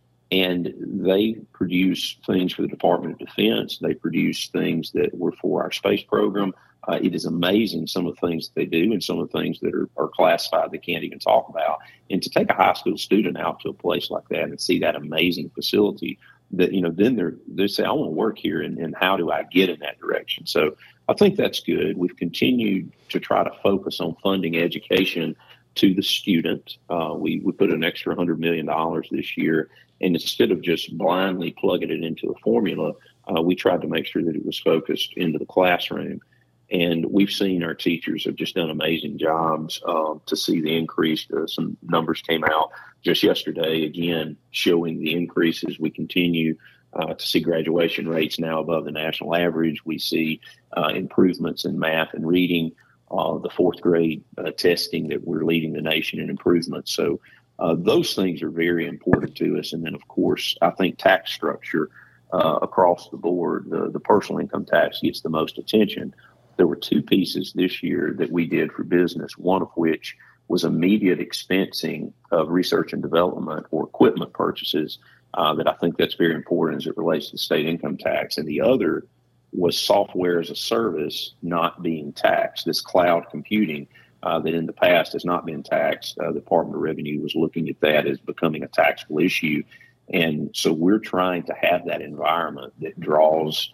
And 0.42 0.75
they 1.07 1.35
produce 1.53 2.16
things 2.27 2.53
for 2.53 2.62
the 2.62 2.68
Department 2.77 3.12
of 3.12 3.29
Defense. 3.29 3.79
They 3.79 3.94
produce 3.94 4.49
things 4.49 4.90
that 4.92 5.11
were 5.16 5.33
for 5.33 5.62
our 5.62 5.73
space 5.73 6.03
program. 6.03 6.53
Uh, 6.88 6.99
it 7.01 7.14
is 7.14 7.25
amazing 7.25 7.87
some 7.87 8.07
of 8.07 8.14
the 8.14 8.27
things 8.27 8.49
that 8.49 8.55
they 8.57 8.66
do 8.66 8.92
and 8.92 9.03
some 9.03 9.18
of 9.18 9.31
the 9.31 9.38
things 9.38 9.61
that 9.61 9.75
are, 9.75 9.88
are 9.97 10.09
classified 10.09 10.70
they 10.70 10.79
can't 10.79 11.05
even 11.05 11.18
talk 11.18 11.49
about. 11.49 11.79
And 12.11 12.23
to 12.23 12.29
take 12.29 12.51
a 12.51 12.55
high 12.55 12.75
school 12.75 12.99
student 12.99 13.38
out 13.38 13.61
to 13.61 13.70
a 13.70 13.75
place 13.75 14.11
like 14.11 14.29
that 14.29 14.44
and 14.44 14.61
see 14.61 14.79
that 14.81 14.97
amazing 14.97 15.51
facility, 15.51 16.18
that 16.53 16.73
you 16.73 16.83
know, 16.83 16.90
then 16.90 17.16
they're 17.16 17.37
they 17.49 17.68
say, 17.68 17.85
I 17.85 17.92
want 17.92 18.09
to 18.09 18.14
work 18.14 18.38
here, 18.38 18.61
and, 18.61 18.79
and 18.79 18.94
how 18.94 19.16
do 19.16 19.31
I 19.31 19.44
get 19.44 19.70
in 19.70 19.81
that 19.81 20.01
direction? 20.01 20.47
So 20.47 20.77
I 21.09 21.14
think 21.14 21.37
that's 21.37 21.61
good. 21.61 21.97
We've 21.97 22.16
continued 22.16 22.92
to 23.11 23.20
try 23.20 23.44
to 23.44 23.53
focus 23.62 24.01
on 24.01 24.16
funding 24.23 24.57
education 24.57 25.37
to 25.77 25.94
the 25.94 26.03
student. 26.03 26.79
Uh, 26.88 27.14
we 27.16 27.40
we 27.40 27.53
put 27.53 27.70
an 27.70 27.85
extra 27.85 28.14
hundred 28.14 28.40
million 28.40 28.66
dollars 28.66 29.09
this 29.11 29.37
year, 29.37 29.70
and 30.00 30.14
instead 30.14 30.50
of 30.50 30.61
just 30.61 30.96
blindly 30.96 31.54
plugging 31.59 31.90
it 31.90 32.02
into 32.02 32.30
a 32.30 32.38
formula, 32.40 32.92
uh, 33.28 33.40
we 33.40 33.54
tried 33.54 33.80
to 33.83 33.88
make 33.88 34.07
sure 34.07 34.22
that 34.22 34.37
it 34.37 34.44
was 34.44 34.59
focused 34.59 35.14
into 35.16 35.38
the 35.38 35.46
classroom. 35.46 36.20
And 36.70 37.07
we've 37.07 37.30
seen 37.30 37.62
our 37.62 37.74
teachers 37.74 38.24
have 38.24 38.35
just 38.35 38.54
done 38.54 38.70
amazing 38.70 39.18
jobs 39.18 39.80
uh, 39.87 40.14
to 40.26 40.37
see 40.37 40.61
the 40.61 40.76
increase. 40.76 41.26
Uh, 41.30 41.46
some 41.46 41.76
numbers 41.83 42.22
came 42.22 42.44
out 42.44 42.70
just 43.02 43.22
yesterday, 43.22 43.85
again, 43.85 44.37
showing 44.50 44.98
the 44.98 45.12
increases. 45.12 45.78
We 45.78 45.90
continue 45.90 46.57
uh, 46.94 47.14
to 47.14 47.26
see 47.26 47.40
graduation 47.40 48.09
rates 48.09 48.38
now 48.38 48.61
above 48.61 48.85
the 48.85 48.92
national 48.92 49.35
average. 49.35 49.85
We 49.85 49.98
see 49.98 50.40
uh, 50.76 50.88
improvements 50.94 51.64
in 51.64 51.78
math 51.78 52.14
and 52.14 52.26
reading, 52.26 52.72
uh, 53.11 53.38
the 53.38 53.50
fourth 53.50 53.80
grade 53.80 54.24
uh, 54.38 54.50
testing 54.52 55.09
that 55.09 55.26
we're 55.26 55.44
leading 55.44 55.72
the 55.72 55.83
nation 55.83 56.18
in 56.18 56.30
improvements. 56.30 56.95
So 56.95 57.20
those 57.59 58.14
things 58.14 58.42
are 58.42 58.50
very 58.50 58.86
important 58.86 59.36
to 59.36 59.59
us. 59.59 59.72
And 59.72 59.84
then, 59.84 59.94
of 59.94 60.07
course, 60.09 60.57
I 60.61 60.70
think 60.70 60.98
tax 60.98 61.32
structure 61.32 61.90
across 62.32 63.09
the 63.11 63.16
board, 63.16 63.66
the, 63.70 63.90
the 63.90 64.00
personal 64.00 64.40
income 64.40 64.64
tax 64.64 65.00
gets 65.00 65.20
the 65.20 65.28
most 65.28 65.57
attention 65.59 66.14
there 66.57 66.66
were 66.66 66.76
two 66.76 67.02
pieces 67.02 67.52
this 67.55 67.82
year 67.82 68.14
that 68.18 68.30
we 68.30 68.46
did 68.46 68.72
for 68.72 68.84
business, 68.84 69.36
one 69.36 69.62
of 69.62 69.70
which 69.76 70.16
was 70.48 70.64
immediate 70.64 71.20
expensing 71.20 72.12
of 72.30 72.50
research 72.50 72.92
and 72.92 73.02
development 73.02 73.66
or 73.70 73.84
equipment 73.84 74.32
purchases 74.32 74.98
uh, 75.34 75.55
that 75.55 75.68
I 75.68 75.72
think 75.74 75.96
that's 75.96 76.14
very 76.14 76.34
important 76.34 76.82
as 76.82 76.86
it 76.86 76.96
relates 76.96 77.30
to 77.30 77.38
state 77.38 77.66
income 77.66 77.96
tax. 77.96 78.36
And 78.36 78.46
the 78.46 78.61
other 78.61 79.07
was 79.52 79.78
software 79.78 80.40
as 80.40 80.50
a 80.50 80.57
service 80.57 81.32
not 81.42 81.82
being 81.82 82.12
taxed, 82.12 82.66
this 82.66 82.80
cloud 82.80 83.26
computing 83.30 83.86
uh, 84.25 84.41
that 84.41 84.55
in 84.55 84.64
the 84.64 84.72
past 84.72 85.12
has 85.12 85.25
not 85.25 85.45
been 85.45 85.62
taxed. 85.62 86.18
Uh, 86.18 86.33
the 86.33 86.41
Department 86.41 86.77
of 86.77 86.83
Revenue 86.83 87.20
was 87.20 87.35
looking 87.35 87.68
at 87.68 87.79
that 87.81 88.07
as 88.07 88.18
becoming 88.18 88.62
a 88.62 88.68
taxable 88.68 89.18
issue. 89.18 89.62
And 90.09 90.51
so 90.55 90.72
we're 90.72 90.99
trying 90.99 91.45
to 91.45 91.55
have 91.55 91.87
that 91.87 92.01
environment 92.01 92.72
that 92.81 92.99
draws 92.99 93.70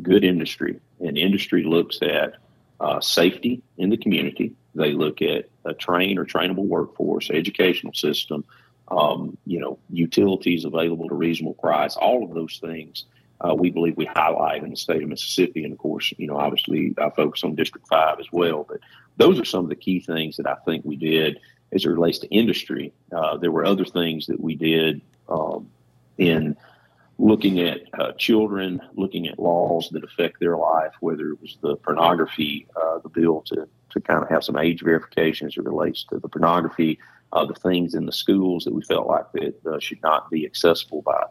good 0.00 0.22
industry. 0.22 0.80
And 1.00 1.18
industry 1.18 1.64
looks 1.64 1.98
at 2.00 2.36
uh, 2.80 3.00
safety 3.00 3.62
in 3.76 3.90
the 3.90 3.96
community. 3.96 4.54
They 4.76 4.92
look 4.92 5.20
at 5.20 5.50
a 5.64 5.74
trained 5.74 6.18
or 6.18 6.24
trainable 6.24 6.66
workforce, 6.66 7.28
educational 7.30 7.92
system, 7.92 8.44
um, 8.88 9.36
you 9.46 9.58
know, 9.58 9.78
utilities 9.90 10.64
available 10.64 11.06
at 11.06 11.12
a 11.12 11.16
reasonable 11.16 11.54
price, 11.54 11.96
all 11.96 12.24
of 12.24 12.34
those 12.34 12.58
things. 12.58 13.04
Uh, 13.42 13.54
we 13.54 13.70
believe 13.70 13.96
we 13.96 14.04
highlight 14.04 14.62
in 14.62 14.70
the 14.70 14.76
state 14.76 15.02
of 15.02 15.08
Mississippi, 15.08 15.64
and 15.64 15.72
of 15.72 15.78
course, 15.78 16.12
you 16.16 16.26
know, 16.26 16.36
obviously 16.36 16.94
I 16.98 17.10
focus 17.10 17.42
on 17.42 17.54
District 17.54 17.86
Five 17.88 18.20
as 18.20 18.30
well. 18.30 18.64
But 18.68 18.78
those 19.16 19.40
are 19.40 19.44
some 19.44 19.64
of 19.64 19.68
the 19.68 19.76
key 19.76 20.00
things 20.00 20.36
that 20.36 20.46
I 20.46 20.54
think 20.64 20.84
we 20.84 20.96
did 20.96 21.38
as 21.72 21.84
it 21.84 21.88
relates 21.88 22.18
to 22.20 22.28
industry. 22.28 22.92
Uh, 23.10 23.36
there 23.36 23.50
were 23.50 23.64
other 23.64 23.84
things 23.84 24.26
that 24.26 24.40
we 24.40 24.54
did 24.54 25.00
um, 25.28 25.68
in 26.18 26.56
looking 27.18 27.60
at 27.60 27.82
uh, 27.98 28.12
children, 28.12 28.80
looking 28.94 29.26
at 29.28 29.38
laws 29.38 29.88
that 29.92 30.04
affect 30.04 30.40
their 30.40 30.56
life, 30.56 30.92
whether 31.00 31.28
it 31.30 31.40
was 31.40 31.56
the 31.62 31.76
pornography, 31.76 32.66
uh, 32.80 32.98
the 32.98 33.08
bill 33.08 33.42
to, 33.42 33.68
to 33.90 34.00
kind 34.00 34.22
of 34.22 34.28
have 34.28 34.44
some 34.44 34.56
age 34.56 34.82
verification 34.82 35.46
as 35.46 35.56
it 35.56 35.64
relates 35.64 36.04
to 36.04 36.18
the 36.18 36.28
pornography, 36.28 36.98
uh, 37.32 37.44
the 37.44 37.54
things 37.54 37.94
in 37.94 38.06
the 38.06 38.12
schools 38.12 38.64
that 38.64 38.74
we 38.74 38.82
felt 38.82 39.06
like 39.06 39.30
that 39.32 39.54
uh, 39.66 39.78
should 39.78 40.02
not 40.02 40.30
be 40.30 40.44
accessible 40.44 41.02
by 41.02 41.24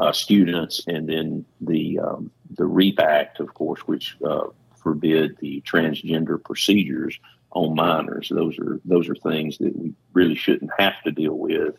uh, 0.00 0.12
students, 0.12 0.82
and 0.86 1.08
then 1.08 1.44
the 1.60 1.98
um, 1.98 2.30
the 2.56 2.66
REAP 2.66 2.98
Act, 3.00 3.40
of 3.40 3.54
course, 3.54 3.80
which 3.82 4.16
uh, 4.26 4.46
forbid 4.76 5.36
the 5.38 5.62
transgender 5.62 6.42
procedures 6.42 7.18
on 7.52 7.74
minors. 7.74 8.28
Those 8.34 8.58
are 8.58 8.80
those 8.84 9.08
are 9.08 9.14
things 9.14 9.58
that 9.58 9.76
we 9.76 9.92
really 10.12 10.36
shouldn't 10.36 10.70
have 10.78 11.00
to 11.04 11.12
deal 11.12 11.34
with 11.34 11.76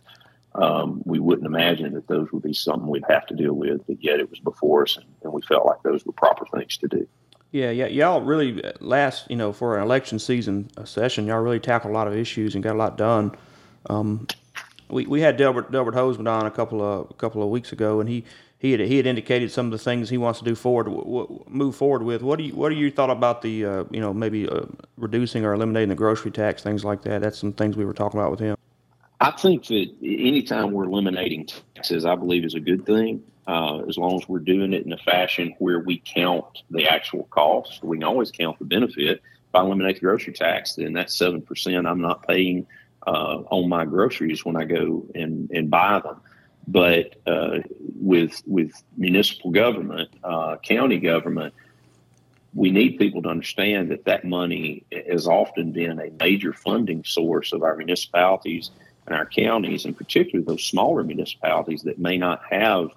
um, 0.56 1.02
we 1.06 1.20
wouldn't 1.20 1.46
imagine 1.46 1.94
that 1.94 2.08
those 2.08 2.32
would 2.32 2.44
be 2.44 2.54
something 2.54 2.88
we'd 2.88 3.04
have 3.10 3.26
to 3.28 3.36
deal 3.36 3.54
with, 3.54 3.86
but 3.88 4.04
yet 4.04 4.20
it 4.20 4.30
was 4.30 4.40
before 4.40 4.84
us, 4.84 4.98
and, 4.98 5.06
and 5.24 5.32
we 5.32 5.42
felt 5.44 5.66
like 5.66 5.82
those 5.84 6.06
were 6.06 6.12
proper 6.12 6.46
things 6.58 6.78
to 6.78 6.88
do. 6.88 7.08
Yeah, 7.52 7.72
yeah, 7.72 7.88
y'all 7.88 8.22
really 8.22 8.64
uh, 8.64 8.74
last, 8.80 9.30
you 9.30 9.36
know, 9.36 9.54
for 9.54 9.78
an 9.78 9.84
election 9.84 10.20
season 10.20 10.70
session, 10.86 11.28
y'all 11.28 11.42
really 11.42 11.60
tackled 11.60 11.92
a 11.92 11.94
lot 11.94 12.08
of 12.08 12.16
issues 12.16 12.56
and 12.56 12.64
got 12.64 12.76
a 12.76 12.80
lot 12.80 12.98
done. 12.98 13.32
Um, 13.90 14.28
we, 14.92 15.06
we 15.06 15.22
had 15.22 15.38
Delbert 15.38 15.72
Delbert 15.72 15.96
Hosemann 15.96 16.28
on 16.28 16.46
a 16.46 16.52
couple 16.52 16.82
of 16.82 17.10
a 17.10 17.14
couple 17.16 17.42
of 17.42 17.50
weeks 17.50 17.72
ago, 17.72 18.00
and 18.00 18.10
he 18.10 18.26
he 18.60 18.72
had 18.72 18.82
he 18.82 18.98
had 18.98 19.08
indicated 19.08 19.52
some 19.52 19.68
of 19.68 19.72
the 19.72 19.78
things 19.78 20.10
he 20.10 20.18
wants 20.18 20.40
to 20.40 20.46
do 20.46 20.54
forward, 20.54 20.88
move 21.48 21.76
forward 21.76 22.04
with. 22.04 22.22
What 22.22 22.38
do 22.38 22.46
you 22.46 22.54
what 22.54 22.70
do 22.70 22.76
you 22.76 22.92
thought 22.92 23.10
about 23.10 23.42
the 23.42 23.66
uh, 23.66 23.84
you 23.90 24.00
know 24.00 24.14
maybe 24.14 24.48
uh, 24.48 24.66
reducing 24.98 25.46
or 25.46 25.54
eliminating 25.54 25.90
the 25.90 25.96
grocery 25.96 26.32
tax, 26.32 26.62
things 26.62 26.84
like 26.84 27.02
that? 27.04 27.22
That's 27.22 27.40
some 27.40 27.54
things 27.54 27.76
we 27.76 27.86
were 27.86 27.94
talking 27.94 28.20
about 28.20 28.32
with 28.32 28.40
him. 28.40 28.56
I 29.20 29.32
think 29.32 29.68
that 29.68 29.88
anytime 30.04 30.72
we're 30.72 30.86
eliminating 30.86 31.48
taxes, 31.76 32.06
I 32.06 32.16
believe 32.16 32.44
is 32.44 32.56
a 32.56 32.60
good 32.60 32.86
thing. 32.86 33.24
Uh, 33.48 33.80
as 33.88 33.98
long 33.98 34.22
as 34.22 34.30
we're 34.30 34.40
doing 34.40 34.74
it 34.74 34.86
in 34.86 34.94
a 34.94 34.98
fashion 34.98 35.56
where 35.60 35.80
we 35.80 36.02
count 36.06 36.64
the 36.70 36.88
actual 36.88 37.24
cost, 37.26 37.84
we 37.84 37.98
can 37.98 38.04
always 38.04 38.32
count 38.32 38.58
the 38.60 38.66
benefit. 38.66 39.22
If 39.50 39.56
I 39.56 39.62
eliminate 39.62 39.96
the 39.96 40.02
grocery 40.02 40.34
tax, 40.34 40.76
then 40.76 40.94
that's 40.94 41.18
seven 41.18 41.42
percent 41.42 41.88
I'm 41.88 42.02
not 42.02 42.28
paying 42.28 42.68
uh, 43.08 43.44
on 43.50 43.70
my 43.70 43.86
groceries 43.86 44.46
when 44.46 44.56
I 44.56 44.66
go 44.66 45.06
and, 45.16 45.50
and 45.52 45.70
buy 45.70 46.00
them. 46.00 46.22
But 46.68 47.16
uh, 47.26 47.60
with 47.96 48.42
with 48.46 48.72
municipal 48.96 49.52
government, 49.52 50.10
uh, 50.24 50.58
county 50.58 51.00
government, 51.00 51.54
we 52.54 52.72
need 52.72 52.98
people 52.98 53.22
to 53.24 53.30
understand 53.30 53.90
that 53.90 54.06
that 54.06 54.26
money 54.26 54.84
has 55.10 55.28
often 55.28 55.72
been 55.72 56.00
a 56.00 56.12
major 56.20 56.54
funding 56.54 57.04
source 57.04 57.52
of 57.52 57.64
our 57.64 57.76
municipalities 57.76 58.70
and 59.08 59.16
our 59.16 59.26
counties, 59.26 59.86
and 59.86 59.98
particularly 59.98 60.46
those 60.46 60.64
smaller 60.64 61.04
municipalities 61.04 61.82
that 61.84 61.98
may 61.98 62.18
not 62.18 62.42
have 62.50 62.90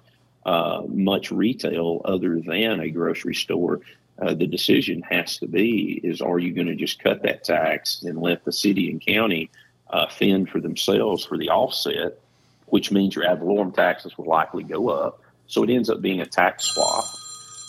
uh, 0.45 0.83
much 0.87 1.31
retail 1.31 2.01
other 2.05 2.39
than 2.39 2.79
a 2.79 2.89
grocery 2.89 3.33
store, 3.33 3.81
uh, 4.21 4.33
the 4.33 4.47
decision 4.47 5.01
has 5.01 5.37
to 5.37 5.47
be 5.47 5.99
is 6.03 6.21
are 6.21 6.39
you 6.39 6.53
going 6.53 6.67
to 6.67 6.75
just 6.75 6.99
cut 6.99 7.23
that 7.23 7.43
tax 7.43 8.03
and 8.03 8.21
let 8.21 8.45
the 8.45 8.51
city 8.51 8.91
and 8.91 9.05
county 9.05 9.49
uh, 9.89 10.07
fend 10.07 10.49
for 10.49 10.59
themselves 10.59 11.23
for 11.25 11.37
the 11.37 11.49
offset, 11.49 12.19
which 12.67 12.91
means 12.91 13.15
your 13.15 13.25
ad 13.25 13.39
valorem 13.39 13.71
taxes 13.71 14.17
will 14.17 14.25
likely 14.25 14.63
go 14.63 14.89
up. 14.89 15.21
So 15.47 15.63
it 15.63 15.69
ends 15.69 15.89
up 15.89 16.01
being 16.01 16.21
a 16.21 16.25
tax 16.25 16.65
swap. 16.65 17.05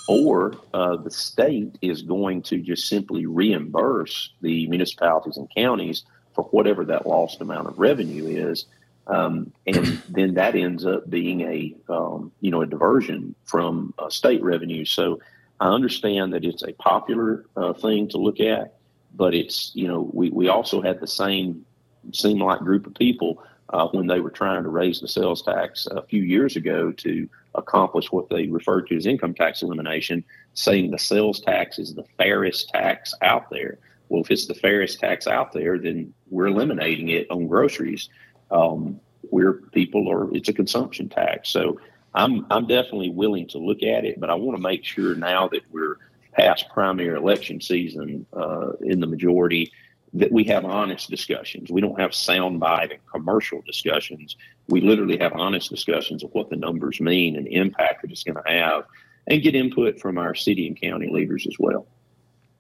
Or 0.09 0.55
uh, 0.73 0.97
the 0.97 1.11
state 1.11 1.77
is 1.83 2.03
going 2.03 2.43
to 2.43 2.59
just 2.59 2.89
simply 2.89 3.27
reimburse 3.27 4.31
the 4.41 4.69
municipalities 4.69 5.37
and 5.37 5.51
counties 5.55 6.05
for 6.35 6.45
whatever 6.45 6.85
that 6.85 7.07
lost 7.07 7.41
amount 7.41 7.67
of 7.67 7.79
revenue 7.79 8.27
is. 8.27 8.67
Um, 9.09 9.53
and 9.67 10.03
then 10.09 10.35
that 10.35 10.55
ends 10.55 10.87
up 10.87 11.09
being 11.09 11.41
a 11.41 11.75
um, 11.89 12.33
you 12.41 12.51
know 12.51 12.63
a 12.63 12.67
diversion 12.67 13.35
from 13.45 13.95
uh, 13.99 14.09
state 14.09 14.43
revenue. 14.43 14.85
So 14.85 15.21
I 15.61 15.69
understand 15.69 16.33
that 16.35 16.45
it's 16.45 16.63
a 16.63 16.73
popular 16.73 17.45
uh, 17.57 17.73
thing 17.73 18.09
to 18.09 18.19
look 18.19 18.41
at, 18.41 18.75
but 19.15 19.35
it's 19.35 19.71
you 19.75 19.89
know 19.89 20.11
we, 20.13 20.31
we 20.31 20.49
also 20.49 20.81
had 20.83 21.01
the 21.01 21.07
same 21.07 21.65
seem 22.13 22.39
like 22.39 22.61
group 22.61 22.87
of 22.87 22.95
people 22.95 23.43
uh, 23.71 23.89
when 23.89 24.07
they 24.07 24.21
were 24.21 24.31
trying 24.31 24.63
to 24.63 24.69
raise 24.69 25.01
the 25.01 25.09
sales 25.09 25.43
tax 25.43 25.87
a 25.91 26.03
few 26.03 26.23
years 26.23 26.57
ago 26.57 26.93
to 26.93 27.29
accomplish 27.55 28.13
what 28.13 28.29
they 28.29 28.47
referred 28.47 28.87
to 28.89 28.97
as 28.97 29.07
income 29.07 29.35
tax 29.35 29.63
elimination, 29.63 30.25
saying 30.55 30.91
the 30.91 30.99
sales 30.99 31.41
tax 31.41 31.79
is 31.79 31.95
the 31.95 32.05
fairest 32.17 32.69
tax 32.69 33.15
out 33.23 33.51
there. 33.51 33.79
Well, 34.09 34.23
if 34.23 34.31
it's 34.31 34.47
the 34.47 34.55
fairest 34.55 35.01
tax 35.01 35.27
out 35.27 35.53
there, 35.53 35.79
then 35.79 36.15
we're 36.31 36.47
eliminating 36.47 37.09
it 37.09 37.27
on 37.31 37.49
groceries. 37.49 38.09
Um, 38.51 39.01
where 39.31 39.55
people 39.55 40.11
are, 40.11 40.33
it's 40.35 40.49
a 40.49 40.53
consumption 40.53 41.09
tax. 41.09 41.51
So 41.51 41.81
I'm 42.15 42.47
I'm 42.51 42.67
definitely 42.67 43.11
willing 43.11 43.47
to 43.49 43.59
look 43.59 43.83
at 43.83 44.05
it, 44.05 44.21
but 44.21 44.31
I 44.31 44.35
want 44.35 44.57
to 44.57 44.63
make 44.63 44.85
sure 44.85 45.15
now 45.15 45.49
that 45.49 45.63
we're 45.71 45.99
past 46.33 46.69
primary 46.71 47.17
election 47.17 47.61
season 47.61 48.27
uh, 48.33 48.73
in 48.81 49.01
the 49.01 49.07
majority 49.07 49.73
that 50.15 50.33
we 50.33 50.45
have 50.45 50.65
honest 50.65 51.11
discussions. 51.11 51.71
We 51.71 51.81
don't 51.81 51.99
have 52.01 52.13
soundbite 52.13 52.91
and 52.91 53.07
commercial 53.11 53.63
discussions. 53.67 54.37
We 54.69 54.81
literally 54.81 55.19
have 55.19 55.33
honest 55.35 55.71
discussions 55.71 56.23
of 56.23 56.31
what 56.33 56.51
the 56.51 56.57
numbers 56.57 57.01
mean 57.01 57.37
and 57.37 57.47
the 57.47 57.55
impact 57.55 58.03
that 58.03 58.11
it's 58.11 58.25
going 58.25 58.43
to 58.43 58.51
have, 58.51 58.85
and 59.27 59.43
get 59.43 59.55
input 59.55 60.01
from 60.01 60.19
our 60.19 60.35
city 60.35 60.67
and 60.67 60.81
county 60.81 61.09
leaders 61.09 61.47
as 61.47 61.57
well 61.59 61.87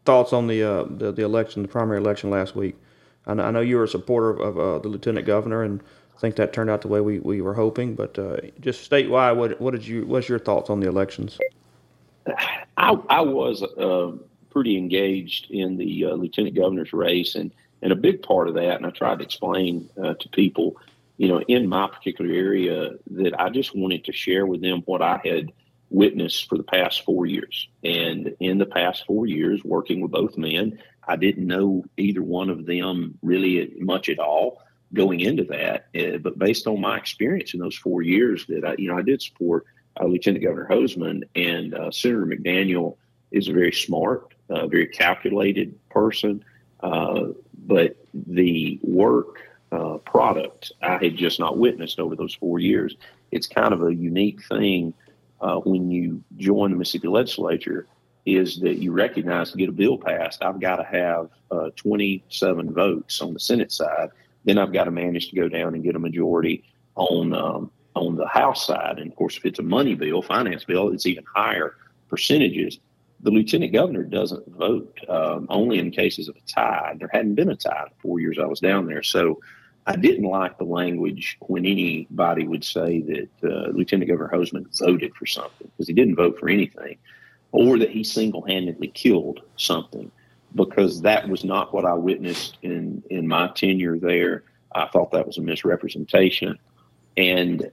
thoughts 0.07 0.33
on 0.33 0.47
the, 0.47 0.63
uh, 0.63 0.85
the, 0.89 1.13
the 1.13 1.23
election, 1.23 1.61
the 1.61 1.69
primary 1.69 1.99
election 1.99 2.31
last 2.31 2.57
week? 2.57 2.77
I 3.27 3.35
know, 3.35 3.43
I 3.43 3.51
know 3.51 3.61
you 3.61 3.77
were 3.77 3.85
a 3.85 3.89
supporter 3.89 4.31
of 4.31 4.59
uh, 4.59 4.79
the 4.79 4.89
lieutenant 4.89 5.27
governor, 5.27 5.63
and 5.63 5.83
I 6.17 6.21
think 6.21 6.37
that 6.37 6.53
turned 6.53 6.71
out 6.71 6.81
the 6.81 6.89
way 6.89 7.01
we, 7.01 7.19
we 7.19 7.43
were 7.43 7.55
hoping. 7.55 7.95
But 7.95 8.19
uh, 8.19 8.37
just 8.61 8.89
statewide, 8.89 9.37
what 9.37 9.61
what 9.61 9.73
did 9.73 9.87
you 9.87 10.07
what's 10.07 10.29
your 10.29 10.39
thoughts 10.39 10.71
on 10.71 10.81
the 10.81 10.89
elections? 10.89 11.39
I, 12.77 12.97
I 13.11 13.21
was 13.21 13.63
uh, 13.63 14.13
pretty 14.57 14.79
engaged 14.79 15.51
in 15.51 15.77
the 15.77 16.07
uh, 16.07 16.15
lieutenant 16.15 16.57
governor's 16.57 16.95
race, 16.95 17.35
and 17.35 17.53
and 17.83 17.93
a 17.93 17.97
big 17.97 18.23
part 18.23 18.49
of 18.49 18.55
that, 18.55 18.77
and 18.77 18.87
I 18.87 18.91
tried 18.91 19.19
to 19.19 19.25
explain 19.27 19.91
uh, 20.03 20.15
to 20.15 20.29
people, 20.31 20.79
you 21.19 21.29
know, 21.29 21.43
in 21.43 21.69
my 21.69 21.89
particular 21.89 22.33
area, 22.33 22.93
that 23.11 23.39
I 23.39 23.51
just 23.51 23.77
wanted 23.77 24.07
to 24.07 24.13
share 24.15 24.47
with 24.47 24.63
them 24.63 24.81
what 24.87 25.03
I 25.03 25.21
had 25.23 25.53
witnessed 25.91 26.49
for 26.49 26.57
the 26.57 26.65
past 26.65 27.05
four 27.05 27.27
years. 27.27 27.69
And 27.85 28.35
in 28.41 28.57
the 28.57 28.65
past 28.65 29.05
four 29.07 29.27
years, 29.27 29.63
working 29.63 30.01
with 30.01 30.11
both 30.11 30.39
men, 30.39 30.79
I 31.07 31.17
didn't 31.17 31.47
know 31.47 31.85
either 31.99 32.23
one 32.23 32.49
of 32.49 32.65
them 32.65 33.19
really 33.23 33.75
much 33.79 34.09
at 34.09 34.19
all 34.19 34.63
going 34.95 35.21
into 35.21 35.45
that. 35.45 35.89
Uh, 35.95 36.17
but 36.17 36.39
based 36.39 36.67
on 36.67 36.81
my 36.81 36.97
experience 36.97 37.53
in 37.53 37.61
those 37.61 37.77
four 37.77 38.01
years, 38.01 38.47
that 38.47 38.65
I, 38.65 38.75
you 38.79 38.89
know, 38.89 38.97
I 38.97 39.03
did 39.03 39.21
support 39.21 39.67
uh, 40.01 40.07
Lieutenant 40.07 40.43
Governor 40.43 40.69
Hosemann 40.71 41.25
and 41.35 41.75
uh, 41.75 41.91
Senator 41.91 42.25
McDaniel 42.25 42.97
is 43.31 43.49
a 43.49 43.53
very 43.53 43.73
smart, 43.73 44.33
uh, 44.51 44.67
very 44.67 44.87
calculated 44.87 45.79
person. 45.91 46.45
Uh, 46.81 47.29
but 47.67 47.97
the 48.15 48.79
work 48.83 49.41
uh, 49.73 49.99
product 49.99 50.73
I 50.83 50.99
had 51.03 51.17
just 51.17 51.41
not 51.41 51.59
witnessed 51.59 51.99
over 51.99 52.15
those 52.15 52.35
four 52.35 52.59
years. 52.59 52.95
It's 53.33 53.47
kind 53.47 53.75
of 53.75 53.83
a 53.83 53.95
unique 53.95 54.45
thing 54.45 54.95
uh, 55.41 55.57
when 55.57 55.91
you 55.91 56.23
join 56.37 56.71
the 56.71 56.77
Mississippi 56.77 57.09
legislature 57.09 57.87
is 58.25 58.59
that 58.61 58.79
you 58.79 58.93
recognize 58.93 59.53
to 59.53 59.57
get 59.57 59.69
a 59.69 59.73
bill 59.73 59.97
passed, 59.97 60.43
I've 60.43 60.61
got 60.61 60.77
to 60.77 60.85
have 60.85 61.31
uh, 61.51 61.71
27 61.77 62.73
votes 62.73 63.21
on 63.21 63.33
the 63.33 63.41
Senate 63.41 63.71
side. 63.71 64.09
Then 64.45 64.59
I've 64.59 64.73
got 64.73 64.85
to 64.85 64.91
manage 64.91 65.29
to 65.31 65.37
go 65.37 65.49
down 65.49 65.75
and 65.75 65.83
get 65.83 65.95
a 65.95 65.99
majority 65.99 66.65
on 66.97 67.33
um, 67.35 67.71
on 67.95 68.17
the 68.17 68.27
House 68.27 68.67
side. 68.67 68.99
And 68.99 69.11
of 69.11 69.17
course, 69.17 69.37
if 69.37 69.47
it's 69.47 69.59
a 69.59 69.63
money 69.63 69.95
bill, 69.95 70.23
finance 70.23 70.65
bill, 70.65 70.93
it's 70.93 71.07
even 71.07 71.25
higher 71.35 71.77
percentages. 72.09 72.79
The 73.21 73.31
lieutenant 73.31 73.73
governor 73.73 74.03
doesn't 74.03 74.47
vote 74.49 74.99
um, 75.09 75.47
only 75.49 75.79
in 75.79 75.91
cases 75.91 76.29
of 76.29 76.37
a 76.37 76.41
tie. 76.47 76.95
There 76.99 77.11
hadn't 77.12 77.35
been 77.35 77.51
a 77.51 77.57
tie 77.57 77.85
in 77.87 77.93
four 78.01 78.21
years 78.21 78.39
I 78.39 78.47
was 78.47 78.61
down 78.61 78.87
there, 78.87 79.03
so 79.03 79.41
I 79.87 79.97
didn't 79.97 80.25
like 80.25 80.59
the 80.59 80.64
language 80.64 81.39
when 81.41 81.64
anybody 81.64 82.47
would 82.47 82.64
say 82.64 83.01
that 83.03 83.29
uh, 83.45 83.71
Lieutenant 83.71 84.11
Governor 84.11 84.31
Hosemann 84.33 84.67
voted 84.79 85.14
for 85.14 85.27
something 85.27 85.69
because 85.69 85.89
he 85.89 85.95
didn't 85.95 86.17
vote 86.17 86.39
for 86.39 86.49
anything, 86.49 86.99
or 87.53 87.79
that 87.79 87.91
he 87.91 88.03
single 88.05 88.45
handedly 88.47 88.89
killed 88.89 89.41
something 89.57 90.11
because 90.55 91.03
that 91.03 91.29
was 91.29 91.45
not 91.45 91.73
what 91.73 91.85
I 91.85 91.95
witnessed 91.95 92.59
in, 92.62 93.03
in 93.11 93.29
my 93.29 93.49
tenure 93.49 93.99
there. 93.99 94.43
I 94.75 94.89
thought 94.89 95.12
that 95.12 95.27
was 95.27 95.39
a 95.39 95.43
misrepresentation. 95.43 96.59
And 97.17 97.71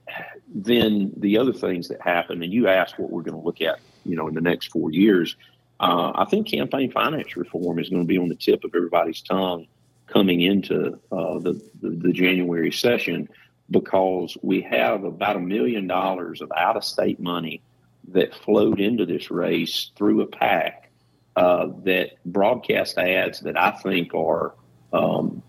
then 0.54 1.12
the 1.16 1.36
other 1.36 1.52
things 1.52 1.88
that 1.88 2.00
happened, 2.00 2.42
and 2.42 2.52
you 2.52 2.68
asked 2.68 2.98
what 2.98 3.10
we're 3.10 3.22
going 3.22 3.38
to 3.38 3.44
look 3.44 3.60
at, 3.60 3.80
you 4.04 4.16
know, 4.16 4.28
in 4.28 4.34
the 4.34 4.40
next 4.40 4.70
four 4.70 4.90
years. 4.90 5.36
Uh, 5.80 6.12
I 6.14 6.24
think 6.26 6.48
campaign 6.48 6.90
finance 6.90 7.36
reform 7.36 7.78
is 7.78 7.88
going 7.88 8.02
to 8.02 8.06
be 8.06 8.18
on 8.18 8.28
the 8.28 8.36
tip 8.36 8.64
of 8.64 8.74
everybody's 8.74 9.20
tongue 9.22 9.66
coming 10.06 10.40
into 10.40 10.98
uh, 11.10 11.38
the, 11.38 11.60
the, 11.80 11.90
the 11.90 12.12
January 12.12 12.70
session 12.70 13.28
because 13.70 14.36
we 14.42 14.60
have 14.62 15.04
about 15.04 15.36
a 15.36 15.40
million 15.40 15.86
dollars 15.86 16.40
of 16.40 16.52
out 16.56 16.76
of 16.76 16.84
state 16.84 17.18
money 17.18 17.62
that 18.08 18.34
flowed 18.34 18.80
into 18.80 19.06
this 19.06 19.30
race 19.30 19.90
through 19.96 20.20
a 20.20 20.26
PAC 20.26 20.90
uh, 21.36 21.68
that 21.84 22.10
broadcast 22.26 22.98
ads 22.98 23.40
that 23.40 23.58
I 23.58 23.70
think 23.70 24.14
are 24.14 24.54
um, 24.92 25.42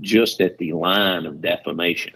just 0.00 0.40
at 0.40 0.58
the 0.58 0.72
line 0.72 1.26
of 1.26 1.40
defamation, 1.40 2.14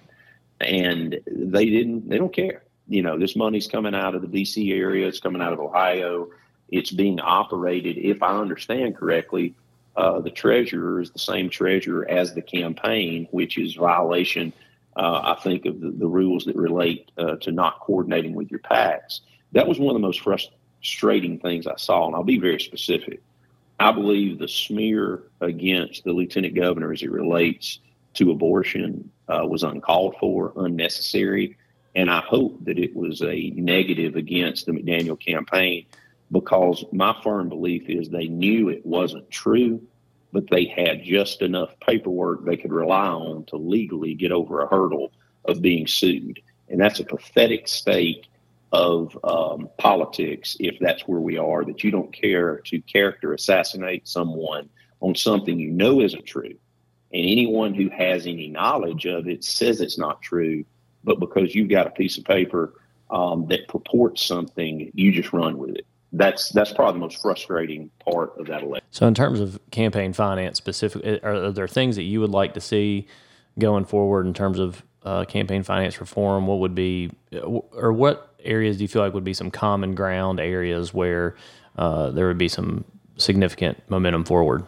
and 0.61 1.19
they 1.27 1.67
didn't. 1.67 2.09
They 2.09 2.19
don't 2.19 2.33
care. 2.33 2.63
You 2.89 3.03
know, 3.03 3.19
this 3.19 3.37
money's 3.37 3.67
coming 3.67 3.95
out 3.95 4.15
of 4.15 4.23
the 4.23 4.29
D.C. 4.29 4.73
area. 4.73 5.07
It's 5.07 5.21
coming 5.21 5.43
out 5.43 5.53
of 5.53 5.61
Ohio. 5.61 6.29
It's 6.71 6.91
being 6.91 7.21
operated, 7.21 7.97
if 7.99 8.23
I 8.23 8.39
understand 8.39 8.97
correctly, 8.97 9.55
uh, 9.97 10.21
the 10.21 10.31
treasurer 10.31 11.01
is 11.01 11.11
the 11.11 11.19
same 11.19 11.51
treasurer 11.51 12.09
as 12.09 12.35
the 12.35 12.43
campaign, 12.43 13.27
which 13.31 13.59
is 13.59 13.75
violation, 13.75 14.53
uh, 14.97 15.35
I 15.37 15.41
think, 15.43 15.67
of 15.67 15.81
the, 15.81 15.91
the 15.91 16.07
rules 16.07 16.45
that 16.45 16.57
relate 16.57 17.11
uh, 17.19 17.37
to 17.37 17.53
not 17.53 17.81
coordinating 17.81 18.35
with 18.35 18.51
your 18.51 18.61
PACs. 18.61 19.21
That 19.53 19.67
was 19.67 19.79
one 19.79 19.95
of 19.95 20.01
the 20.01 20.07
most 20.07 20.21
frustrating 20.21 21.39
things 21.39 21.67
I 21.67 21.77
saw, 21.77 22.07
and 22.07 22.15
I'll 22.15 22.23
be 22.23 22.39
very 22.39 22.61
specific. 22.61 23.21
I 23.81 23.93
believe 23.93 24.39
the 24.39 24.49
smear 24.49 25.23
against 25.41 26.05
the 26.05 26.13
lieutenant 26.13 26.55
governor 26.55 26.93
as 26.93 27.03
it 27.03 27.11
relates 27.11 27.81
to 28.15 28.31
abortion 28.31 29.11
uh, 29.29 29.47
was 29.47 29.63
uncalled 29.63 30.17
for, 30.21 30.53
unnecessary, 30.57 31.57
and 31.95 32.11
I 32.11 32.21
hope 32.21 32.65
that 32.65 32.79
it 32.79 32.95
was 32.95 33.23
a 33.23 33.51
negative 33.51 34.17
against 34.17 34.67
the 34.67 34.73
McDaniel 34.73 35.19
campaign 35.19 35.87
because 36.31 36.85
my 36.93 37.17
firm 37.23 37.49
belief 37.49 37.89
is 37.89 38.09
they 38.09 38.29
knew 38.29 38.69
it 38.69 38.85
wasn't 38.85 39.31
true, 39.31 39.81
but 40.33 40.51
they 40.51 40.67
had 40.67 41.03
just 41.03 41.43
enough 41.43 41.71
paperwork 41.81 42.45
they 42.45 42.57
could 42.57 42.73
rely 42.73 43.09
on 43.09 43.45
to 43.47 43.57
legally 43.57 44.15
get 44.15 44.33
over 44.33 44.61
a 44.61 44.69
hurdle 44.69 45.13
of 45.47 45.63
being 45.63 45.87
sued. 45.87 46.41
And 46.69 46.81
that's 46.81 47.01
a 47.01 47.05
pathetic 47.05 47.67
state 47.67 48.27
of 48.73 49.19
um, 49.25 49.71
politics 49.79 50.57
if 50.61 50.79
that's 50.79 51.03
where 51.09 51.21
we 51.21 51.39
are, 51.39 51.65
that 51.65 51.83
you 51.83 51.91
don't 51.91 52.13
care 52.13 52.59
to 52.67 52.81
character 52.83 53.33
assassinate 53.33 54.07
someone 54.07 54.69
on 55.01 55.15
something 55.15 55.59
you 55.59 55.71
know 55.71 56.01
isn't 56.01 56.27
true. 56.27 56.55
And 57.13 57.25
anyone 57.25 57.73
who 57.73 57.89
has 57.89 58.27
any 58.27 58.49
knowledge 58.49 59.07
of 59.07 59.27
it 59.27 59.43
says 59.43 59.81
it's 59.81 59.97
not 59.97 60.21
true, 60.21 60.65
but 61.09 61.19
because 61.19 61.55
you've 61.55 61.69
got 61.69 61.87
a 61.87 61.91
piece 61.91 62.19
of 62.19 62.25
paper 62.25 62.75
um, 63.11 63.47
that 63.49 63.67
purports 63.69 64.23
something, 64.25 64.91
you 64.95 65.11
just 65.11 65.33
run 65.33 65.59
with 65.59 65.75
it 65.75 65.87
that's 66.13 66.49
that's 66.51 66.73
probably 66.73 66.95
the 66.95 67.01
most 67.01 67.21
frustrating 67.21 67.91
part 67.99 68.33
of 68.39 68.47
that 68.47 68.63
election. 68.63 68.87
So, 68.91 69.07
in 69.07 69.15
terms 69.15 69.41
of 69.41 69.61
campaign 69.71 70.13
finance, 70.13 70.57
specifically, 70.57 71.21
are, 71.23 71.45
are 71.45 71.53
there 71.53 71.69
things 71.69 71.97
that 71.97 72.05
you 72.05 72.21
would 72.21 72.31
like 72.31 72.55
to 72.55 72.61
see 72.61 73.07
going 73.59 73.85
forward 73.85 74.27
in 74.27 74.35
terms 74.35 74.59
of 74.59 74.83
uh, 75.03 75.25
campaign 75.25 75.63
finance 75.63 76.01
reform? 76.01 76.47
What 76.47 76.61
would 76.61 76.75
be, 76.75 77.11
or 77.43 77.93
what 77.93 78.35
areas 78.43 78.79
do 78.79 78.85
you 78.85 78.89
feel 78.89 79.03
like 79.03 79.13
would 79.15 79.25
be 79.25 79.35
some 79.35 79.51
common 79.51 79.95
ground 79.95 80.41
areas 80.41 80.95
where 80.95 81.37
uh, 81.77 82.11
there 82.11 82.27
would 82.29 82.39
be 82.39 82.49
some 82.49 82.85
significant 83.17 83.79
momentum 83.91 84.25
forward? 84.25 84.65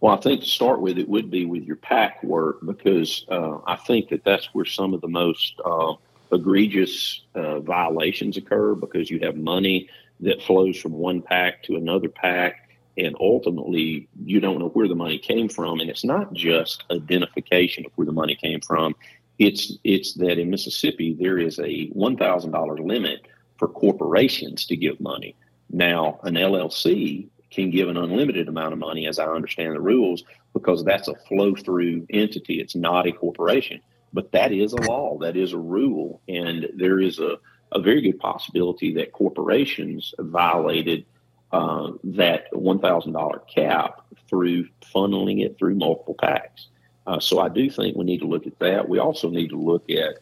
Well, 0.00 0.14
I 0.14 0.20
think 0.20 0.40
to 0.40 0.46
start 0.46 0.80
with, 0.80 0.98
it 0.98 1.08
would 1.08 1.30
be 1.30 1.44
with 1.44 1.64
your 1.64 1.76
PAC 1.76 2.22
work 2.22 2.64
because 2.64 3.26
uh, 3.28 3.58
I 3.66 3.76
think 3.76 4.08
that 4.08 4.24
that's 4.24 4.46
where 4.54 4.64
some 4.64 4.94
of 4.94 5.02
the 5.02 5.08
most 5.08 5.60
uh, 5.64 5.94
egregious 6.32 7.22
uh, 7.34 7.60
violations 7.60 8.36
occur 8.36 8.74
because 8.74 9.10
you 9.10 9.20
have 9.20 9.36
money 9.36 9.90
that 10.20 10.42
flows 10.42 10.78
from 10.78 10.92
one 10.92 11.20
PAC 11.22 11.62
to 11.64 11.76
another 11.76 12.08
PAC. 12.08 12.68
and 12.96 13.14
ultimately 13.20 14.08
you 14.24 14.40
don't 14.40 14.58
know 14.58 14.68
where 14.68 14.88
the 14.88 14.94
money 14.94 15.18
came 15.18 15.48
from. 15.48 15.80
And 15.80 15.90
it's 15.90 16.04
not 16.04 16.32
just 16.32 16.84
identification 16.90 17.84
of 17.86 17.92
where 17.94 18.06
the 18.06 18.12
money 18.12 18.36
came 18.36 18.60
from. 18.60 18.94
It's 19.38 19.78
it's 19.84 20.14
that 20.14 20.38
in 20.38 20.50
Mississippi 20.50 21.14
there 21.14 21.38
is 21.38 21.58
a 21.58 21.86
one 21.88 22.16
thousand 22.16 22.52
dollar 22.52 22.76
limit 22.78 23.26
for 23.58 23.68
corporations 23.68 24.66
to 24.66 24.76
give 24.76 25.00
money. 25.00 25.34
Now 25.70 26.20
an 26.24 26.34
LLC 26.34 27.28
can 27.50 27.70
give 27.70 27.88
an 27.88 27.96
unlimited 27.96 28.48
amount 28.48 28.72
of 28.72 28.78
money, 28.78 29.06
as 29.06 29.18
I 29.18 29.26
understand 29.26 29.74
the 29.74 29.80
rules, 29.80 30.24
because 30.52 30.84
that's 30.84 31.08
a 31.08 31.14
flow 31.28 31.54
through 31.54 32.06
entity. 32.10 32.60
It's 32.60 32.76
not 32.76 33.06
a 33.06 33.12
corporation. 33.12 33.80
But 34.12 34.32
that 34.32 34.52
is 34.52 34.72
a 34.72 34.82
law, 34.82 35.18
that 35.18 35.36
is 35.36 35.52
a 35.52 35.58
rule, 35.58 36.20
and 36.28 36.68
there 36.74 36.98
is 36.98 37.18
a, 37.18 37.38
a 37.72 37.80
very 37.80 38.00
good 38.00 38.18
possibility 38.18 38.94
that 38.94 39.12
corporations 39.12 40.14
violated 40.18 41.06
uh, 41.52 41.92
that 42.04 42.52
$1,000 42.52 43.48
cap 43.48 44.00
through 44.28 44.68
funneling 44.94 45.44
it 45.44 45.58
through 45.58 45.74
multiple 45.74 46.14
PACs. 46.14 46.66
Uh, 47.06 47.18
so 47.18 47.40
I 47.40 47.48
do 47.48 47.70
think 47.70 47.96
we 47.96 48.04
need 48.04 48.20
to 48.20 48.26
look 48.26 48.46
at 48.46 48.58
that. 48.60 48.88
We 48.88 48.98
also 48.98 49.30
need 49.30 49.48
to 49.48 49.56
look 49.56 49.88
at 49.90 50.18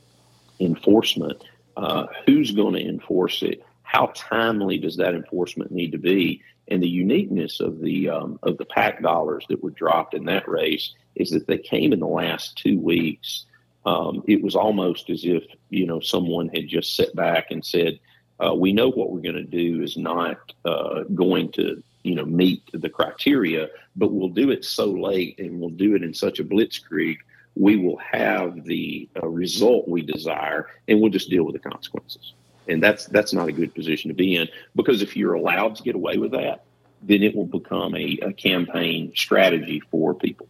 enforcement. 0.61 1.43
Uh, 1.77 2.07
who's 2.27 2.51
going 2.53 2.75
to 2.75 2.87
enforce 2.87 3.43
it? 3.43 3.63
How 3.83 4.13
timely 4.15 4.79
does 4.79 4.97
that 4.97 5.15
enforcement 5.15 5.71
need 5.71 5.93
to 5.93 5.99
be? 5.99 6.43
And 6.71 6.83
the 6.83 6.89
uniqueness 6.89 7.61
of 7.61 7.81
the 7.81 8.11
um, 8.11 8.39
of 8.43 8.59
the 8.59 8.67
PAC 8.67 9.03
dollars 9.03 9.45
that 9.49 9.63
were 9.63 9.71
dropped 9.71 10.15
in 10.15 10.25
that 10.27 10.49
race 10.49 10.95
is 11.15 11.31
that 11.31 11.47
they 11.47 11.59
came 11.59 11.93
in 11.93 12.01
the 12.01 12.07
last 12.07 12.57
two 12.57 12.79
weeks 12.79 13.47
um, 13.89 14.23
it 14.27 14.43
was 14.43 14.55
almost 14.55 15.09
as 15.09 15.25
if 15.25 15.45
you 15.71 15.87
know 15.87 16.01
someone 16.01 16.49
had 16.49 16.69
just 16.69 16.95
sat 16.95 17.15
back 17.15 17.47
and 17.51 17.65
said, 17.65 17.99
uh, 18.45 18.55
"We 18.55 18.73
know 18.73 18.91
what 18.91 19.11
we're 19.11 19.23
going 19.23 19.35
to 19.37 19.45
do 19.45 19.83
is 19.83 19.97
not 19.97 20.53
uh, 20.65 21.05
going 21.15 21.53
to 21.53 21.83
you 22.03 22.15
know 22.15 22.27
meet 22.27 22.63
the 22.73 22.91
criteria, 22.91 23.69
but 23.97 24.13
we'll 24.13 24.29
do 24.29 24.51
it 24.51 24.65
so 24.65 24.87
late 24.87 25.39
and 25.39 25.59
we'll 25.59 25.71
do 25.71 25.95
it 25.95 26.03
in 26.03 26.13
such 26.13 26.39
a 26.39 26.45
blitzkrieg." 26.45 27.17
We 27.55 27.77
will 27.77 27.99
have 28.13 28.65
the 28.65 29.09
uh, 29.21 29.27
result 29.27 29.89
we 29.89 30.03
desire, 30.03 30.67
and 30.87 31.01
we'll 31.01 31.11
just 31.11 31.31
deal 31.31 31.45
with 31.45 31.55
the 31.55 31.71
consequences. 31.71 32.35
And 32.69 32.83
that's 32.83 33.07
that's 33.07 33.33
not 33.33 33.49
a 33.49 33.53
good 33.53 33.75
position 33.75 34.09
to 34.09 34.15
be 34.15 34.37
in 34.37 34.49
because 34.77 35.03
if 35.03 35.17
you're 35.17 35.35
allowed 35.35 35.77
to 35.77 35.83
get 35.83 35.95
away 35.95 36.19
with 36.19 36.33
that, 36.33 36.65
then 37.03 37.23
it 37.23 37.35
will 37.35 37.47
become 37.47 37.95
a, 37.95 38.19
a 38.23 38.33
campaign 38.33 39.13
strategy 39.15 39.81
for 39.91 40.15
people 40.15 40.49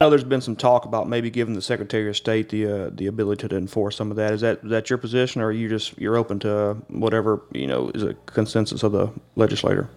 I 0.00 0.06
know 0.06 0.10
there's 0.10 0.24
been 0.24 0.40
some 0.40 0.56
talk 0.56 0.84
about 0.84 1.08
maybe 1.08 1.30
giving 1.30 1.54
the 1.54 1.62
Secretary 1.62 2.08
of 2.08 2.16
State 2.16 2.48
the 2.48 2.66
uh, 2.66 2.90
the 2.92 3.06
ability 3.06 3.46
to 3.46 3.56
enforce 3.56 3.96
some 3.96 4.10
of 4.10 4.16
that. 4.16 4.32
Is 4.32 4.40
that 4.40 4.60
is 4.64 4.70
that 4.70 4.90
your 4.90 4.98
position, 4.98 5.40
or 5.40 5.46
are 5.46 5.52
you 5.52 5.68
just 5.68 5.96
you're 5.98 6.16
open 6.16 6.40
to 6.40 6.76
whatever 6.88 7.42
you 7.52 7.66
know 7.66 7.90
is 7.94 8.02
a 8.02 8.14
consensus 8.26 8.82
of 8.82 8.92
the 8.92 9.08
legislator? 9.36 9.88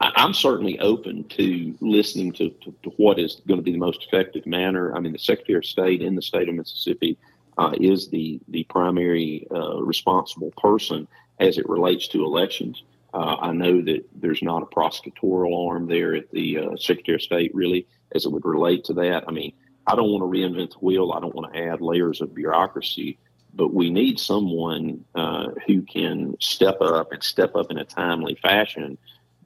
I'm 0.00 0.34
certainly 0.34 0.78
open 0.80 1.24
to 1.24 1.74
listening 1.80 2.32
to, 2.32 2.50
to, 2.50 2.74
to, 2.82 2.90
what 2.98 3.18
is 3.18 3.40
going 3.48 3.58
to 3.58 3.62
be 3.62 3.72
the 3.72 3.78
most 3.78 4.04
effective 4.04 4.44
manner. 4.44 4.94
I 4.94 5.00
mean, 5.00 5.12
the 5.12 5.18
Secretary 5.18 5.56
of 5.56 5.64
State 5.64 6.02
in 6.02 6.14
the 6.14 6.20
state 6.20 6.50
of 6.50 6.54
Mississippi 6.54 7.16
uh, 7.58 7.72
is 7.80 8.08
the 8.08 8.40
the 8.48 8.64
primary 8.64 9.46
uh, 9.50 9.80
responsible 9.82 10.52
person 10.56 11.08
as 11.40 11.58
it 11.58 11.68
relates 11.68 12.08
to 12.08 12.24
elections. 12.24 12.82
Uh, 13.14 13.36
I 13.40 13.52
know 13.52 13.80
that 13.82 14.04
there's 14.14 14.42
not 14.42 14.62
a 14.62 14.66
prosecutorial 14.66 15.70
arm 15.70 15.86
there 15.86 16.14
at 16.14 16.30
the 16.32 16.58
uh, 16.58 16.76
Secretary 16.76 17.16
of 17.16 17.22
State, 17.22 17.54
really, 17.54 17.86
as 18.14 18.26
it 18.26 18.32
would 18.32 18.44
relate 18.44 18.84
to 18.84 18.94
that. 18.94 19.24
I 19.26 19.32
mean, 19.32 19.52
I 19.86 19.94
don't 19.94 20.10
want 20.10 20.22
to 20.22 20.38
reinvent 20.38 20.72
the 20.72 20.78
wheel. 20.78 21.12
I 21.12 21.20
don't 21.20 21.34
want 21.34 21.52
to 21.52 21.58
add 21.58 21.80
layers 21.80 22.20
of 22.20 22.34
bureaucracy, 22.34 23.18
but 23.54 23.72
we 23.72 23.90
need 23.90 24.18
someone 24.18 25.04
uh, 25.14 25.48
who 25.66 25.82
can 25.82 26.36
step 26.40 26.80
up 26.80 27.12
and 27.12 27.22
step 27.22 27.54
up 27.54 27.70
in 27.70 27.78
a 27.78 27.84
timely 27.84 28.34
fashion. 28.34 28.98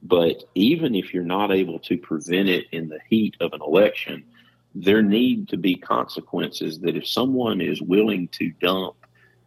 But 0.03 0.43
even 0.55 0.95
if 0.95 1.13
you're 1.13 1.23
not 1.23 1.51
able 1.51 1.79
to 1.79 1.97
prevent 1.97 2.49
it 2.49 2.65
in 2.71 2.89
the 2.89 2.99
heat 3.07 3.37
of 3.39 3.53
an 3.53 3.61
election, 3.61 4.25
there 4.73 5.01
need 5.01 5.49
to 5.49 5.57
be 5.57 5.75
consequences 5.75 6.79
that 6.79 6.95
if 6.95 7.07
someone 7.07 7.61
is 7.61 7.81
willing 7.81 8.27
to 8.29 8.51
dump 8.61 8.95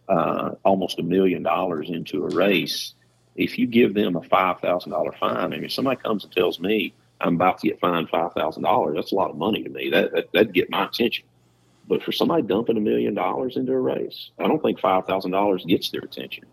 uh, 0.09 0.51
almost 0.65 0.99
a 0.99 1.03
million 1.03 1.43
dollars 1.43 1.89
into 1.89 2.25
a 2.25 2.35
race, 2.35 2.95
if 3.37 3.59
you 3.59 3.67
give 3.67 3.95
them 3.95 4.17
a 4.17 4.23
five 4.23 4.61
thousand 4.61 4.93
dollar 4.93 5.13
fine, 5.13 5.53
and 5.53 5.65
if 5.65 5.73
somebody 5.73 6.01
comes 6.01 6.25
and 6.25 6.33
tells 6.33 6.61
me 6.61 6.95
I'm 7.21 7.37
about 7.37 7.59
to 7.61 7.69
get 7.69 7.81
fined 7.81 8.11
five 8.11 8.33
thousand 8.33 8.63
dollars, 8.63 8.97
that's 8.97 9.13
a 9.13 9.15
lot 9.15 9.31
of 9.31 9.37
money 9.37 9.63
to 9.63 9.71
me. 9.71 9.91
That, 9.91 10.13
that 10.13 10.33
that'd 10.33 10.53
get 10.53 10.71
my 10.71 10.87
attention. 10.87 11.25
But 11.89 12.03
for 12.03 12.13
somebody 12.13 12.43
dumping 12.43 12.77
a 12.77 12.81
million 12.81 13.15
dollars 13.15 13.57
into 13.57 13.73
a 13.73 13.81
race, 13.81 14.31
I 14.39 14.47
don't 14.47 14.63
think 14.63 14.81
five 14.81 15.07
thousand 15.07 15.31
dollars 15.31 15.65
gets 15.65 15.91
their 15.91 16.03
attention. 16.03 16.45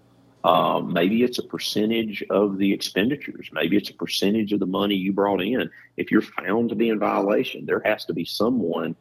Um, 0.44 0.92
maybe 0.92 1.24
it's 1.24 1.38
a 1.38 1.44
percentage 1.44 2.24
of 2.30 2.58
the 2.58 2.74
expenditures. 2.74 3.50
Maybe 3.54 3.78
it's 3.78 3.89
a 3.89 3.94
percentage 3.94 4.54
of 4.54 4.60
the 4.60 4.66
money 4.66 4.96
you 4.96 5.14
brought 5.14 5.42
in. 5.42 5.70
If 5.98 6.10
you're 6.10 6.22
found 6.22 6.70
to 6.70 6.76
be 6.76 6.89
in 6.89 7.00
violation, 7.00 7.66
there 7.66 7.82
has 7.86 8.06
to 8.06 8.14
be 8.14 8.26
someone 8.26 8.96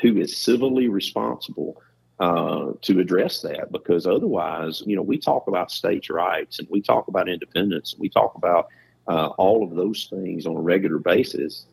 who 0.00 0.18
is 0.18 0.36
civilly 0.36 0.88
responsible 0.88 1.80
uh, 2.20 2.72
to 2.82 3.00
address 3.00 3.40
that 3.40 3.72
because 3.72 4.06
otherwise, 4.06 4.82
you 4.86 4.94
know, 4.94 5.02
we 5.02 5.18
talk 5.18 5.48
about 5.48 5.70
states' 5.70 6.10
rights 6.10 6.58
and 6.58 6.68
we 6.70 6.82
talk 6.82 7.08
about 7.08 7.28
independence 7.28 7.92
and 7.92 8.00
we 8.00 8.08
talk 8.08 8.34
about 8.34 8.68
uh, 9.08 9.28
all 9.38 9.64
of 9.64 9.74
those 9.74 10.06
things 10.10 10.46
on 10.46 10.56
a 10.56 10.60
regular 10.60 10.98
basis. 10.98 11.66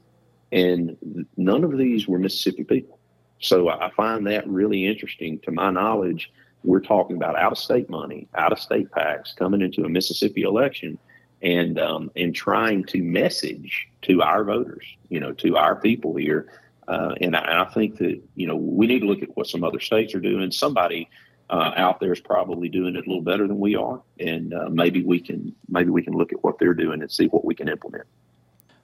And 0.51 1.28
none 1.38 1.63
of 1.63 1.78
these 1.78 2.07
were 2.07 2.17
Mississippi 2.17 2.63
people. 2.63 2.99
So 3.39 3.70
I 3.70 3.91
find 3.91 4.28
that 4.28 4.47
really 4.47 4.86
interesting. 4.86 5.39
To 5.41 5.51
my 5.51 5.70
knowledge, 5.70 6.32
we're 6.64 6.80
talking 6.80 7.16
about 7.16 7.38
out 7.38 7.51
of 7.51 7.57
state 7.57 7.89
money, 7.89 8.28
out 8.36 8.51
of 8.51 8.60
state 8.60 8.89
PACs 8.91 9.36
coming 9.36 9.62
into 9.62 9.86
a 9.86 9.89
Mississippi 9.89 10.43
election 10.43 10.97
and 11.41 11.80
um, 11.80 12.12
and 12.16 12.36
trying 12.36 12.84
to 12.86 13.01
message 13.01 13.88
to 14.03 14.22
our 14.22 14.43
voters, 14.43 14.86
you 15.10 15.20
know, 15.20 15.32
to 15.34 15.57
our 15.57 15.76
people 15.76 16.16
here. 16.16 16.51
Uh, 16.88 17.14
and 17.22 17.36
I, 17.36 17.62
I, 17.62 17.66
think 17.66 17.97
that 17.99 18.20
you 18.36 18.47
know 18.47 18.55
we 18.55 18.88
need 18.88 18.99
to 18.99 19.05
look 19.05 19.22
at 19.22 19.36
what 19.38 19.47
some 19.47 19.64
other 19.64 19.80
states 19.80 20.14
are 20.16 20.20
doing. 20.20 20.51
Somebody 20.51 21.10
uh, 21.49 21.72
out 21.76 21.99
there 21.99 22.12
is 22.12 22.20
probably 22.20 22.68
doing 22.68 22.95
it 22.95 23.05
a 23.05 23.10
little 23.10 23.22
better 23.22 23.47
than 23.47 23.60
we 23.60 23.76
are, 23.76 24.01
and 24.20 24.53
uh, 24.53 24.70
maybe 24.70 25.03
we 25.03 25.20
can 25.20 25.55
maybe 25.70 25.89
we 25.91 26.01
can 26.01 26.14
look 26.14 26.34
at 26.34 26.43
what 26.43 26.60
they're 26.60 26.74
doing 26.74 27.01
and 27.01 27.12
see 27.12 27.28
what 27.28 27.45
we 27.45 27.55
can 27.55 27.70
implement. 27.70 28.05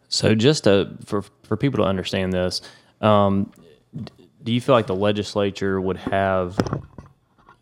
So, 0.08 0.36
just 0.36 0.64
to, 0.66 0.96
for 1.04 1.24
for 1.44 1.58
people 1.58 1.84
to 1.84 1.90
understand 1.90 2.32
this, 2.32 2.62
um, 3.02 3.52
do 4.44 4.54
you 4.54 4.62
feel 4.62 4.76
like 4.76 4.88
the 4.88 4.96
legislature 4.96 5.82
would 5.82 5.98
have 5.98 6.58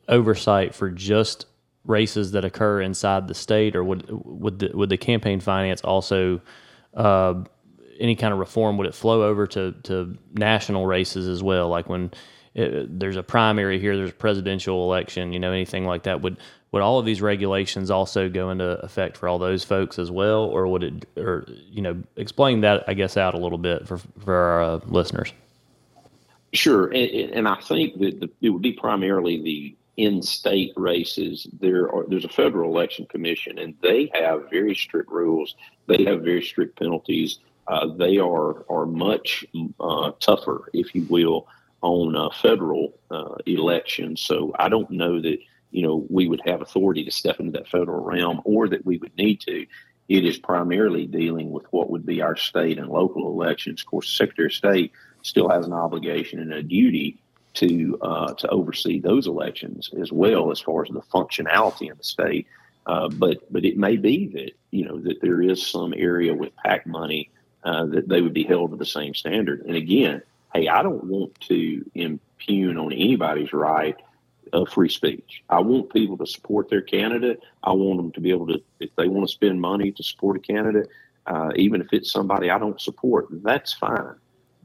oversight 0.07 0.75
for 0.75 0.89
just 0.89 1.45
races 1.85 2.31
that 2.31 2.45
occur 2.45 2.81
inside 2.81 3.27
the 3.27 3.33
state, 3.33 3.75
or 3.75 3.83
would 3.83 4.05
would 4.09 4.59
the, 4.59 4.71
would 4.73 4.89
the 4.89 4.97
campaign 4.97 5.39
finance 5.39 5.81
also 5.81 6.41
uh, 6.93 7.33
any 7.99 8.15
kind 8.15 8.33
of 8.33 8.39
reform 8.39 8.77
would 8.77 8.87
it 8.87 8.95
flow 8.95 9.23
over 9.23 9.47
to 9.47 9.73
to 9.83 10.17
national 10.33 10.85
races 10.85 11.27
as 11.27 11.43
well? 11.43 11.69
Like 11.69 11.89
when 11.89 12.11
it, 12.53 12.99
there's 12.99 13.15
a 13.15 13.23
primary 13.23 13.79
here, 13.79 13.97
there's 13.97 14.11
a 14.11 14.13
presidential 14.13 14.83
election, 14.83 15.33
you 15.33 15.39
know, 15.39 15.51
anything 15.51 15.85
like 15.85 16.03
that 16.03 16.21
would 16.21 16.37
would 16.71 16.81
all 16.81 16.99
of 16.99 17.05
these 17.05 17.21
regulations 17.21 17.91
also 17.91 18.29
go 18.29 18.49
into 18.49 18.65
effect 18.83 19.17
for 19.17 19.29
all 19.29 19.37
those 19.37 19.63
folks 19.63 19.99
as 19.99 20.09
well, 20.09 20.43
or 20.45 20.67
would 20.67 20.83
it, 20.83 21.05
or 21.17 21.45
you 21.47 21.81
know, 21.81 22.01
explain 22.15 22.61
that 22.61 22.83
I 22.87 22.93
guess 22.93 23.15
out 23.15 23.33
a 23.33 23.37
little 23.37 23.57
bit 23.57 23.87
for 23.87 23.97
for 23.97 24.33
our 24.35 24.63
uh, 24.63 24.79
listeners. 24.85 25.31
Sure, 26.51 26.85
and, 26.85 27.31
and 27.31 27.47
I 27.47 27.55
think 27.55 27.99
that 27.99 28.19
the, 28.19 28.29
it 28.41 28.49
would 28.49 28.61
be 28.61 28.73
primarily 28.73 29.41
the 29.41 29.75
in-state 29.97 30.73
races, 30.75 31.47
there 31.59 31.93
are 31.93 32.05
there's 32.07 32.25
a 32.25 32.29
federal 32.29 32.75
election 32.75 33.05
commission, 33.05 33.59
and 33.59 33.75
they 33.81 34.09
have 34.13 34.49
very 34.49 34.75
strict 34.75 35.11
rules. 35.11 35.55
They 35.87 36.03
have 36.05 36.21
very 36.21 36.41
strict 36.41 36.79
penalties. 36.79 37.39
Uh, 37.67 37.87
they 37.95 38.17
are 38.17 38.65
are 38.69 38.85
much 38.85 39.45
uh, 39.79 40.11
tougher, 40.19 40.69
if 40.73 40.95
you 40.95 41.05
will, 41.09 41.47
on 41.81 42.15
uh, 42.15 42.29
federal 42.41 42.99
uh, 43.11 43.35
elections. 43.45 44.21
So 44.21 44.53
I 44.57 44.69
don't 44.69 44.89
know 44.89 45.21
that 45.21 45.37
you 45.71 45.83
know 45.83 46.05
we 46.09 46.27
would 46.27 46.41
have 46.45 46.61
authority 46.61 47.05
to 47.05 47.11
step 47.11 47.39
into 47.39 47.51
that 47.51 47.67
federal 47.67 48.03
realm, 48.03 48.41
or 48.45 48.67
that 48.69 48.85
we 48.85 48.97
would 48.97 49.15
need 49.17 49.41
to. 49.41 49.65
It 50.09 50.25
is 50.25 50.37
primarily 50.37 51.05
dealing 51.05 51.51
with 51.51 51.65
what 51.71 51.89
would 51.89 52.05
be 52.05 52.21
our 52.21 52.35
state 52.35 52.77
and 52.77 52.89
local 52.89 53.27
elections. 53.27 53.81
Of 53.81 53.87
course, 53.87 54.09
Secretary 54.09 54.47
of 54.47 54.53
State 54.53 54.91
still 55.21 55.49
has 55.49 55.65
an 55.65 55.73
obligation 55.73 56.39
and 56.39 56.51
a 56.51 56.61
duty 56.61 57.22
to 57.55 57.97
uh, 58.01 58.33
to 58.33 58.47
oversee 58.49 58.99
those 58.99 59.27
elections 59.27 59.89
as 59.99 60.11
well 60.11 60.51
as 60.51 60.59
far 60.59 60.83
as 60.83 60.89
the 60.89 61.01
functionality 61.01 61.89
in 61.89 61.97
the 61.97 62.03
state. 62.03 62.47
Uh, 62.85 63.07
but 63.09 63.51
but 63.51 63.63
it 63.63 63.77
may 63.77 63.95
be 63.95 64.27
that 64.27 64.51
you 64.71 64.85
know 64.85 64.99
that 64.99 65.21
there 65.21 65.41
is 65.41 65.65
some 65.65 65.93
area 65.95 66.33
with 66.33 66.55
PAC 66.57 66.85
money 66.85 67.29
uh, 67.63 67.85
that 67.85 68.09
they 68.09 68.21
would 68.21 68.33
be 68.33 68.43
held 68.43 68.71
to 68.71 68.77
the 68.77 68.85
same 68.85 69.13
standard. 69.13 69.65
And 69.65 69.75
again, 69.75 70.21
hey, 70.53 70.67
I 70.67 70.83
don't 70.83 71.03
want 71.05 71.39
to 71.41 71.89
impugn 71.95 72.77
on 72.77 72.91
anybody's 72.91 73.53
right 73.53 73.95
of 74.51 74.69
free 74.69 74.89
speech. 74.89 75.43
I 75.49 75.61
want 75.61 75.93
people 75.93 76.17
to 76.17 76.27
support 76.27 76.69
their 76.69 76.81
candidate. 76.81 77.39
I 77.63 77.71
want 77.71 77.97
them 77.97 78.11
to 78.11 78.21
be 78.21 78.29
able 78.31 78.47
to, 78.47 78.61
if 78.79 78.95
they 78.97 79.07
want 79.07 79.27
to 79.27 79.33
spend 79.33 79.59
money 79.59 79.91
to 79.91 80.03
support 80.03 80.37
a 80.37 80.39
candidate, 80.39 80.89
uh, 81.25 81.51
even 81.55 81.81
if 81.81 81.87
it's 81.91 82.11
somebody 82.11 82.51
I 82.51 82.59
don't 82.59 82.79
support, 82.79 83.27
that's 83.31 83.73
fine 83.73 84.15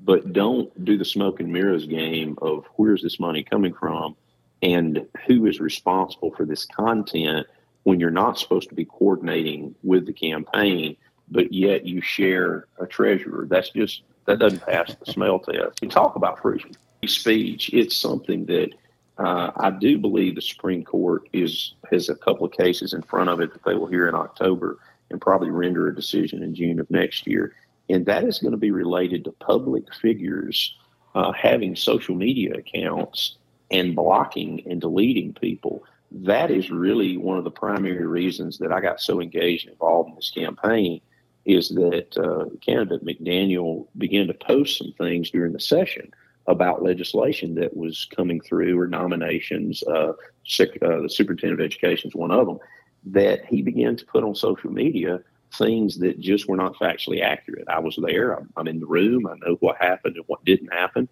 but 0.05 0.33
don't 0.33 0.85
do 0.85 0.97
the 0.97 1.05
smoke 1.05 1.41
and 1.41 1.53
mirrors 1.53 1.87
game 1.87 2.39
of 2.41 2.65
where's 2.77 3.03
this 3.03 3.19
money 3.19 3.43
coming 3.43 3.75
from 3.75 4.17
and 4.63 5.07
who 5.27 5.47
is 5.47 5.61
responsible 5.61 6.33
for 6.33 6.45
this 6.45 6.65
content 6.65 7.47
when 7.85 8.01
you're 8.01 8.11
not 8.11 8.39
supposed 8.39 8.69
to 8.69 8.75
be 8.75 8.85
coordinating 8.85 9.75
with 9.83 10.07
the 10.07 10.13
campaign, 10.13 10.97
but 11.31 11.53
yet 11.53 11.87
you 11.87 12.01
share 12.01 12.67
a 12.81 12.87
treasurer. 12.87 13.47
That's 13.49 13.71
just, 13.71 14.03
that 14.27 14.39
doesn't 14.39 14.67
pass 14.67 14.95
the 14.95 15.13
smell 15.13 15.39
test. 15.39 15.83
You 15.83 15.89
talk 15.89 16.17
about 16.17 16.41
free 16.41 16.65
speech, 17.07 17.71
it's 17.73 17.97
something 17.97 18.45
that 18.47 18.71
uh, 19.19 19.51
I 19.57 19.71
do 19.71 19.99
believe 19.99 20.35
the 20.35 20.43
Supreme 20.43 20.85
Court 20.85 21.29
is 21.33 21.75
has 21.91 22.09
a 22.09 22.15
couple 22.15 22.47
of 22.47 22.53
cases 22.53 22.93
in 22.93 23.03
front 23.03 23.31
of 23.31 23.41
it 23.41 23.53
that 23.53 23.65
they 23.65 23.75
will 23.75 23.87
hear 23.87 24.09
in 24.09 24.15
October 24.15 24.79
and 25.11 25.21
probably 25.21 25.51
render 25.51 25.89
a 25.89 25.95
decision 25.95 26.43
in 26.43 26.55
June 26.55 26.79
of 26.79 26.89
next 26.91 27.27
year 27.27 27.55
and 27.89 28.07
that 28.07 28.25
is 28.25 28.39
going 28.39 28.53
to 28.53 28.59
be 28.59 28.71
related 28.71 29.25
to 29.25 29.33
public 29.33 29.93
figures 29.95 30.77
uh, 31.15 31.33
having 31.33 31.75
social 31.75 32.15
media 32.15 32.55
accounts 32.55 33.37
and 33.71 33.97
blocking 33.97 34.63
and 34.67 34.81
deleting 34.81 35.35
people. 35.35 35.85
That 36.11 36.51
is 36.51 36.71
really 36.71 37.17
one 37.17 37.39
of 37.39 37.45
the 37.45 37.51
primary 37.51 38.07
reasons 38.07 38.59
that 38.59 38.73
I 38.73 38.81
got 38.81 39.01
so 39.01 39.21
engaged 39.21 39.65
and 39.65 39.73
involved 39.73 40.11
in 40.11 40.17
this 40.17 40.31
campaign. 40.31 41.01
Is 41.45 41.71
that 41.71 42.17
uh, 42.19 42.55
candidate 42.61 43.07
McDaniel 43.07 43.87
began 43.97 44.27
to 44.27 44.35
post 44.35 44.77
some 44.77 44.93
things 44.99 45.31
during 45.31 45.55
the 45.55 45.61
session 45.61 46.13
about 46.47 46.83
legislation 46.83 47.55
that 47.55 47.75
was 47.75 48.07
coming 48.15 48.41
through 48.41 48.79
or 48.79 48.87
nominations. 48.87 49.83
Uh, 49.85 50.13
sec- 50.45 50.83
uh, 50.83 51.03
the 51.03 51.09
superintendent 51.09 51.61
of 51.61 51.65
education 51.65 52.09
is 52.09 52.15
one 52.15 52.31
of 52.31 52.47
them 52.47 52.59
that 53.05 53.47
he 53.47 53.63
began 53.63 53.97
to 53.97 54.05
put 54.07 54.25
on 54.25 54.35
social 54.35 54.71
media 54.71 55.21
things 55.59 55.99
that 55.99 56.21
just 56.21 56.49
were 56.49 56.57
not 56.57 56.75
factually 56.77 57.23
accurate. 57.23 57.69
I 57.69 57.81
was 57.81 57.99
there, 58.01 58.33
I'm, 58.33 58.51
I'm, 58.57 58.69
in 58.69 58.81
the 58.81 58.87
room, 58.87 59.27
I 59.27 59.35
know 59.45 59.57
what 59.57 59.77
happened 59.81 60.17
and 60.17 60.25
what 60.27 60.45
didn't 60.45 60.73
happen. 60.73 61.09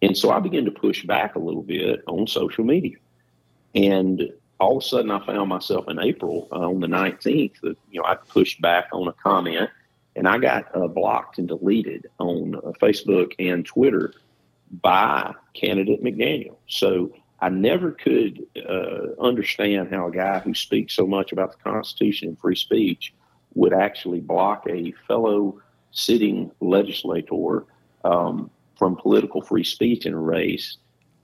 And 0.00 0.16
so 0.16 0.30
I 0.30 0.38
began 0.40 0.64
to 0.64 0.70
push 0.70 1.04
back 1.04 1.34
a 1.34 1.40
little 1.40 1.62
bit 1.62 2.02
on 2.06 2.26
social 2.26 2.64
media. 2.64 2.96
And 3.74 4.30
all 4.60 4.78
of 4.78 4.84
a 4.84 4.86
sudden, 4.86 5.10
I 5.10 5.24
found 5.24 5.48
myself 5.48 5.88
in 5.88 5.98
April 5.98 6.48
uh, 6.52 6.68
on 6.68 6.80
the 6.80 6.86
19th, 6.86 7.60
that, 7.62 7.76
you 7.90 8.00
know, 8.00 8.06
I 8.06 8.14
pushed 8.14 8.60
back 8.60 8.88
on 8.92 9.08
a 9.08 9.12
comment 9.12 9.70
and 10.16 10.26
I 10.26 10.38
got 10.38 10.74
uh, 10.74 10.88
blocked 10.88 11.38
and 11.38 11.46
deleted 11.46 12.08
on 12.18 12.56
uh, 12.56 12.72
Facebook 12.80 13.34
and 13.38 13.64
Twitter 13.64 14.12
by 14.82 15.34
candidate 15.54 16.02
McDaniel. 16.02 16.56
So 16.66 17.12
I 17.40 17.48
never 17.50 17.92
could 17.92 18.44
uh, 18.68 19.20
understand 19.20 19.92
how 19.92 20.08
a 20.08 20.10
guy 20.10 20.40
who 20.40 20.54
speaks 20.54 20.94
so 20.94 21.06
much 21.06 21.32
about 21.32 21.52
the 21.52 21.58
Constitution 21.58 22.28
and 22.28 22.38
free 22.38 22.56
speech 22.56 23.14
would 23.58 23.74
actually 23.74 24.20
block 24.20 24.64
a 24.70 24.92
fellow 25.08 25.60
sitting 25.90 26.48
legislator 26.60 27.64
um, 28.04 28.48
from 28.78 28.94
political 28.94 29.42
free 29.42 29.64
speech 29.64 30.06
in 30.06 30.14
a 30.14 30.18
race. 30.18 30.76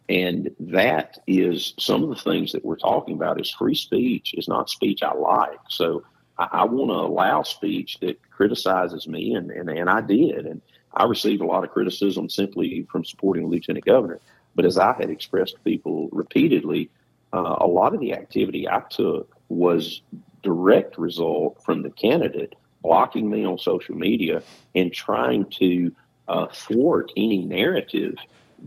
And 0.09 0.51
that 0.59 1.19
is 1.29 1.75
some 1.79 2.03
of 2.03 2.09
the 2.09 2.17
things 2.17 2.51
that 2.51 2.65
we're 2.65 2.77
talking 2.77 3.15
about 3.15 3.41
is 3.41 3.51
free 3.51 3.77
speech 3.77 4.35
is 4.37 4.49
not 4.49 4.69
speech 4.69 5.01
I 5.05 5.15
like. 5.15 5.61
So 5.69 6.03
I, 6.37 6.49
I 6.51 6.65
want 6.65 6.91
to 6.91 6.97
allow 6.97 7.45
speech 7.45 7.99
that 8.01 8.19
criticizes 8.31 9.07
me, 9.07 9.35
and, 9.35 9.53
and, 9.53 9.71
and 9.71 9.89
I 9.89 10.01
did. 10.01 10.45
And 10.45 10.61
I 10.93 11.05
received 11.05 11.41
a 11.41 11.47
lot 11.47 11.63
of 11.63 11.71
criticism 11.71 12.29
simply 12.29 12.85
from 12.91 13.05
supporting 13.05 13.47
lieutenant 13.47 13.85
governor. 13.85 14.19
But 14.57 14.65
as 14.65 14.77
I 14.77 14.93
had 14.93 15.09
expressed 15.09 15.55
to 15.55 15.61
people 15.61 16.09
repeatedly, 16.11 16.91
uh, 17.33 17.57
a 17.61 17.67
lot 17.69 17.95
of 17.95 18.01
the 18.01 18.13
activity 18.13 18.69
I 18.69 18.81
took 18.91 19.37
was 19.49 20.03
direct 20.45 20.99
result 20.99 21.61
from 21.65 21.83
the 21.83 21.91
candidate 21.91 22.55
blocking 22.85 23.29
me 23.29 23.45
on 23.45 23.59
social 23.59 23.97
media 23.97 24.43
and 24.75 24.93
trying 24.93 25.47
to 25.47 25.91
uh, 26.29 26.47
thwart 26.53 27.11
any 27.17 27.45
narrative 27.45 28.15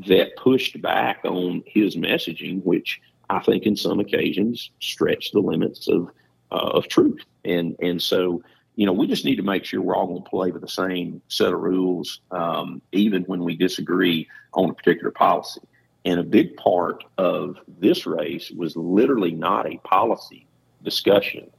that 0.07 0.35
pushed 0.35 0.81
back 0.81 1.19
on 1.23 1.63
his 1.65 1.95
messaging, 1.95 2.61
which 2.63 2.99
I 3.29 3.39
think 3.39 3.63
in 3.63 3.77
some 3.77 3.99
occasions 3.99 4.71
stretched 4.81 5.33
the 5.33 5.39
limits 5.39 5.87
of 5.87 6.09
uh, 6.51 6.55
of 6.55 6.87
truth. 6.87 7.21
And 7.45 7.75
and 7.79 8.01
so 8.01 8.41
you 8.75 8.85
know 8.85 8.93
we 8.93 9.07
just 9.07 9.25
need 9.25 9.37
to 9.37 9.43
make 9.43 9.65
sure 9.65 9.81
we're 9.81 9.95
all 9.95 10.07
going 10.07 10.23
to 10.23 10.29
play 10.29 10.51
by 10.51 10.59
the 10.59 10.67
same 10.67 11.21
set 11.29 11.53
of 11.53 11.59
rules, 11.59 12.21
um, 12.31 12.81
even 12.91 13.23
when 13.23 13.43
we 13.43 13.55
disagree 13.55 14.27
on 14.53 14.71
a 14.71 14.73
particular 14.73 15.11
policy. 15.11 15.61
And 16.05 16.19
a 16.19 16.23
big 16.23 16.55
part 16.55 17.03
of 17.17 17.57
this 17.79 18.05
race 18.05 18.49
was 18.51 18.77
literally 18.77 19.31
not 19.31 19.67
a 19.67 19.77
policy 19.79 20.47
discussion 20.83 21.51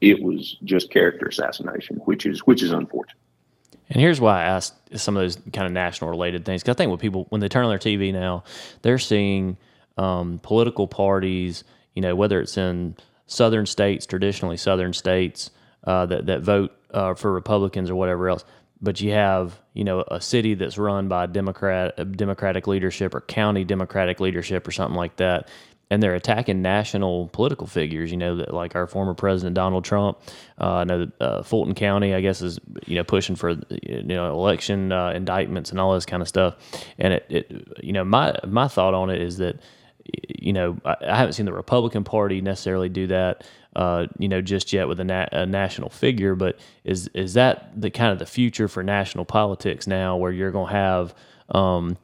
it 0.00 0.22
was 0.22 0.56
just 0.64 0.90
character 0.90 1.26
assassination, 1.26 1.96
which 2.04 2.26
is 2.26 2.40
which 2.40 2.62
is 2.62 2.72
unfortunate. 2.72 3.16
And 3.88 4.00
here's 4.00 4.20
why 4.20 4.42
I 4.42 4.44
asked 4.44 4.74
some 4.98 5.16
of 5.16 5.22
those 5.22 5.36
kind 5.52 5.66
of 5.66 5.72
national 5.72 6.10
related 6.10 6.44
things. 6.44 6.62
Because 6.62 6.74
I 6.74 6.76
think 6.76 6.90
when 6.90 6.98
people 6.98 7.26
when 7.30 7.40
they 7.40 7.48
turn 7.48 7.64
on 7.64 7.70
their 7.70 7.78
TV 7.78 8.12
now, 8.12 8.44
they're 8.82 8.98
seeing 8.98 9.56
um, 9.96 10.40
political 10.42 10.88
parties. 10.88 11.64
You 11.94 12.02
know, 12.02 12.14
whether 12.14 12.40
it's 12.40 12.58
in 12.58 12.96
southern 13.26 13.66
states, 13.66 14.06
traditionally 14.06 14.56
southern 14.56 14.92
states 14.92 15.50
uh, 15.84 16.06
that 16.06 16.26
that 16.26 16.42
vote 16.42 16.72
uh, 16.90 17.14
for 17.14 17.32
Republicans 17.32 17.90
or 17.90 17.96
whatever 17.96 18.28
else. 18.28 18.44
But 18.82 19.00
you 19.00 19.12
have 19.12 19.58
you 19.72 19.84
know 19.84 20.04
a 20.08 20.20
city 20.20 20.54
that's 20.54 20.76
run 20.76 21.08
by 21.08 21.26
Democrat 21.26 22.16
Democratic 22.16 22.66
leadership 22.66 23.14
or 23.14 23.22
county 23.22 23.64
Democratic 23.64 24.20
leadership 24.20 24.68
or 24.68 24.72
something 24.72 24.96
like 24.96 25.16
that, 25.16 25.48
and 25.90 26.02
they're 26.02 26.14
attacking 26.14 26.62
national 26.62 27.28
political 27.28 27.66
figures. 27.66 28.10
You 28.10 28.16
know, 28.16 28.34
like 28.34 28.74
our 28.74 28.86
former 28.86 29.14
president 29.14 29.54
Donald 29.54 29.84
Trump. 29.84 30.18
Uh, 30.60 30.74
I 30.74 30.84
know 30.84 31.10
uh, 31.20 31.42
Fulton 31.42 31.74
County, 31.74 32.14
I 32.14 32.20
guess, 32.20 32.42
is 32.42 32.58
you 32.86 32.96
know 32.96 33.04
pushing 33.04 33.36
for 33.36 33.50
you 33.82 34.02
know 34.02 34.32
election 34.32 34.92
uh, 34.92 35.10
indictments 35.10 35.70
and 35.70 35.80
all 35.80 35.94
this 35.94 36.06
kind 36.06 36.22
of 36.22 36.28
stuff. 36.28 36.56
And 36.98 37.14
it, 37.14 37.26
it, 37.28 37.68
you 37.82 37.92
know, 37.92 38.04
my 38.04 38.36
my 38.46 38.68
thought 38.68 38.94
on 38.94 39.10
it 39.10 39.20
is 39.20 39.38
that 39.38 39.60
you 40.04 40.52
know 40.52 40.76
I, 40.84 40.96
I 41.06 41.16
haven't 41.16 41.34
seen 41.34 41.46
the 41.46 41.52
Republican 41.52 42.04
Party 42.04 42.40
necessarily 42.40 42.88
do 42.88 43.06
that. 43.08 43.44
Uh, 43.74 44.06
you 44.18 44.28
know, 44.28 44.40
just 44.40 44.72
yet 44.72 44.88
with 44.88 44.98
a, 45.00 45.04
na- 45.04 45.28
a, 45.32 45.44
national 45.44 45.90
figure, 45.90 46.34
but 46.34 46.58
is 46.82 47.08
is 47.08 47.34
that 47.34 47.78
the 47.78 47.90
kind 47.90 48.10
of 48.10 48.18
the 48.18 48.24
future 48.24 48.68
for 48.68 48.82
national 48.82 49.26
politics 49.26 49.86
now, 49.86 50.16
where 50.16 50.32
you're 50.32 50.50
going 50.50 50.68
to 50.68 50.72
have 50.72 51.14
um, 51.50 51.98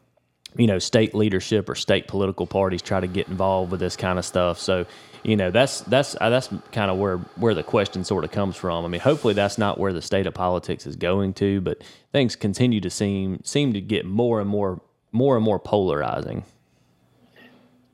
you 0.57 0.67
know, 0.67 0.79
state 0.79 1.15
leadership 1.15 1.69
or 1.69 1.75
state 1.75 2.09
political 2.09 2.47
parties 2.47 2.83
try 2.83 3.01
to 3.01 3.07
get 3.07 3.29
involved 3.29 3.71
with 3.71 3.81
this 3.81 3.97
kind 3.97 4.19
of 4.19 4.25
stuff. 4.25 4.59
So, 4.59 4.87
you 5.23 5.37
know, 5.37 5.51
that's 5.51 5.81
that's 5.83 6.17
uh, 6.21 6.31
that's 6.31 6.49
kind 6.73 6.91
of 6.91 6.99
where 6.99 7.19
where 7.37 7.55
the 7.55 7.63
question 7.63 8.05
sort 8.05 8.25
of 8.25 8.33
comes 8.33 8.57
from. 8.57 8.85
I 8.85 8.89
mean, 8.89 9.01
hopefully 9.01 9.35
that's 9.35 9.59
not 9.59 9.79
where 9.79 9.93
the 9.93 10.03
state 10.03 10.27
of 10.27 10.35
politics 10.35 10.87
is 10.87 10.97
going 10.97 11.35
to, 11.35 11.61
but 11.61 11.83
things 12.13 12.37
continue 12.37 12.81
to 12.81 12.91
seem 12.91 13.41
seem 13.45 13.73
to 13.73 13.81
get 13.81 14.05
more 14.05 14.41
and 14.41 14.49
more 14.49 14.81
more 15.13 15.37
and 15.37 15.45
more 15.45 15.59
polarizing. 15.59 16.45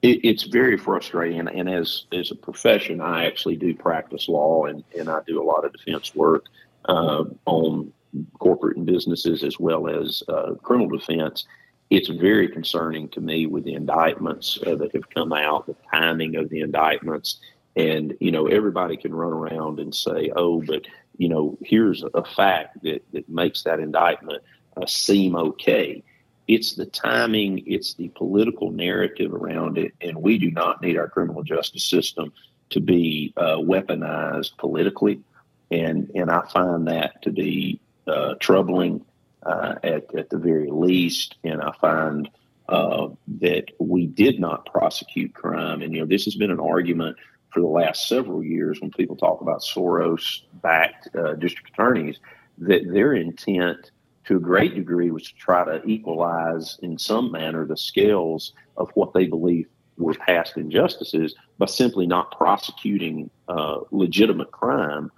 It, 0.00 0.20
it's 0.24 0.44
very 0.44 0.78
frustrating, 0.78 1.40
and, 1.40 1.48
and 1.48 1.68
as 1.68 2.06
as 2.12 2.30
a 2.30 2.36
profession, 2.36 3.00
I 3.00 3.26
actually 3.26 3.56
do 3.56 3.74
practice 3.74 4.28
law, 4.28 4.64
and 4.64 4.82
and 4.98 5.08
I 5.08 5.20
do 5.26 5.42
a 5.42 5.44
lot 5.44 5.64
of 5.64 5.72
defense 5.72 6.14
work 6.14 6.46
uh, 6.88 7.24
on 7.46 7.92
corporate 8.38 8.76
and 8.76 8.86
businesses 8.86 9.44
as 9.44 9.60
well 9.60 9.88
as 9.88 10.22
uh, 10.28 10.54
criminal 10.62 10.88
defense 10.88 11.46
it's 11.90 12.08
very 12.08 12.48
concerning 12.48 13.08
to 13.10 13.20
me 13.20 13.46
with 13.46 13.64
the 13.64 13.74
indictments 13.74 14.58
uh, 14.66 14.74
that 14.74 14.92
have 14.94 15.08
come 15.10 15.32
out, 15.32 15.66
the 15.66 15.76
timing 15.92 16.36
of 16.36 16.48
the 16.50 16.60
indictments. 16.60 17.40
And, 17.76 18.14
you 18.20 18.30
know, 18.30 18.46
everybody 18.46 18.96
can 18.96 19.14
run 19.14 19.32
around 19.32 19.80
and 19.80 19.94
say, 19.94 20.30
oh, 20.36 20.62
but, 20.62 20.82
you 21.16 21.28
know, 21.28 21.56
here's 21.62 22.04
a 22.14 22.24
fact 22.24 22.82
that, 22.82 23.02
that 23.12 23.28
makes 23.28 23.62
that 23.62 23.80
indictment 23.80 24.42
uh, 24.76 24.86
seem 24.86 25.34
okay. 25.36 26.02
It's 26.46 26.74
the 26.74 26.86
timing, 26.86 27.62
it's 27.66 27.94
the 27.94 28.08
political 28.08 28.70
narrative 28.70 29.32
around 29.32 29.78
it. 29.78 29.92
And 30.00 30.16
we 30.20 30.38
do 30.38 30.50
not 30.50 30.82
need 30.82 30.98
our 30.98 31.08
criminal 31.08 31.42
justice 31.42 31.84
system 31.84 32.32
to 32.70 32.80
be 32.80 33.32
uh, 33.36 33.56
weaponized 33.56 34.56
politically. 34.58 35.20
And, 35.70 36.10
and 36.14 36.30
I 36.30 36.46
find 36.52 36.86
that 36.88 37.22
to 37.22 37.30
be 37.30 37.80
uh, 38.06 38.34
troubling 38.40 39.04
uh, 39.42 39.74
at, 39.82 40.14
at 40.14 40.30
the 40.30 40.38
very 40.38 40.70
least. 40.70 41.36
And 41.44 41.62
I 41.62 41.72
find 41.80 42.28
uh, 42.68 43.08
that 43.40 43.66
we 43.78 44.06
did 44.06 44.38
not 44.38 44.66
prosecute 44.66 45.34
crime. 45.34 45.82
And, 45.82 45.94
you 45.94 46.00
know, 46.00 46.06
this 46.06 46.24
has 46.24 46.34
been 46.34 46.50
an 46.50 46.60
argument 46.60 47.16
for 47.52 47.60
the 47.60 47.66
last 47.66 48.08
several 48.08 48.44
years 48.44 48.80
when 48.80 48.90
people 48.90 49.16
talk 49.16 49.40
about 49.40 49.62
Soros 49.62 50.42
backed 50.62 51.08
uh, 51.16 51.34
district 51.34 51.70
attorneys 51.70 52.18
that 52.58 52.82
their 52.92 53.14
intent 53.14 53.90
to 54.26 54.36
a 54.36 54.40
great 54.40 54.74
degree 54.74 55.10
was 55.10 55.24
to 55.24 55.34
try 55.36 55.64
to 55.64 55.82
equalize 55.86 56.78
in 56.82 56.98
some 56.98 57.32
manner 57.32 57.64
the 57.64 57.76
scales 57.76 58.52
of 58.76 58.90
what 58.94 59.14
they 59.14 59.26
believe 59.26 59.66
were 59.96 60.14
past 60.14 60.56
injustices 60.56 61.34
by 61.56 61.66
simply 61.66 62.06
not 62.06 62.36
prosecuting 62.36 63.30
uh, 63.48 63.78
legitimate 63.90 64.50
crime. 64.50 65.10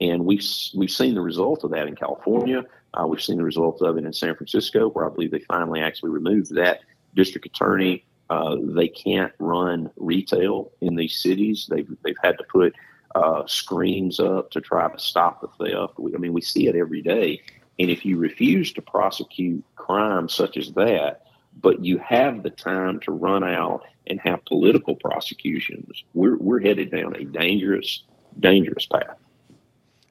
And 0.00 0.24
we've 0.24 0.44
we've 0.74 0.90
seen 0.90 1.14
the 1.14 1.20
result 1.22 1.64
of 1.64 1.70
that 1.70 1.86
in 1.86 1.94
California. 1.96 2.64
Uh, 2.96 3.06
we've 3.06 3.22
seen 3.22 3.36
the 3.36 3.44
results 3.44 3.82
of 3.82 3.98
it 3.98 4.04
in 4.04 4.12
San 4.12 4.34
Francisco, 4.34 4.88
where 4.88 5.06
I 5.06 5.10
believe 5.10 5.30
they 5.30 5.40
finally 5.40 5.80
actually 5.80 6.10
removed 6.10 6.54
that 6.54 6.80
district 7.14 7.46
attorney. 7.46 8.04
Uh, 8.30 8.56
they 8.60 8.88
can't 8.88 9.32
run 9.38 9.90
retail 9.96 10.72
in 10.80 10.96
these 10.96 11.20
cities. 11.20 11.66
They've 11.70 11.88
they've 12.02 12.16
had 12.22 12.38
to 12.38 12.44
put 12.44 12.74
uh, 13.14 13.46
screens 13.46 14.18
up 14.18 14.50
to 14.50 14.60
try 14.60 14.90
to 14.90 14.98
stop 14.98 15.40
the 15.40 15.48
theft. 15.48 15.98
We, 15.98 16.14
I 16.14 16.18
mean, 16.18 16.32
we 16.32 16.40
see 16.40 16.66
it 16.66 16.74
every 16.74 17.02
day. 17.02 17.40
And 17.78 17.90
if 17.90 18.04
you 18.04 18.18
refuse 18.18 18.72
to 18.72 18.82
prosecute 18.82 19.64
crimes 19.76 20.34
such 20.34 20.56
as 20.56 20.72
that, 20.72 21.26
but 21.60 21.84
you 21.84 21.98
have 21.98 22.42
the 22.42 22.50
time 22.50 23.00
to 23.00 23.12
run 23.12 23.44
out 23.44 23.84
and 24.06 24.20
have 24.20 24.44
political 24.44 24.96
prosecutions, 24.96 26.04
we're 26.14 26.36
we're 26.36 26.60
headed 26.60 26.90
down 26.90 27.14
a 27.14 27.24
dangerous, 27.24 28.02
dangerous 28.40 28.86
path. 28.86 29.18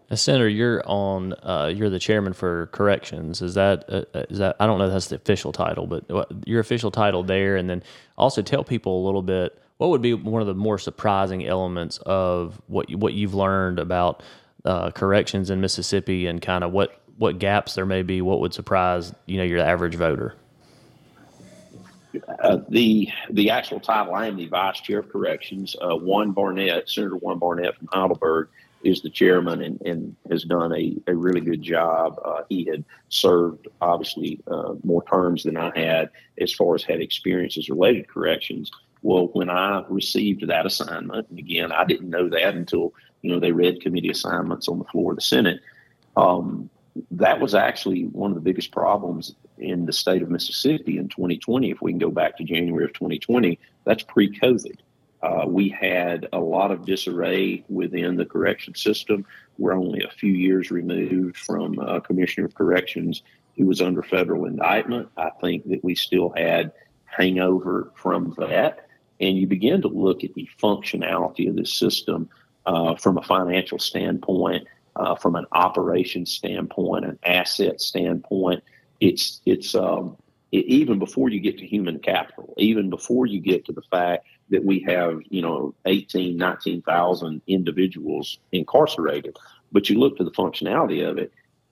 Now, 0.10 0.16
Senator, 0.16 0.48
you're 0.48 0.84
on. 0.86 1.34
Uh, 1.34 1.72
you're 1.76 1.90
the 1.90 2.00
chairman 2.00 2.34
for 2.34 2.68
corrections. 2.68 3.42
Is 3.42 3.56
that 3.56 3.86
uh, 3.90 4.04
uh 4.14 4.26
is 4.30 4.38
that? 4.38 4.56
I 4.60 4.68
don't 4.68 4.78
know. 4.78 4.86
If 4.86 4.94
that's 4.94 5.08
the 5.08 5.16
official 5.16 5.52
title, 5.52 5.88
but 5.88 6.06
your 6.46 6.60
official 6.60 6.92
title 6.92 7.24
there, 7.24 7.56
and 7.56 7.70
then 7.70 7.82
also 8.18 8.42
tell 8.42 8.64
people 8.64 9.04
a 9.04 9.06
little 9.06 9.24
bit. 9.24 9.60
What 9.78 9.90
would 9.90 10.02
be 10.02 10.14
one 10.14 10.42
of 10.42 10.48
the 10.48 10.54
more 10.54 10.78
surprising 10.78 11.46
elements 11.46 11.98
of 12.06 12.62
what 12.68 12.90
you, 12.90 12.98
what 12.98 13.14
you've 13.14 13.34
learned 13.34 13.78
about 13.78 14.24
uh, 14.64 14.92
corrections 14.92 15.50
in 15.50 15.60
Mississippi, 15.60 16.28
and 16.28 16.42
kind 16.42 16.64
of 16.64 16.72
what 16.72 17.02
what 17.18 17.40
gaps 17.40 17.74
there 17.74 17.86
may 17.86 18.04
be? 18.04 18.22
What 18.22 18.42
would 18.42 18.54
surprise 18.54 19.14
you 19.26 19.38
know 19.38 19.44
your 19.44 19.60
average 19.60 19.96
voter? 19.96 20.36
Uh, 22.44 22.60
the 22.70 23.10
the 23.32 23.50
actual 23.50 23.80
title, 23.80 24.14
I 24.14 24.28
am 24.28 24.38
the 24.38 24.48
vice 24.48 24.80
chair 24.82 25.00
of 25.00 25.10
corrections. 25.10 25.76
Uh, 25.82 25.96
Juan 25.96 26.32
Barnett, 26.32 26.88
Senator 26.90 27.16
Juan 27.16 27.40
Barnett 27.40 27.76
from 27.76 27.88
Heidelberg, 27.92 28.50
is 28.86 29.02
the 29.02 29.10
chairman 29.10 29.62
and, 29.62 29.82
and 29.82 30.16
has 30.30 30.44
done 30.44 30.72
a, 30.72 30.96
a 31.08 31.16
really 31.16 31.42
good 31.42 31.62
job. 31.62 32.20
Uh, 32.24 32.44
he 32.48 32.66
had 32.66 32.86
served 33.10 33.68
obviously 33.82 34.40
uh, 34.48 34.76
more 34.84 35.04
terms 35.06 35.44
than 35.44 35.58
I 35.58 35.78
had 35.78 36.12
as 36.40 36.54
far 36.54 36.76
as 36.76 36.84
had 36.84 37.02
experiences 37.02 37.70
related 37.70 38.08
corrections. 38.08 38.72
Well, 39.02 39.28
when 39.34 39.50
I 39.50 39.84
received 39.90 40.48
that 40.48 40.66
assignment, 40.66 41.30
and 41.30 41.40
again, 41.40 41.72
I 41.72 41.84
didn't 41.86 42.10
know 42.10 42.30
that 42.30 42.56
until 42.56 42.94
you 43.22 43.32
know 43.32 43.40
they 43.40 43.52
read 43.52 43.82
committee 43.82 44.10
assignments 44.10 44.68
on 44.68 44.78
the 44.78 44.86
floor 44.86 45.12
of 45.12 45.18
the 45.18 45.22
Senate. 45.22 45.62
Um, 46.16 46.70
that 47.12 47.42
was 47.42 47.56
actually 47.56 48.04
one 48.04 48.32
of 48.32 48.36
the 48.36 48.42
biggest 48.42 48.72
problems 48.72 49.36
in 49.58 49.86
the 49.86 49.94
state 49.94 50.22
of 50.22 50.30
Mississippi 50.30 50.98
in 50.98 51.10
2020. 51.10 51.72
If 51.72 51.82
we 51.82 51.92
can 51.92 52.00
go 52.00 52.12
back 52.12 52.38
to 52.38 52.44
January 52.44 52.86
of 52.86 52.94
2020, 52.94 53.60
that's 53.84 54.04
pre-COVID. 54.04 54.78
Uh, 55.26 55.44
we 55.48 55.70
had 55.70 56.28
a 56.34 56.40
lot 56.40 56.70
of 56.70 56.86
disarray 56.86 57.64
within 57.68 58.16
the 58.16 58.26
correction 58.26 58.76
system. 58.76 59.26
We're 59.58 59.74
only 59.74 60.04
a 60.04 60.12
few 60.12 60.32
years 60.32 60.70
removed 60.70 61.36
from 61.36 61.80
a 61.80 62.00
Commissioner 62.00 62.46
of 62.46 62.54
Corrections 62.54 63.24
who 63.58 63.66
was 63.66 63.82
under 63.82 64.04
federal 64.04 64.46
indictment. 64.46 65.10
I 65.18 65.32
think 65.42 65.68
that 65.70 65.84
we 65.84 65.96
still 65.96 66.32
had 66.38 66.72
hangover 67.06 67.92
from 67.96 68.36
that. 68.38 68.88
And 69.20 69.36
you 69.36 69.48
begin 69.48 69.82
to 69.82 69.88
look 69.88 70.24
at 70.24 70.36
the 70.36 70.48
functionality 70.62 71.50
of 71.50 71.56
this 71.56 71.74
system 71.74 72.30
uh, 72.68 72.94
from 72.96 73.18
a 73.18 73.24
financial 73.24 73.80
standpoint, 73.80 74.68
uh, 74.96 75.16
from 75.16 75.36
an 75.36 75.46
operations 75.54 76.34
standpoint, 76.34 77.04
an 77.04 77.18
asset 77.24 77.82
standpoint. 77.82 78.64
It's 79.00 79.42
it's 79.48 79.74
um, 79.74 80.18
it, 80.52 80.66
even 80.66 81.00
before 81.00 81.30
you 81.30 81.40
get 81.40 81.58
to 81.60 81.66
human 81.66 82.00
capital, 82.00 82.54
even 82.58 82.90
before 82.90 83.26
you 83.26 83.40
get 83.40 83.66
to 83.66 83.72
the 83.72 83.82
fact 83.92 84.26
that 84.50 84.64
we 84.64 84.80
have, 84.88 85.20
you 85.30 85.42
know, 85.42 85.74
18, 85.86 86.38
19,000 86.38 87.42
individuals 87.48 88.38
incarcerated. 88.52 89.36
But 89.72 89.90
you 89.90 90.00
look 90.00 90.18
to 90.18 90.24
the 90.24 90.32
functionality 90.32 91.08
of 91.08 91.18
it. 91.18 91.32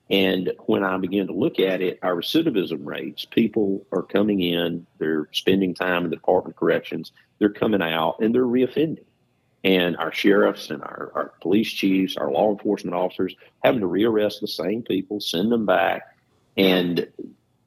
And 0.09 0.51
when 0.65 0.84
I 0.84 0.97
begin 0.97 1.28
to 1.28 1.34
look 1.34 1.59
at 1.59 1.82
it, 1.82 1.99
our 2.03 2.15
recidivism 2.15 2.86
rates, 2.86 3.26
people 3.26 3.86
are 3.91 4.03
coming 4.03 4.41
in, 4.41 4.86
they're 4.99 5.30
spending 5.32 5.74
time 5.74 6.03
in 6.03 6.09
the 6.09 6.17
Department 6.17 6.55
of 6.55 6.59
Corrections, 6.59 7.11
they're 7.39 7.49
coming 7.49 7.82
out 7.82 8.17
and 8.19 8.36
they're 8.36 8.43
reoffending. 8.43 9.05
And 9.63 9.95
our 9.95 10.11
sheriffs 10.11 10.69
and 10.69 10.82
our, 10.82 11.11
our 11.15 11.34
police 11.41 11.71
chiefs, 11.71 12.17
our 12.17 12.30
law 12.30 12.51
enforcement 12.51 12.95
officers 12.95 13.34
having 13.63 13.80
to 13.80 13.88
rearrest 13.88 14.41
the 14.41 14.47
same 14.47 14.84
people, 14.84 15.21
send 15.21 15.51
them 15.51 15.65
back. 15.65 16.01
And 16.57 17.07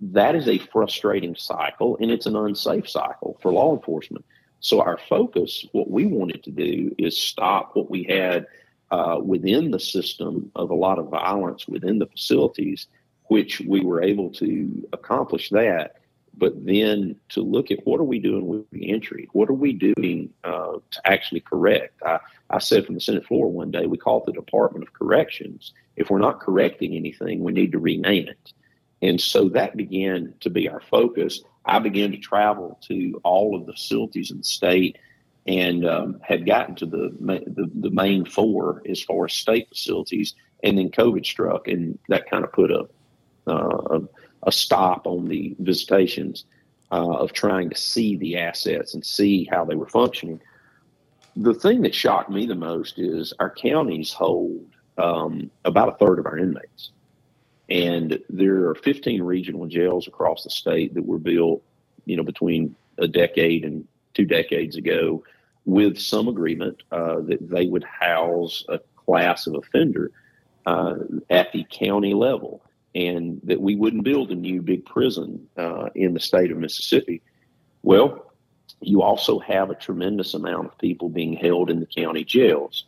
that 0.00 0.34
is 0.34 0.48
a 0.48 0.58
frustrating 0.58 1.34
cycle 1.34 1.96
and 2.00 2.10
it's 2.10 2.26
an 2.26 2.36
unsafe 2.36 2.88
cycle 2.88 3.38
for 3.40 3.52
law 3.52 3.74
enforcement. 3.74 4.24
So 4.60 4.80
our 4.80 4.98
focus, 5.08 5.66
what 5.72 5.90
we 5.90 6.06
wanted 6.06 6.42
to 6.44 6.50
do 6.50 6.94
is 6.98 7.20
stop 7.20 7.74
what 7.74 7.90
we 7.90 8.04
had 8.04 8.46
uh, 8.90 9.20
within 9.22 9.70
the 9.70 9.80
system 9.80 10.50
of 10.54 10.70
a 10.70 10.74
lot 10.74 10.98
of 10.98 11.08
violence 11.08 11.66
within 11.66 11.98
the 11.98 12.06
facilities, 12.06 12.86
which 13.24 13.60
we 13.60 13.80
were 13.80 14.02
able 14.02 14.30
to 14.30 14.88
accomplish 14.92 15.50
that. 15.50 15.96
But 16.38 16.66
then 16.66 17.16
to 17.30 17.40
look 17.40 17.70
at 17.70 17.86
what 17.86 17.98
are 17.98 18.04
we 18.04 18.18
doing 18.18 18.46
with 18.46 18.68
the 18.70 18.90
entry? 18.90 19.28
What 19.32 19.48
are 19.48 19.54
we 19.54 19.72
doing 19.72 20.30
uh, 20.44 20.74
to 20.90 21.00
actually 21.06 21.40
correct? 21.40 22.00
I, 22.04 22.18
I 22.50 22.58
said 22.58 22.84
from 22.84 22.94
the 22.94 23.00
Senate 23.00 23.26
floor 23.26 23.50
one 23.50 23.70
day, 23.70 23.86
we 23.86 23.96
call 23.96 24.20
it 24.20 24.26
the 24.26 24.32
Department 24.32 24.86
of 24.86 24.92
Corrections. 24.92 25.72
If 25.96 26.10
we're 26.10 26.18
not 26.18 26.40
correcting 26.40 26.94
anything, 26.94 27.42
we 27.42 27.52
need 27.52 27.72
to 27.72 27.78
rename 27.78 28.28
it. 28.28 28.52
And 29.02 29.20
so 29.20 29.48
that 29.50 29.76
began 29.76 30.34
to 30.40 30.50
be 30.50 30.68
our 30.68 30.80
focus. 30.80 31.42
I 31.64 31.78
began 31.78 32.12
to 32.12 32.18
travel 32.18 32.78
to 32.88 33.20
all 33.24 33.54
of 33.54 33.66
the 33.66 33.72
facilities 33.72 34.30
in 34.30 34.38
the 34.38 34.44
state 34.44 34.98
and 35.46 35.86
um, 35.86 36.20
had 36.22 36.46
gotten 36.46 36.74
to 36.76 36.86
the, 36.86 37.14
the, 37.20 37.70
the 37.74 37.90
main 37.90 38.24
four 38.24 38.82
as 38.88 39.02
far 39.02 39.26
as 39.26 39.32
state 39.32 39.68
facilities, 39.68 40.34
and 40.64 40.76
then 40.76 40.90
COVID 40.90 41.24
struck, 41.24 41.68
and 41.68 41.98
that 42.08 42.28
kind 42.28 42.44
of 42.44 42.52
put 42.52 42.70
a 42.70 42.88
uh, 43.46 44.00
a, 44.42 44.52
stop 44.52 45.06
on 45.06 45.26
the 45.26 45.54
visitations 45.60 46.44
uh, 46.90 47.12
of 47.12 47.32
trying 47.32 47.70
to 47.70 47.76
see 47.76 48.16
the 48.16 48.36
assets 48.36 48.94
and 48.94 49.04
see 49.04 49.48
how 49.50 49.64
they 49.64 49.74
were 49.74 49.88
functioning. 49.88 50.40
the 51.36 51.54
thing 51.54 51.82
that 51.82 51.94
shocked 51.94 52.30
me 52.30 52.46
the 52.46 52.54
most 52.54 52.98
is 52.98 53.32
our 53.38 53.50
counties 53.50 54.12
hold 54.12 54.66
um, 54.98 55.50
about 55.64 55.88
a 55.88 55.96
third 55.98 56.18
of 56.18 56.26
our 56.26 56.38
inmates. 56.38 56.90
And 57.68 58.20
there 58.28 58.68
are 58.68 58.74
15 58.74 59.22
regional 59.22 59.66
jails 59.66 60.06
across 60.06 60.44
the 60.44 60.50
state 60.50 60.94
that 60.94 61.04
were 61.04 61.18
built, 61.18 61.62
you 62.04 62.16
know, 62.16 62.22
between 62.22 62.76
a 62.98 63.08
decade 63.08 63.64
and 63.64 63.86
two 64.14 64.24
decades 64.24 64.76
ago 64.76 65.24
with 65.64 65.98
some 65.98 66.28
agreement 66.28 66.82
uh, 66.92 67.20
that 67.22 67.38
they 67.40 67.66
would 67.66 67.84
house 67.84 68.64
a 68.68 68.78
class 68.94 69.46
of 69.46 69.54
offender 69.54 70.12
uh, 70.64 70.94
at 71.28 71.52
the 71.52 71.64
county 71.70 72.14
level 72.14 72.62
and 72.94 73.40
that 73.44 73.60
we 73.60 73.76
wouldn't 73.76 74.04
build 74.04 74.30
a 74.30 74.34
new 74.34 74.62
big 74.62 74.86
prison 74.86 75.46
uh, 75.58 75.90
in 75.94 76.14
the 76.14 76.20
state 76.20 76.50
of 76.50 76.56
Mississippi. 76.56 77.20
Well, 77.82 78.32
you 78.80 79.02
also 79.02 79.38
have 79.40 79.70
a 79.70 79.74
tremendous 79.74 80.34
amount 80.34 80.66
of 80.66 80.78
people 80.78 81.08
being 81.08 81.34
held 81.34 81.68
in 81.68 81.80
the 81.80 81.86
county 81.86 82.24
jails. 82.24 82.84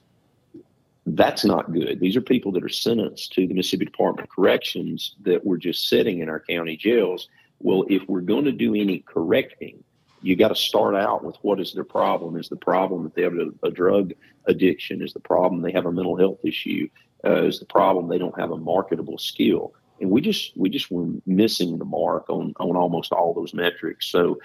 That's 1.15 1.45
not 1.45 1.73
good. 1.73 2.01
These 2.01 2.17
are 2.17 2.21
people 2.21 2.53
that 2.53 2.65
are 2.65 2.69
sentenced 2.69 3.33
to 3.35 3.47
the 3.47 3.55
Mississippi 3.55 3.87
Department 3.87 4.29
of 4.29 4.35
Corrections 4.35 5.15
that 5.23 5.45
were 5.45 5.57
just 5.59 5.89
sitting 5.89 6.21
in 6.21 6.29
our 6.29 6.41
county 6.41 6.77
jails. 6.77 7.29
Well, 7.61 7.85
if 7.89 8.03
we're 8.09 8.21
going 8.21 8.45
to 8.45 8.53
do 8.53 8.75
any 8.75 9.01
correcting, 9.01 9.83
you 10.23 10.37
got 10.37 10.49
to 10.49 10.55
start 10.55 10.95
out 10.95 11.25
with 11.25 11.37
what 11.43 11.61
is 11.61 11.73
their 11.73 11.85
problem. 11.85 12.37
Is 12.37 12.49
the 12.49 12.57
problem 12.57 13.05
that 13.05 13.15
they 13.15 13.23
have 13.23 13.35
a, 13.35 13.49
a 13.67 13.71
drug 13.71 14.13
addiction? 14.47 15.03
Is 15.03 15.13
the 15.13 15.21
problem 15.21 15.63
they 15.63 15.73
have 15.73 15.87
a 15.87 15.93
mental 15.93 16.17
health 16.17 16.39
issue? 16.45 16.89
Uh, 17.25 17.45
is 17.45 17.59
the 17.59 17.67
problem 17.67 18.09
they 18.09 18.19
don't 18.19 18.39
have 18.39 18.51
a 18.51 18.57
marketable 18.57 19.19
skill? 19.19 19.75
And 20.01 20.11
we 20.11 20.21
just 20.21 20.57
we 20.57 20.69
just 20.69 20.91
were 20.91 21.09
missing 21.27 21.79
the 21.79 21.85
mark 21.85 22.29
on 22.29 22.55
on 22.61 22.77
almost 22.77 23.13
all 23.13 23.35
those 23.35 23.55
metrics. 23.55 24.07
So 24.07 24.39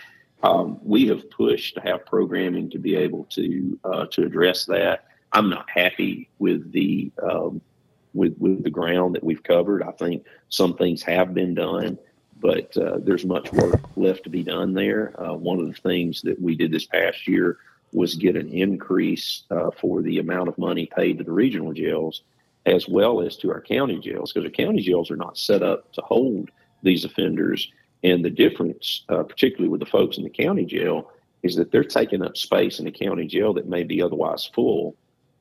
um, 0.43 0.79
we 0.83 1.07
have 1.07 1.29
pushed 1.29 1.75
to 1.75 1.81
have 1.81 2.05
programming 2.05 2.69
to 2.71 2.79
be 2.79 2.95
able 2.95 3.25
to 3.31 3.79
uh, 3.83 4.05
to 4.11 4.23
address 4.23 4.65
that. 4.65 5.05
I'm 5.33 5.49
not 5.49 5.69
happy 5.69 6.29
with 6.39 6.71
the 6.71 7.11
um, 7.21 7.61
with 8.13 8.35
with 8.37 8.63
the 8.63 8.69
ground 8.69 9.15
that 9.15 9.23
we've 9.23 9.43
covered. 9.43 9.83
I 9.83 9.91
think 9.91 10.25
some 10.49 10.75
things 10.75 11.01
have 11.03 11.33
been 11.33 11.55
done 11.55 11.97
but 12.43 12.75
uh, 12.75 12.97
there's 13.01 13.23
much 13.23 13.51
work 13.53 13.79
left 13.95 14.23
to 14.25 14.29
be 14.29 14.43
done 14.43 14.73
there. 14.73 15.15
Uh, 15.19 15.33
one 15.33 15.61
of 15.61 15.65
the 15.65 15.81
things 15.81 16.21
that 16.23 16.39
we 16.41 16.55
did 16.55 16.73
this 16.73 16.85
past 16.85 17.25
year 17.25 17.57
was 17.93 18.15
get 18.15 18.35
an 18.35 18.49
increase 18.49 19.43
uh, 19.49 19.71
for 19.79 20.01
the 20.01 20.19
amount 20.19 20.49
of 20.49 20.57
money 20.57 20.89
paid 20.93 21.17
to 21.17 21.23
the 21.23 21.31
regional 21.31 21.71
jails 21.71 22.21
as 22.65 22.87
well 22.87 23.21
as 23.21 23.37
to 23.37 23.49
our 23.49 23.61
county 23.61 23.97
jails 23.97 24.33
because 24.33 24.45
the 24.45 24.63
county 24.63 24.81
jails 24.81 25.09
are 25.09 25.15
not 25.15 25.37
set 25.37 25.63
up 25.63 25.91
to 25.93 26.01
hold 26.01 26.49
these 26.81 27.05
offenders. 27.05 27.71
And 28.03 28.25
the 28.25 28.29
difference, 28.29 29.05
uh, 29.07 29.23
particularly 29.23 29.69
with 29.69 29.79
the 29.79 29.85
folks 29.85 30.17
in 30.17 30.25
the 30.25 30.29
county 30.29 30.65
jail, 30.65 31.11
is 31.43 31.55
that 31.55 31.71
they're 31.71 31.83
taking 31.85 32.21
up 32.21 32.35
space 32.35 32.77
in 32.79 32.85
the 32.85 32.91
county 32.91 33.25
jail 33.25 33.53
that 33.53 33.69
may 33.69 33.83
be 33.83 34.01
otherwise 34.01 34.49
full. 34.53 34.97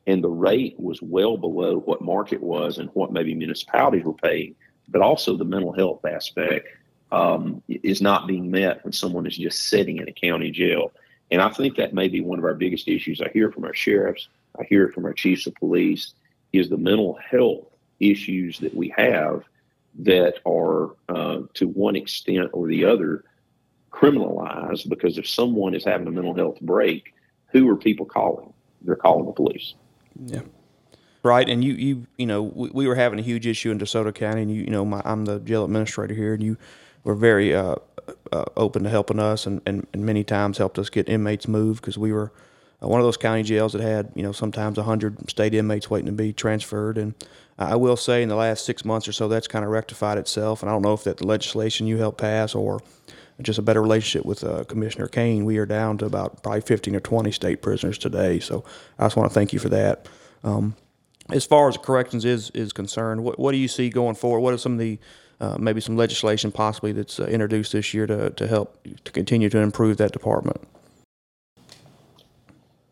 And 0.06 0.22
the 0.22 0.30
rate 0.30 0.74
was 0.78 1.00
well 1.00 1.36
below 1.36 1.78
what 1.80 2.02
market 2.02 2.42
was 2.42 2.78
and 2.78 2.90
what 2.94 3.12
maybe 3.12 3.34
municipalities 3.34 4.04
were 4.04 4.14
paying, 4.14 4.54
but 4.88 5.00
also 5.00 5.36
the 5.36 5.44
mental 5.44 5.72
health 5.72 6.04
aspect 6.04 6.66
um, 7.12 7.62
is 7.68 8.02
not 8.02 8.26
being 8.26 8.50
met 8.50 8.82
when 8.84 8.92
someone 8.92 9.26
is 9.26 9.36
just 9.36 9.68
sitting 9.68 9.98
in 9.98 10.08
a 10.08 10.12
county 10.12 10.50
jail. 10.50 10.92
And 11.30 11.40
I 11.40 11.50
think 11.50 11.76
that 11.76 11.94
may 11.94 12.08
be 12.08 12.20
one 12.20 12.38
of 12.38 12.44
our 12.44 12.54
biggest 12.54 12.88
issues. 12.88 13.20
I 13.20 13.28
hear 13.32 13.52
from 13.52 13.64
our 13.64 13.74
sheriffs, 13.74 14.28
I 14.58 14.64
hear 14.64 14.88
from 14.88 15.04
our 15.04 15.12
chiefs 15.12 15.46
of 15.46 15.54
police, 15.54 16.14
is 16.52 16.68
the 16.68 16.76
mental 16.76 17.14
health 17.14 17.66
issues 18.00 18.58
that 18.58 18.74
we 18.74 18.92
have 18.96 19.44
that 20.00 20.34
are, 20.44 20.90
uh, 21.08 21.42
to 21.54 21.68
one 21.68 21.96
extent 21.96 22.50
or 22.52 22.66
the 22.66 22.84
other, 22.84 23.24
criminalized. 23.90 24.88
Because 24.88 25.16
if 25.16 25.28
someone 25.28 25.74
is 25.74 25.84
having 25.84 26.08
a 26.08 26.10
mental 26.10 26.34
health 26.34 26.60
break, 26.60 27.14
who 27.48 27.68
are 27.70 27.76
people 27.76 28.06
calling? 28.06 28.52
They're 28.82 28.96
calling 28.96 29.26
the 29.26 29.32
police. 29.32 29.74
Yeah. 30.18 30.42
Right, 31.24 31.48
and 31.48 31.62
you, 31.62 31.74
you, 31.74 32.06
you 32.18 32.26
know, 32.26 32.42
we, 32.42 32.70
we 32.70 32.86
were 32.88 32.96
having 32.96 33.20
a 33.20 33.22
huge 33.22 33.46
issue 33.46 33.70
in 33.70 33.78
DeSoto 33.78 34.12
County, 34.12 34.42
and 34.42 34.50
you, 34.50 34.62
you 34.62 34.70
know, 34.70 34.84
my, 34.84 35.00
I'm 35.04 35.24
the 35.24 35.38
jail 35.38 35.64
administrator 35.64 36.14
here, 36.14 36.34
and 36.34 36.42
you, 36.42 36.56
were 37.04 37.14
very 37.14 37.54
uh, 37.54 37.76
uh, 38.30 38.44
open 38.56 38.84
to 38.84 38.90
helping 38.90 39.18
us 39.18 39.46
and, 39.46 39.60
and, 39.66 39.86
and, 39.92 40.04
many 40.04 40.24
times 40.24 40.58
helped 40.58 40.78
us 40.78 40.90
get 40.90 41.08
inmates 41.08 41.48
moved 41.48 41.80
because 41.80 41.98
we 41.98 42.12
were 42.12 42.32
uh, 42.82 42.88
one 42.88 43.00
of 43.00 43.06
those 43.06 43.16
county 43.16 43.42
jails 43.42 43.72
that 43.72 43.82
had, 43.82 44.10
you 44.14 44.22
know, 44.22 44.32
sometimes 44.32 44.76
100 44.76 45.28
state 45.30 45.54
inmates 45.54 45.90
waiting 45.90 46.06
to 46.06 46.12
be 46.12 46.32
transferred. 46.32 46.98
And 46.98 47.14
I 47.58 47.76
will 47.76 47.96
say 47.96 48.22
in 48.22 48.28
the 48.28 48.36
last 48.36 48.64
six 48.64 48.84
months 48.84 49.06
or 49.06 49.12
so, 49.12 49.28
that's 49.28 49.48
kind 49.48 49.64
of 49.64 49.70
rectified 49.70 50.18
itself. 50.18 50.62
And 50.62 50.70
I 50.70 50.72
don't 50.72 50.82
know 50.82 50.94
if 50.94 51.04
that 51.04 51.18
the 51.18 51.26
legislation 51.26 51.86
you 51.86 51.98
helped 51.98 52.20
pass 52.20 52.54
or 52.54 52.80
just 53.42 53.58
a 53.58 53.62
better 53.62 53.82
relationship 53.82 54.24
with 54.26 54.44
uh, 54.44 54.64
Commissioner 54.64 55.08
Cain. 55.08 55.44
we 55.44 55.58
are 55.58 55.66
down 55.66 55.98
to 55.98 56.06
about 56.06 56.42
probably 56.42 56.60
15 56.60 56.96
or 56.96 57.00
20 57.00 57.32
state 57.32 57.62
prisoners 57.62 57.98
today. 57.98 58.38
So 58.38 58.64
I 58.98 59.04
just 59.04 59.16
want 59.16 59.30
to 59.30 59.34
thank 59.34 59.52
you 59.52 59.58
for 59.58 59.68
that. 59.68 60.08
Um, 60.44 60.74
as 61.30 61.44
far 61.44 61.68
as 61.68 61.76
corrections 61.76 62.24
is 62.24 62.50
is 62.50 62.72
concerned, 62.72 63.22
what, 63.22 63.38
what 63.38 63.52
do 63.52 63.58
you 63.58 63.68
see 63.68 63.90
going 63.90 64.14
forward? 64.14 64.40
What 64.40 64.54
are 64.54 64.58
some 64.58 64.72
of 64.72 64.78
the 64.78 64.98
uh, 65.40 65.56
maybe 65.58 65.80
some 65.80 65.96
legislation 65.96 66.52
possibly 66.52 66.92
that's 66.92 67.18
uh, 67.18 67.24
introduced 67.24 67.72
this 67.72 67.92
year 67.92 68.06
to, 68.06 68.30
to 68.30 68.46
help 68.46 68.78
to 69.04 69.12
continue 69.12 69.48
to 69.48 69.58
improve 69.58 69.96
that 69.96 70.12
department? 70.12 70.60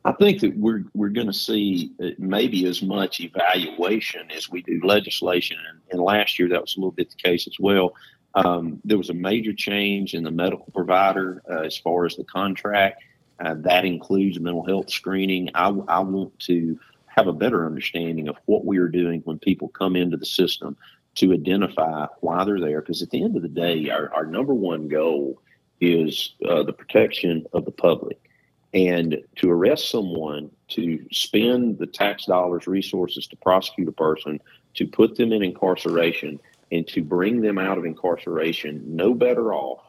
I 0.04 0.12
think 0.12 0.40
that 0.40 0.56
we're 0.56 0.84
we're 0.94 1.10
going 1.10 1.26
to 1.26 1.32
see 1.32 1.92
maybe 2.18 2.66
as 2.66 2.82
much 2.82 3.20
evaluation 3.20 4.30
as 4.30 4.50
we 4.50 4.62
do 4.62 4.80
legislation, 4.82 5.58
and, 5.68 5.80
and, 5.90 6.00
last 6.00 6.38
year 6.38 6.48
that 6.48 6.60
was 6.60 6.74
a 6.76 6.80
little 6.80 6.90
bit 6.90 7.10
the 7.10 7.16
case 7.16 7.46
as 7.46 7.56
well. 7.60 7.94
Um, 8.34 8.80
there 8.84 8.98
was 8.98 9.10
a 9.10 9.14
major 9.14 9.52
change 9.52 10.14
in 10.14 10.22
the 10.22 10.30
medical 10.30 10.66
provider 10.72 11.42
uh, 11.50 11.60
as 11.60 11.76
far 11.76 12.06
as 12.06 12.16
the 12.16 12.24
contract. 12.24 13.02
Uh, 13.40 13.54
that 13.58 13.84
includes 13.84 14.38
mental 14.38 14.64
health 14.64 14.90
screening. 14.90 15.50
I, 15.54 15.68
I 15.88 16.00
want 16.00 16.38
to 16.40 16.78
have 17.06 17.26
a 17.26 17.32
better 17.32 17.66
understanding 17.66 18.28
of 18.28 18.36
what 18.46 18.64
we 18.64 18.78
are 18.78 18.88
doing 18.88 19.20
when 19.24 19.38
people 19.38 19.68
come 19.68 19.96
into 19.96 20.16
the 20.16 20.26
system 20.26 20.76
to 21.16 21.32
identify 21.32 22.06
why 22.20 22.44
they're 22.44 22.60
there. 22.60 22.80
Because 22.80 23.02
at 23.02 23.10
the 23.10 23.22
end 23.22 23.36
of 23.36 23.42
the 23.42 23.48
day, 23.48 23.88
our, 23.90 24.12
our 24.14 24.26
number 24.26 24.54
one 24.54 24.88
goal 24.88 25.40
is 25.80 26.34
uh, 26.48 26.62
the 26.62 26.72
protection 26.72 27.46
of 27.52 27.64
the 27.64 27.72
public. 27.72 28.20
And 28.72 29.18
to 29.36 29.50
arrest 29.50 29.90
someone, 29.90 30.50
to 30.68 31.04
spend 31.10 31.78
the 31.78 31.86
tax 31.86 32.26
dollars, 32.26 32.68
resources 32.68 33.26
to 33.28 33.36
prosecute 33.36 33.88
a 33.88 33.92
person, 33.92 34.40
to 34.74 34.86
put 34.86 35.16
them 35.16 35.32
in 35.32 35.42
incarceration, 35.42 36.38
and 36.72 36.86
to 36.88 37.02
bring 37.02 37.40
them 37.40 37.58
out 37.58 37.78
of 37.78 37.84
incarceration 37.84 38.82
no 38.86 39.14
better 39.14 39.52
off 39.52 39.80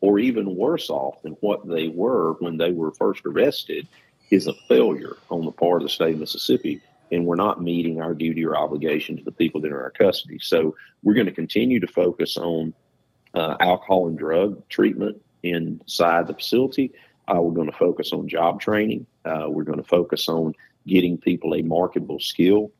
or 0.00 0.18
even 0.18 0.56
worse 0.56 0.90
off 0.90 1.20
than 1.22 1.32
what 1.40 1.66
they 1.66 1.88
were 1.88 2.34
when 2.34 2.56
they 2.56 2.70
were 2.70 2.92
first 2.92 3.22
arrested 3.26 3.86
is 4.30 4.46
a 4.46 4.54
failure 4.68 5.16
on 5.30 5.44
the 5.44 5.50
part 5.50 5.82
of 5.82 5.88
the 5.88 5.92
state 5.92 6.14
of 6.14 6.20
Mississippi 6.20 6.80
and 7.10 7.24
we're 7.24 7.36
not 7.36 7.62
meeting 7.62 8.00
our 8.00 8.14
duty 8.14 8.44
or 8.44 8.56
obligation 8.56 9.16
to 9.16 9.24
the 9.24 9.32
people 9.32 9.60
that 9.60 9.72
are 9.72 9.78
in 9.78 9.84
our 9.84 9.90
custody. 9.90 10.38
So 10.40 10.76
we're 11.02 11.14
going 11.14 11.26
to 11.26 11.32
continue 11.32 11.80
to 11.80 11.86
focus 11.86 12.36
on 12.36 12.74
uh, 13.34 13.56
alcohol 13.60 14.08
and 14.08 14.18
drug 14.18 14.68
treatment 14.68 15.20
inside 15.42 16.26
the 16.26 16.34
facility. 16.34 16.92
Uh, 17.26 17.40
we're 17.40 17.54
going 17.54 17.70
to 17.70 17.76
focus 17.76 18.12
on 18.12 18.28
job 18.28 18.60
training. 18.60 19.06
Uh, 19.24 19.46
we're 19.48 19.64
going 19.64 19.78
to 19.78 19.88
focus 19.88 20.28
on 20.28 20.54
getting 20.86 21.18
people 21.18 21.54
a 21.54 21.62
marketable 21.62 22.20
skill. 22.20 22.70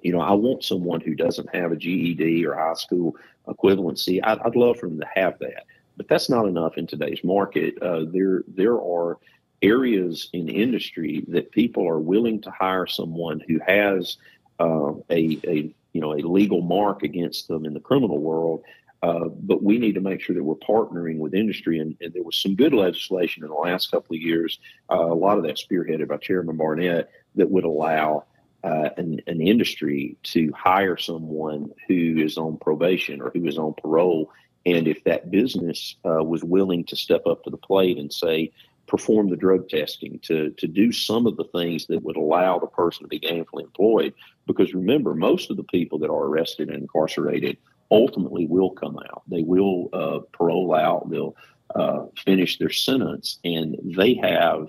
You 0.00 0.12
know, 0.12 0.20
I 0.20 0.32
want 0.32 0.64
someone 0.64 1.00
who 1.00 1.14
doesn't 1.14 1.54
have 1.54 1.72
a 1.72 1.76
GED 1.76 2.46
or 2.46 2.54
high 2.54 2.74
school 2.74 3.16
equivalency. 3.46 4.20
I'd, 4.22 4.38
I'd 4.40 4.56
love 4.56 4.78
for 4.78 4.88
them 4.88 5.00
to 5.00 5.08
have 5.14 5.38
that, 5.40 5.64
but 5.96 6.08
that's 6.08 6.30
not 6.30 6.46
enough 6.46 6.76
in 6.76 6.86
today's 6.86 7.24
market. 7.24 7.80
Uh, 7.82 8.04
there, 8.12 8.42
there 8.46 8.76
are 8.76 9.18
areas 9.62 10.30
in 10.32 10.48
industry 10.48 11.24
that 11.28 11.50
people 11.50 11.86
are 11.88 11.98
willing 11.98 12.40
to 12.42 12.50
hire 12.50 12.86
someone 12.86 13.42
who 13.48 13.58
has 13.66 14.16
uh, 14.60 14.92
a, 15.10 15.40
a 15.46 15.74
you 15.92 16.00
know 16.00 16.14
a 16.14 16.22
legal 16.22 16.62
mark 16.62 17.02
against 17.02 17.48
them 17.48 17.64
in 17.64 17.74
the 17.74 17.80
criminal 17.80 18.18
world. 18.18 18.62
Uh, 19.00 19.28
but 19.28 19.62
we 19.62 19.78
need 19.78 19.94
to 19.94 20.00
make 20.00 20.20
sure 20.20 20.34
that 20.34 20.42
we're 20.42 20.56
partnering 20.56 21.18
with 21.18 21.32
industry. 21.32 21.78
And, 21.78 21.96
and 22.00 22.12
there 22.12 22.22
was 22.24 22.36
some 22.36 22.56
good 22.56 22.74
legislation 22.74 23.44
in 23.44 23.48
the 23.48 23.54
last 23.54 23.92
couple 23.92 24.16
of 24.16 24.20
years, 24.20 24.58
uh, 24.90 24.96
a 24.96 25.14
lot 25.14 25.38
of 25.38 25.44
that 25.44 25.56
spearheaded 25.56 26.08
by 26.08 26.16
Chairman 26.16 26.56
Barnett, 26.56 27.08
that 27.36 27.48
would 27.48 27.62
allow 27.62 28.24
uh, 28.64 28.90
an, 28.96 29.20
an, 29.26 29.40
industry 29.40 30.16
to 30.24 30.52
hire 30.56 30.96
someone 30.96 31.70
who 31.86 32.16
is 32.18 32.36
on 32.36 32.56
probation 32.58 33.22
or 33.22 33.30
who 33.30 33.46
is 33.46 33.56
on 33.56 33.74
parole. 33.80 34.30
And 34.66 34.88
if 34.88 35.04
that 35.04 35.30
business 35.30 35.94
uh, 36.04 36.24
was 36.24 36.42
willing 36.42 36.84
to 36.86 36.96
step 36.96 37.26
up 37.26 37.44
to 37.44 37.50
the 37.50 37.56
plate 37.56 37.98
and 37.98 38.12
say, 38.12 38.50
perform 38.88 39.28
the 39.28 39.36
drug 39.36 39.68
testing, 39.68 40.18
to, 40.20 40.50
to 40.58 40.66
do 40.66 40.90
some 40.90 41.26
of 41.26 41.36
the 41.36 41.44
things 41.44 41.86
that 41.86 42.02
would 42.02 42.16
allow 42.16 42.58
the 42.58 42.66
person 42.66 43.04
to 43.04 43.08
be 43.08 43.20
gainfully 43.20 43.62
employed. 43.62 44.12
Because 44.46 44.74
remember, 44.74 45.14
most 45.14 45.50
of 45.50 45.56
the 45.56 45.64
people 45.64 45.98
that 46.00 46.10
are 46.10 46.24
arrested 46.24 46.68
and 46.68 46.82
incarcerated 46.82 47.58
ultimately 47.90 48.46
will 48.46 48.70
come 48.70 48.98
out. 49.10 49.22
They 49.28 49.42
will 49.42 49.88
uh, 49.92 50.20
parole 50.32 50.74
out, 50.74 51.08
they'll 51.10 51.36
uh, 51.74 52.06
finish 52.24 52.58
their 52.58 52.70
sentence, 52.70 53.38
and 53.44 53.76
they 53.96 54.14
have, 54.14 54.66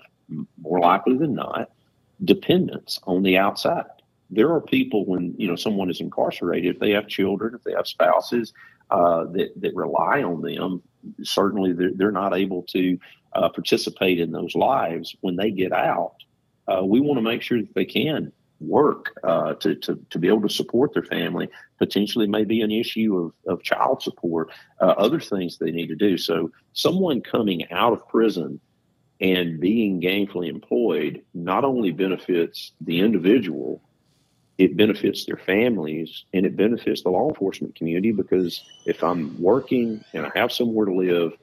more 0.62 0.80
likely 0.80 1.18
than 1.18 1.34
not, 1.34 1.72
dependence 2.24 3.00
on 3.04 3.24
the 3.24 3.38
outside. 3.38 3.86
There 4.30 4.52
are 4.54 4.62
people 4.62 5.06
when 5.06 5.34
you 5.38 5.48
know 5.48 5.56
someone 5.56 5.90
is 5.90 6.02
incarcerated, 6.02 6.76
if 6.76 6.80
they 6.80 6.92
have 6.92 7.08
children, 7.08 7.56
if 7.56 7.64
they 7.64 7.74
have 7.74 7.88
spouses 7.88 8.54
uh, 8.92 9.26
that 9.32 9.54
that 9.58 9.76
rely 9.76 10.22
on 10.24 10.42
them, 10.42 10.84
certainly 11.24 11.74
they're, 11.74 11.94
they're 11.96 12.12
not 12.12 12.36
able 12.36 12.64
to 12.64 13.00
uh, 13.34 13.50
participate 13.50 14.20
in 14.20 14.32
those 14.32 14.56
lives 14.56 15.16
when 15.22 15.36
they 15.36 15.52
get 15.52 15.72
out. 15.72 16.16
uh, 16.68 16.84
we 16.84 17.00
want 17.00 17.18
to 17.18 17.22
make 17.22 17.42
sure 17.42 17.60
that 17.60 17.74
they 17.74 17.86
can 17.86 18.32
work 18.60 19.18
uh, 19.24 19.54
to, 19.56 19.76
to, 19.76 20.00
to 20.10 20.20
be 20.20 20.28
able 20.28 20.42
to 20.42 20.50
support 20.50 20.94
their 20.94 21.04
family. 21.04 21.48
Potentially, 21.78 22.28
may 22.28 22.44
be 22.44 22.62
an 22.62 22.72
issue 22.72 23.32
of, 23.48 23.54
of 23.54 23.64
child 23.64 24.02
support, 24.02 24.50
uh, 24.82 24.94
other 24.98 25.20
things 25.20 25.58
they 25.58 25.72
need 25.72 25.88
to 25.88 25.96
do. 25.96 26.18
So, 26.18 26.52
someone 26.74 27.22
coming 27.22 27.70
out 27.72 27.94
of 27.94 28.08
prison 28.08 28.60
and 29.22 29.60
being 29.60 30.02
gainfully 30.02 30.50
employed 30.50 31.22
not 31.34 31.66
only 31.66 31.92
benefits 31.92 32.72
the 32.82 33.00
individual, 33.00 33.82
it 34.58 34.76
benefits 34.76 35.26
their 35.26 35.38
families 35.38 36.26
and 36.34 36.46
it 36.46 36.56
benefits 36.56 37.04
the 37.04 37.10
law 37.10 37.30
enforcement 37.30 37.76
community 37.76 38.12
because 38.12 38.64
if 38.86 39.04
I'm 39.04 39.42
working 39.42 40.04
and 40.14 40.26
I 40.26 40.32
have 40.36 40.52
somewhere 40.52 40.86
to 40.86 40.94
live 40.94 41.34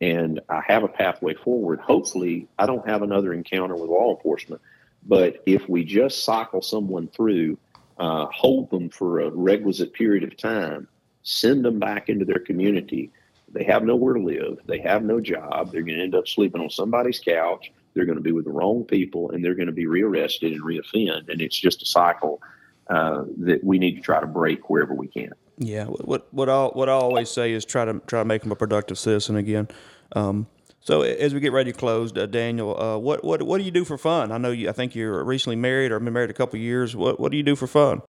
and 0.00 0.40
I 0.48 0.60
have 0.66 0.82
a 0.82 0.88
pathway 0.88 1.34
forward, 1.34 1.80
hopefully 1.80 2.48
I 2.58 2.66
don't 2.66 2.86
have 2.88 3.02
another 3.02 3.32
encounter 3.32 3.74
with 3.74 3.90
law 3.90 4.14
enforcement. 4.14 4.60
But 5.06 5.42
if 5.46 5.68
we 5.68 5.84
just 5.84 6.24
cycle 6.24 6.62
someone 6.62 7.08
through, 7.08 7.58
uh, 7.98 8.26
hold 8.26 8.70
them 8.70 8.90
for 8.90 9.20
a 9.20 9.30
requisite 9.30 9.92
period 9.92 10.24
of 10.24 10.36
time, 10.36 10.88
send 11.22 11.64
them 11.64 11.78
back 11.78 12.08
into 12.08 12.24
their 12.24 12.38
community, 12.38 13.12
they 13.52 13.64
have 13.64 13.84
nowhere 13.84 14.14
to 14.14 14.20
live, 14.20 14.58
they 14.66 14.78
have 14.78 15.04
no 15.04 15.20
job, 15.20 15.70
they're 15.70 15.82
going 15.82 15.98
to 15.98 16.02
end 16.02 16.14
up 16.14 16.26
sleeping 16.26 16.60
on 16.60 16.70
somebody's 16.70 17.18
couch, 17.18 17.72
they're 17.94 18.06
going 18.06 18.18
to 18.18 18.22
be 18.22 18.32
with 18.32 18.44
the 18.44 18.50
wrong 18.50 18.84
people, 18.84 19.30
and 19.30 19.44
they're 19.44 19.54
going 19.54 19.66
to 19.66 19.72
be 19.72 19.86
rearrested 19.86 20.52
and 20.52 20.62
reoffend. 20.62 21.28
And 21.28 21.40
it's 21.40 21.58
just 21.58 21.82
a 21.82 21.86
cycle 21.86 22.42
uh, 22.88 23.24
that 23.38 23.62
we 23.62 23.78
need 23.78 23.96
to 23.96 24.00
try 24.00 24.20
to 24.20 24.26
break 24.26 24.68
wherever 24.68 24.94
we 24.94 25.08
can. 25.08 25.32
Yeah, 25.56 25.84
what 25.84 26.26
what 26.34 26.48
I 26.48 26.64
what 26.66 26.88
I 26.88 26.92
always 26.92 27.30
say 27.30 27.52
is 27.52 27.64
try 27.64 27.84
to 27.84 28.00
try 28.06 28.20
to 28.20 28.24
make 28.24 28.42
them 28.42 28.50
a 28.50 28.56
productive 28.56 28.98
citizen 28.98 29.36
again. 29.36 29.68
Um, 30.12 30.48
so 30.80 31.02
as 31.02 31.32
we 31.32 31.40
get 31.40 31.52
ready 31.52 31.72
to 31.72 31.78
close, 31.78 32.14
uh, 32.16 32.26
Daniel, 32.26 32.78
uh, 32.78 32.98
what 32.98 33.24
what 33.24 33.42
what 33.42 33.58
do 33.58 33.64
you 33.64 33.70
do 33.70 33.84
for 33.84 33.96
fun? 33.96 34.32
I 34.32 34.38
know 34.38 34.50
you. 34.50 34.68
I 34.68 34.72
think 34.72 34.94
you're 34.94 35.22
recently 35.24 35.56
married 35.56 35.92
or 35.92 36.00
been 36.00 36.12
married 36.12 36.30
a 36.30 36.34
couple 36.34 36.58
years. 36.58 36.96
What 36.96 37.20
what 37.20 37.30
do 37.30 37.38
you 37.38 37.44
do 37.44 37.54
for 37.54 37.66
fun? 37.66 38.02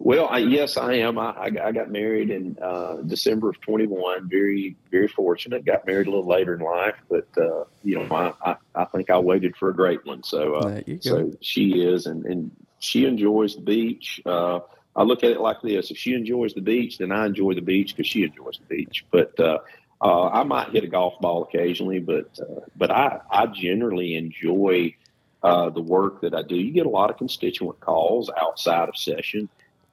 Well, 0.00 0.28
I, 0.28 0.38
yes, 0.38 0.76
I 0.76 0.94
am. 0.94 1.18
I, 1.18 1.50
I 1.62 1.72
got 1.72 1.90
married 1.90 2.30
in 2.30 2.56
uh, 2.62 2.98
December 3.04 3.50
of 3.50 3.60
21. 3.60 4.28
Very, 4.28 4.76
very 4.92 5.08
fortunate. 5.08 5.64
Got 5.64 5.86
married 5.86 6.06
a 6.06 6.10
little 6.10 6.26
later 6.26 6.54
in 6.54 6.60
life, 6.60 6.94
but 7.10 7.26
uh, 7.36 7.64
you 7.82 7.96
know, 7.98 8.14
I, 8.14 8.52
I, 8.52 8.56
I, 8.76 8.84
think 8.84 9.10
I 9.10 9.18
waited 9.18 9.56
for 9.56 9.70
a 9.70 9.74
great 9.74 10.06
one. 10.06 10.22
So, 10.22 10.54
uh, 10.54 10.80
so 11.00 11.32
she 11.40 11.82
is, 11.82 12.06
and, 12.06 12.24
and 12.26 12.52
she 12.78 13.06
enjoys 13.06 13.56
the 13.56 13.60
beach. 13.60 14.20
Uh, 14.24 14.60
I 14.94 15.02
look 15.02 15.24
at 15.24 15.32
it 15.32 15.40
like 15.40 15.62
this: 15.62 15.90
if 15.90 15.96
she 15.98 16.14
enjoys 16.14 16.54
the 16.54 16.60
beach, 16.60 16.98
then 16.98 17.10
I 17.10 17.26
enjoy 17.26 17.54
the 17.54 17.60
beach 17.60 17.96
because 17.96 18.08
she 18.08 18.22
enjoys 18.22 18.58
the 18.58 18.76
beach. 18.76 19.04
But 19.10 19.38
uh, 19.40 19.58
uh, 20.00 20.28
I 20.28 20.44
might 20.44 20.70
hit 20.70 20.84
a 20.84 20.88
golf 20.88 21.20
ball 21.20 21.42
occasionally, 21.42 21.98
but 21.98 22.38
uh, 22.40 22.60
but 22.76 22.92
I 22.92 23.18
I 23.30 23.46
generally 23.46 24.14
enjoy 24.14 24.94
uh, 25.42 25.70
the 25.70 25.82
work 25.82 26.20
that 26.20 26.34
I 26.34 26.42
do. 26.42 26.56
You 26.56 26.72
get 26.72 26.86
a 26.86 26.90
lot 26.90 27.10
of 27.10 27.16
constituent 27.16 27.80
calls 27.80 28.30
outside 28.40 28.88
of 28.88 28.96
session, 28.96 29.48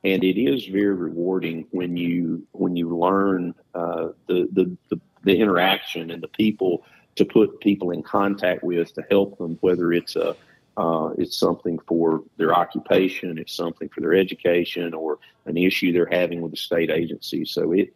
and 0.05 0.23
it 0.23 0.39
is 0.39 0.67
very 0.67 0.93
rewarding 0.93 1.65
when 1.71 1.97
you 1.97 2.45
when 2.51 2.75
you 2.75 2.95
learn 2.95 3.55
uh, 3.73 4.09
the, 4.27 4.47
the 4.53 4.77
the 4.89 5.01
the 5.23 5.37
interaction 5.39 6.11
and 6.11 6.21
the 6.21 6.27
people 6.27 6.85
to 7.15 7.25
put 7.25 7.59
people 7.59 7.89
in 7.89 8.03
contact 8.03 8.63
with 8.63 8.93
to 8.93 9.03
help 9.09 9.37
them, 9.37 9.57
whether 9.61 9.91
it's 9.91 10.15
a 10.15 10.35
uh, 10.77 11.09
it's 11.17 11.37
something 11.37 11.79
for 11.87 12.21
their 12.37 12.53
occupation, 12.53 13.37
it's 13.37 13.55
something 13.55 13.89
for 13.89 14.01
their 14.01 14.13
education, 14.13 14.93
or 14.93 15.17
an 15.45 15.57
issue 15.57 15.91
they're 15.91 16.09
having 16.11 16.41
with 16.41 16.51
the 16.51 16.57
state 16.57 16.91
agency. 16.91 17.43
So 17.43 17.71
it 17.71 17.93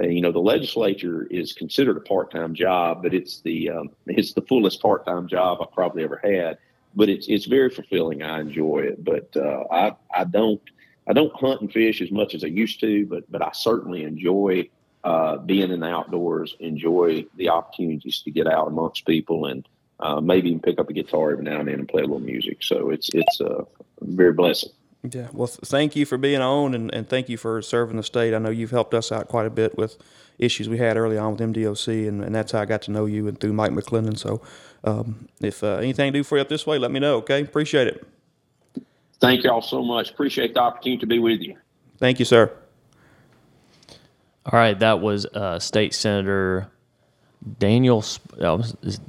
you 0.00 0.20
know, 0.20 0.32
the 0.32 0.40
legislature 0.40 1.28
is 1.30 1.52
considered 1.52 1.96
a 1.96 2.00
part-time 2.00 2.54
job, 2.54 3.02
but 3.04 3.14
it's 3.14 3.40
the 3.42 3.70
um, 3.70 3.90
it's 4.06 4.32
the 4.32 4.42
fullest 4.42 4.82
part-time 4.82 5.28
job 5.28 5.58
I've 5.60 5.72
probably 5.72 6.02
ever 6.02 6.20
had. 6.24 6.58
But 6.96 7.08
it's 7.08 7.28
it's 7.28 7.44
very 7.44 7.70
fulfilling. 7.70 8.22
I 8.22 8.40
enjoy 8.40 8.78
it, 8.80 9.04
but 9.04 9.36
uh, 9.36 9.64
I 9.70 9.92
I 10.12 10.24
don't 10.24 10.60
I 11.08 11.12
don't 11.12 11.34
hunt 11.34 11.60
and 11.60 11.72
fish 11.72 12.00
as 12.00 12.10
much 12.10 12.34
as 12.34 12.44
I 12.44 12.48
used 12.48 12.80
to, 12.80 13.06
but 13.06 13.30
but 13.30 13.42
I 13.42 13.50
certainly 13.52 14.04
enjoy 14.04 14.68
uh, 15.04 15.38
being 15.38 15.70
in 15.70 15.80
the 15.80 15.88
outdoors. 15.88 16.56
Enjoy 16.60 17.24
the 17.36 17.48
opportunities 17.48 18.20
to 18.22 18.30
get 18.30 18.46
out 18.46 18.68
amongst 18.68 19.04
people 19.04 19.46
and 19.46 19.66
uh, 20.00 20.20
maybe 20.20 20.48
even 20.48 20.60
pick 20.60 20.78
up 20.78 20.90
a 20.90 20.92
guitar 20.92 21.32
every 21.32 21.44
now 21.44 21.60
and 21.60 21.68
then 21.68 21.80
and 21.80 21.88
play 21.88 22.02
a 22.02 22.06
little 22.06 22.20
music. 22.20 22.62
So 22.62 22.90
it's 22.90 23.10
it's 23.12 23.40
uh, 23.40 23.64
very 24.00 24.32
blessing. 24.32 24.70
Yeah, 25.10 25.28
well, 25.32 25.48
th- 25.48 25.58
thank 25.64 25.96
you 25.96 26.06
for 26.06 26.16
being 26.16 26.40
on, 26.40 26.74
and, 26.74 26.94
and 26.94 27.08
thank 27.08 27.28
you 27.28 27.36
for 27.36 27.60
serving 27.60 27.96
the 27.96 28.04
state. 28.04 28.34
I 28.34 28.38
know 28.38 28.50
you've 28.50 28.70
helped 28.70 28.94
us 28.94 29.10
out 29.10 29.26
quite 29.26 29.46
a 29.46 29.50
bit 29.50 29.76
with 29.76 29.96
issues 30.38 30.68
we 30.68 30.78
had 30.78 30.96
early 30.96 31.18
on 31.18 31.32
with 31.32 31.40
MDOC, 31.40 32.06
and, 32.06 32.22
and 32.22 32.32
that's 32.32 32.52
how 32.52 32.60
I 32.60 32.66
got 32.66 32.82
to 32.82 32.92
know 32.92 33.06
you 33.06 33.26
and 33.26 33.38
through 33.40 33.52
Mike 33.52 33.72
McClendon. 33.72 34.16
So, 34.16 34.40
um, 34.84 35.28
if 35.40 35.64
uh, 35.64 35.78
anything 35.78 36.12
do 36.12 36.22
for 36.22 36.36
you 36.36 36.42
up 36.42 36.48
this 36.48 36.68
way, 36.68 36.78
let 36.78 36.92
me 36.92 37.00
know. 37.00 37.16
Okay, 37.16 37.40
appreciate 37.40 37.88
it. 37.88 38.06
Thank 39.22 39.44
y'all 39.44 39.62
so 39.62 39.82
much. 39.82 40.10
Appreciate 40.10 40.52
the 40.54 40.60
opportunity 40.60 40.98
to 40.98 41.06
be 41.06 41.20
with 41.20 41.40
you. 41.40 41.56
Thank 41.98 42.18
you, 42.18 42.24
sir. 42.24 42.52
All 44.44 44.58
right, 44.58 44.76
that 44.80 45.00
was 45.00 45.26
uh, 45.26 45.60
State 45.60 45.94
Senator 45.94 46.68
Daniel. 47.60 48.04
Uh, 48.40 48.60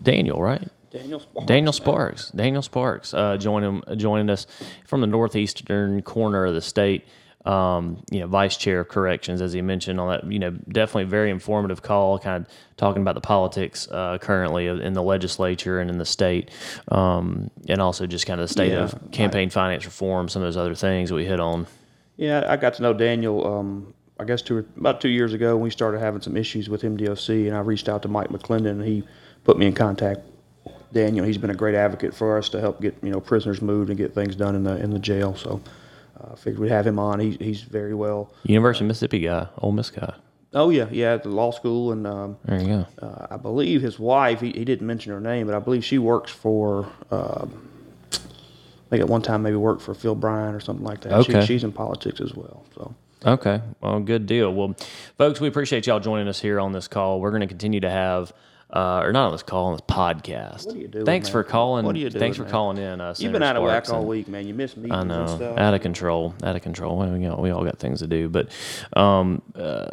Daniel, 0.04 0.40
right? 0.40 0.70
Daniel 0.92 1.20
Sparks. 1.20 1.48
Daniel 1.48 1.74
Sparks. 1.74 2.30
Daniel 2.30 2.62
Sparks 2.62 3.14
uh, 3.16 3.38
joining 3.38 3.82
joining 3.98 4.30
us 4.30 4.46
from 4.86 5.02
the 5.02 5.08
northeastern 5.08 6.04
corner 6.04 6.46
of 6.46 6.54
the 6.54 6.62
state. 6.62 7.06
Um, 7.46 8.02
you 8.10 8.22
know, 8.22 8.28
vice 8.28 8.56
chair 8.56 8.80
of 8.80 8.88
corrections, 8.88 9.42
as 9.42 9.52
he 9.52 9.62
mentioned 9.62 10.00
on 10.00 10.10
that. 10.10 10.32
You 10.32 10.40
know, 10.40 10.52
definitely 10.52 11.04
very 11.06 11.30
informative 11.30 11.82
call, 11.82 12.18
kind 12.18 12.46
of 12.46 12.52
talking 12.78 13.02
about 13.02 13.16
the 13.16 13.22
politics 13.22 13.88
uh, 13.92 14.18
currently 14.18 14.68
in 14.68 14.94
the 14.94 15.04
legislature 15.04 15.80
and 15.82 15.90
in 15.90 15.98
the 15.98 16.06
state, 16.06 16.52
um, 16.88 17.52
and 17.68 17.82
also 17.82 18.08
just 18.08 18.26
kind 18.26 18.40
of 18.40 18.48
the 18.48 18.54
state 18.54 18.72
yeah, 18.72 18.84
of 18.84 19.12
campaign 19.12 19.48
I, 19.48 19.52
finance 19.52 19.86
reform, 19.86 20.30
some 20.30 20.42
of 20.42 20.48
those 20.48 20.58
other 20.58 20.76
things 20.76 21.10
that 21.10 21.16
we 21.16 21.26
hit 21.26 21.42
on. 21.42 21.68
Yeah, 22.16 22.46
I 22.48 22.56
got 22.56 22.76
to 22.76 22.82
know 22.82 22.94
Daniel. 22.94 23.46
Um, 23.46 23.94
I 24.20 24.26
guess 24.26 24.42
two, 24.42 24.66
about 24.78 25.02
two 25.02 25.10
years 25.10 25.34
ago, 25.34 25.56
when 25.56 25.64
we 25.64 25.70
started 25.70 26.00
having 26.00 26.22
some 26.22 26.38
issues 26.38 26.70
with 26.70 26.84
MDOC, 26.84 27.48
and 27.48 27.58
I 27.58 27.60
reached 27.60 27.90
out 27.90 28.04
to 28.04 28.08
Mike 28.08 28.30
McClendon, 28.30 28.72
and 28.72 28.84
he 28.86 29.04
put 29.44 29.58
me 29.58 29.66
in 29.66 29.74
contact 29.74 30.22
Daniel. 30.94 31.26
He's 31.26 31.38
been 31.38 31.50
a 31.50 31.56
great 31.56 31.76
advocate 31.76 32.14
for 32.14 32.38
us 32.38 32.48
to 32.50 32.62
help 32.62 32.80
get 32.80 32.96
you 33.02 33.10
know 33.10 33.20
prisoners 33.20 33.62
moved 33.62 33.90
and 33.90 33.98
get 33.98 34.14
things 34.14 34.36
done 34.36 34.56
in 34.56 34.64
the 34.64 34.78
in 34.78 34.92
the 34.92 35.00
jail. 35.00 35.36
So 35.36 35.62
I 36.32 36.36
figured 36.36 36.60
we'd 36.60 36.72
have 36.72 36.88
him 36.88 37.00
on. 37.00 37.20
He, 37.20 37.32
he's 37.32 37.62
very 37.62 37.94
well. 37.94 38.32
University 38.44 38.86
of 38.86 38.88
Mississippi 38.88 39.20
guy, 39.20 39.48
Ole 39.58 39.72
Miss 39.72 39.90
guy. 39.90 40.14
Oh 40.54 40.70
yeah, 40.70 40.88
yeah, 40.92 41.14
at 41.14 41.24
the 41.24 41.30
law 41.30 41.52
school, 41.52 41.92
and 41.92 42.06
um, 42.06 42.38
there 42.46 42.62
you 42.62 42.68
go. 42.68 42.86
Uh, 43.02 43.28
I 43.32 43.38
believe 43.38 43.82
his 43.82 43.98
wife. 43.98 44.40
He, 44.40 44.52
he 44.52 44.64
didn't 44.64 44.86
mention 44.86 45.12
her 45.12 45.20
name, 45.20 45.48
but 45.48 45.56
I 45.56 45.60
believe 45.60 45.84
she 45.84 45.98
works 45.98 46.32
for. 46.32 46.88
Uh, 47.10 47.48
I 48.14 48.90
think 48.90 49.02
at 49.02 49.10
one 49.10 49.24
time 49.24 49.42
maybe 49.42 49.56
worked 49.56 49.82
for 49.82 49.96
Phil 49.96 50.14
Bryant 50.14 50.56
or 50.56 50.60
something 50.60 50.86
like 50.86 51.02
that. 51.02 51.14
Okay. 51.14 51.42
She, 51.42 51.48
she's 51.48 51.64
in 51.64 51.72
politics 51.72 52.22
as 52.22 52.36
well. 52.36 52.64
So. 52.76 52.94
Okay. 53.26 53.62
Well, 53.82 54.00
good 54.02 54.28
deal. 54.28 54.54
Well, 54.54 54.76
folks, 55.18 55.42
we 55.42 55.48
appreciate 55.48 55.88
y'all 55.88 56.00
joining 56.00 56.28
us 56.28 56.40
here 56.40 56.60
on 56.60 56.74
this 56.74 56.88
call. 56.88 57.20
We're 57.20 57.32
going 57.32 57.42
to 57.42 57.48
continue 57.48 57.80
to 57.80 57.90
have 57.90 58.32
uh, 58.74 59.02
or 59.04 59.12
not 59.12 59.28
on 59.28 59.32
this 59.32 59.44
call, 59.44 59.68
on 59.68 59.74
this 59.74 59.82
podcast. 59.82 60.66
What 60.66 60.76
are 60.76 60.80
you 60.80 60.88
doing? 60.88 61.06
Thanks 61.06 61.28
man? 61.28 61.32
for 61.32 61.44
calling. 61.44 61.86
What 61.86 61.96
are 61.96 62.00
you 62.00 62.10
doing? 62.10 62.20
Thanks 62.20 62.40
man? 62.40 62.48
for 62.48 62.52
calling 62.52 62.78
in. 62.78 63.00
Uh, 63.00 63.14
You've 63.18 63.32
been 63.32 63.44
out 63.44 63.56
of 63.56 63.64
whack 63.64 63.88
all 63.90 64.04
week, 64.04 64.28
man. 64.28 64.48
You 64.48 64.56
missed 64.56 64.78
meetings 64.78 64.96
I 64.96 65.04
know, 65.04 65.22
and 65.22 65.30
stuff. 65.30 65.58
out 65.58 65.74
of 65.76 65.82
control, 65.82 66.34
out 66.44 66.56
of 66.56 66.64
control. 66.64 66.98
Well, 66.98 67.16
you 67.16 67.30
know, 67.30 67.38
we 67.38 67.52
all 67.52 67.64
got 67.64 67.78
things 67.78 68.00
to 68.00 68.08
do, 68.08 68.30
but 68.30 68.50
um, 68.94 69.44
uh, 69.56 69.86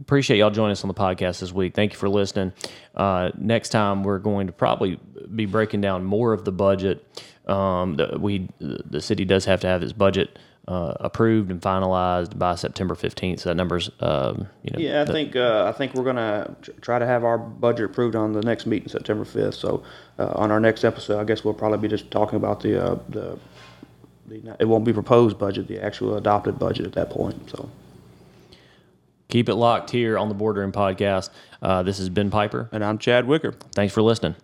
appreciate 0.00 0.38
y'all 0.38 0.50
joining 0.50 0.72
us 0.72 0.84
on 0.84 0.88
the 0.88 0.94
podcast 0.94 1.40
this 1.40 1.52
week. 1.52 1.74
Thank 1.74 1.92
you 1.92 1.98
for 1.98 2.08
listening. 2.08 2.52
Uh, 2.94 3.30
next 3.36 3.70
time, 3.70 4.04
we're 4.04 4.20
going 4.20 4.46
to 4.46 4.52
probably 4.52 5.00
be 5.34 5.46
breaking 5.46 5.80
down 5.80 6.04
more 6.04 6.32
of 6.32 6.44
the 6.44 6.52
budget. 6.52 7.04
Um, 7.46 7.96
the, 7.96 8.16
we 8.16 8.48
the 8.60 9.00
city 9.00 9.24
does 9.24 9.44
have 9.46 9.60
to 9.62 9.66
have 9.66 9.82
its 9.82 9.92
budget 9.92 10.38
uh, 10.68 10.94
approved 11.00 11.50
and 11.50 11.60
finalized 11.60 12.38
by 12.38 12.54
September 12.54 12.94
15th. 12.94 13.40
So 13.40 13.48
that 13.48 13.56
number's, 13.56 13.90
um, 14.00 14.46
you 14.62 14.72
know. 14.72 14.78
Yeah, 14.78 15.00
I 15.00 15.04
the, 15.04 15.12
think 15.12 15.36
uh, 15.36 15.64
I 15.66 15.76
think 15.76 15.94
we're 15.94 16.04
gonna 16.04 16.54
try 16.80 16.98
to 16.98 17.06
have 17.06 17.24
our 17.24 17.38
budget 17.38 17.86
approved 17.86 18.14
on 18.14 18.32
the 18.32 18.42
next 18.42 18.66
meeting, 18.66 18.88
September 18.88 19.24
5th. 19.24 19.54
So 19.54 19.82
uh, 20.18 20.32
on 20.34 20.50
our 20.50 20.60
next 20.60 20.84
episode, 20.84 21.18
I 21.20 21.24
guess 21.24 21.44
we'll 21.44 21.54
probably 21.54 21.78
be 21.78 21.88
just 21.88 22.10
talking 22.10 22.36
about 22.36 22.60
the 22.60 22.82
uh, 22.82 22.98
the, 23.08 23.38
the 24.26 24.56
it 24.60 24.66
won't 24.66 24.84
be 24.84 24.92
proposed 24.92 25.38
budget, 25.38 25.66
the 25.66 25.82
actual 25.82 26.16
adopted 26.16 26.58
budget 26.58 26.86
at 26.86 26.92
that 26.92 27.10
point. 27.10 27.50
So. 27.50 27.68
Keep 29.28 29.48
it 29.48 29.54
locked 29.54 29.90
here 29.90 30.18
on 30.18 30.28
the 30.28 30.34
Boardroom 30.34 30.72
Podcast. 30.72 31.30
Uh, 31.62 31.84
this 31.84 32.00
is 32.00 32.08
Ben 32.08 32.30
Piper. 32.30 32.68
And 32.72 32.84
I'm 32.84 32.98
Chad 32.98 33.28
Wicker. 33.28 33.52
Thanks 33.74 33.94
for 33.94 34.02
listening. 34.02 34.34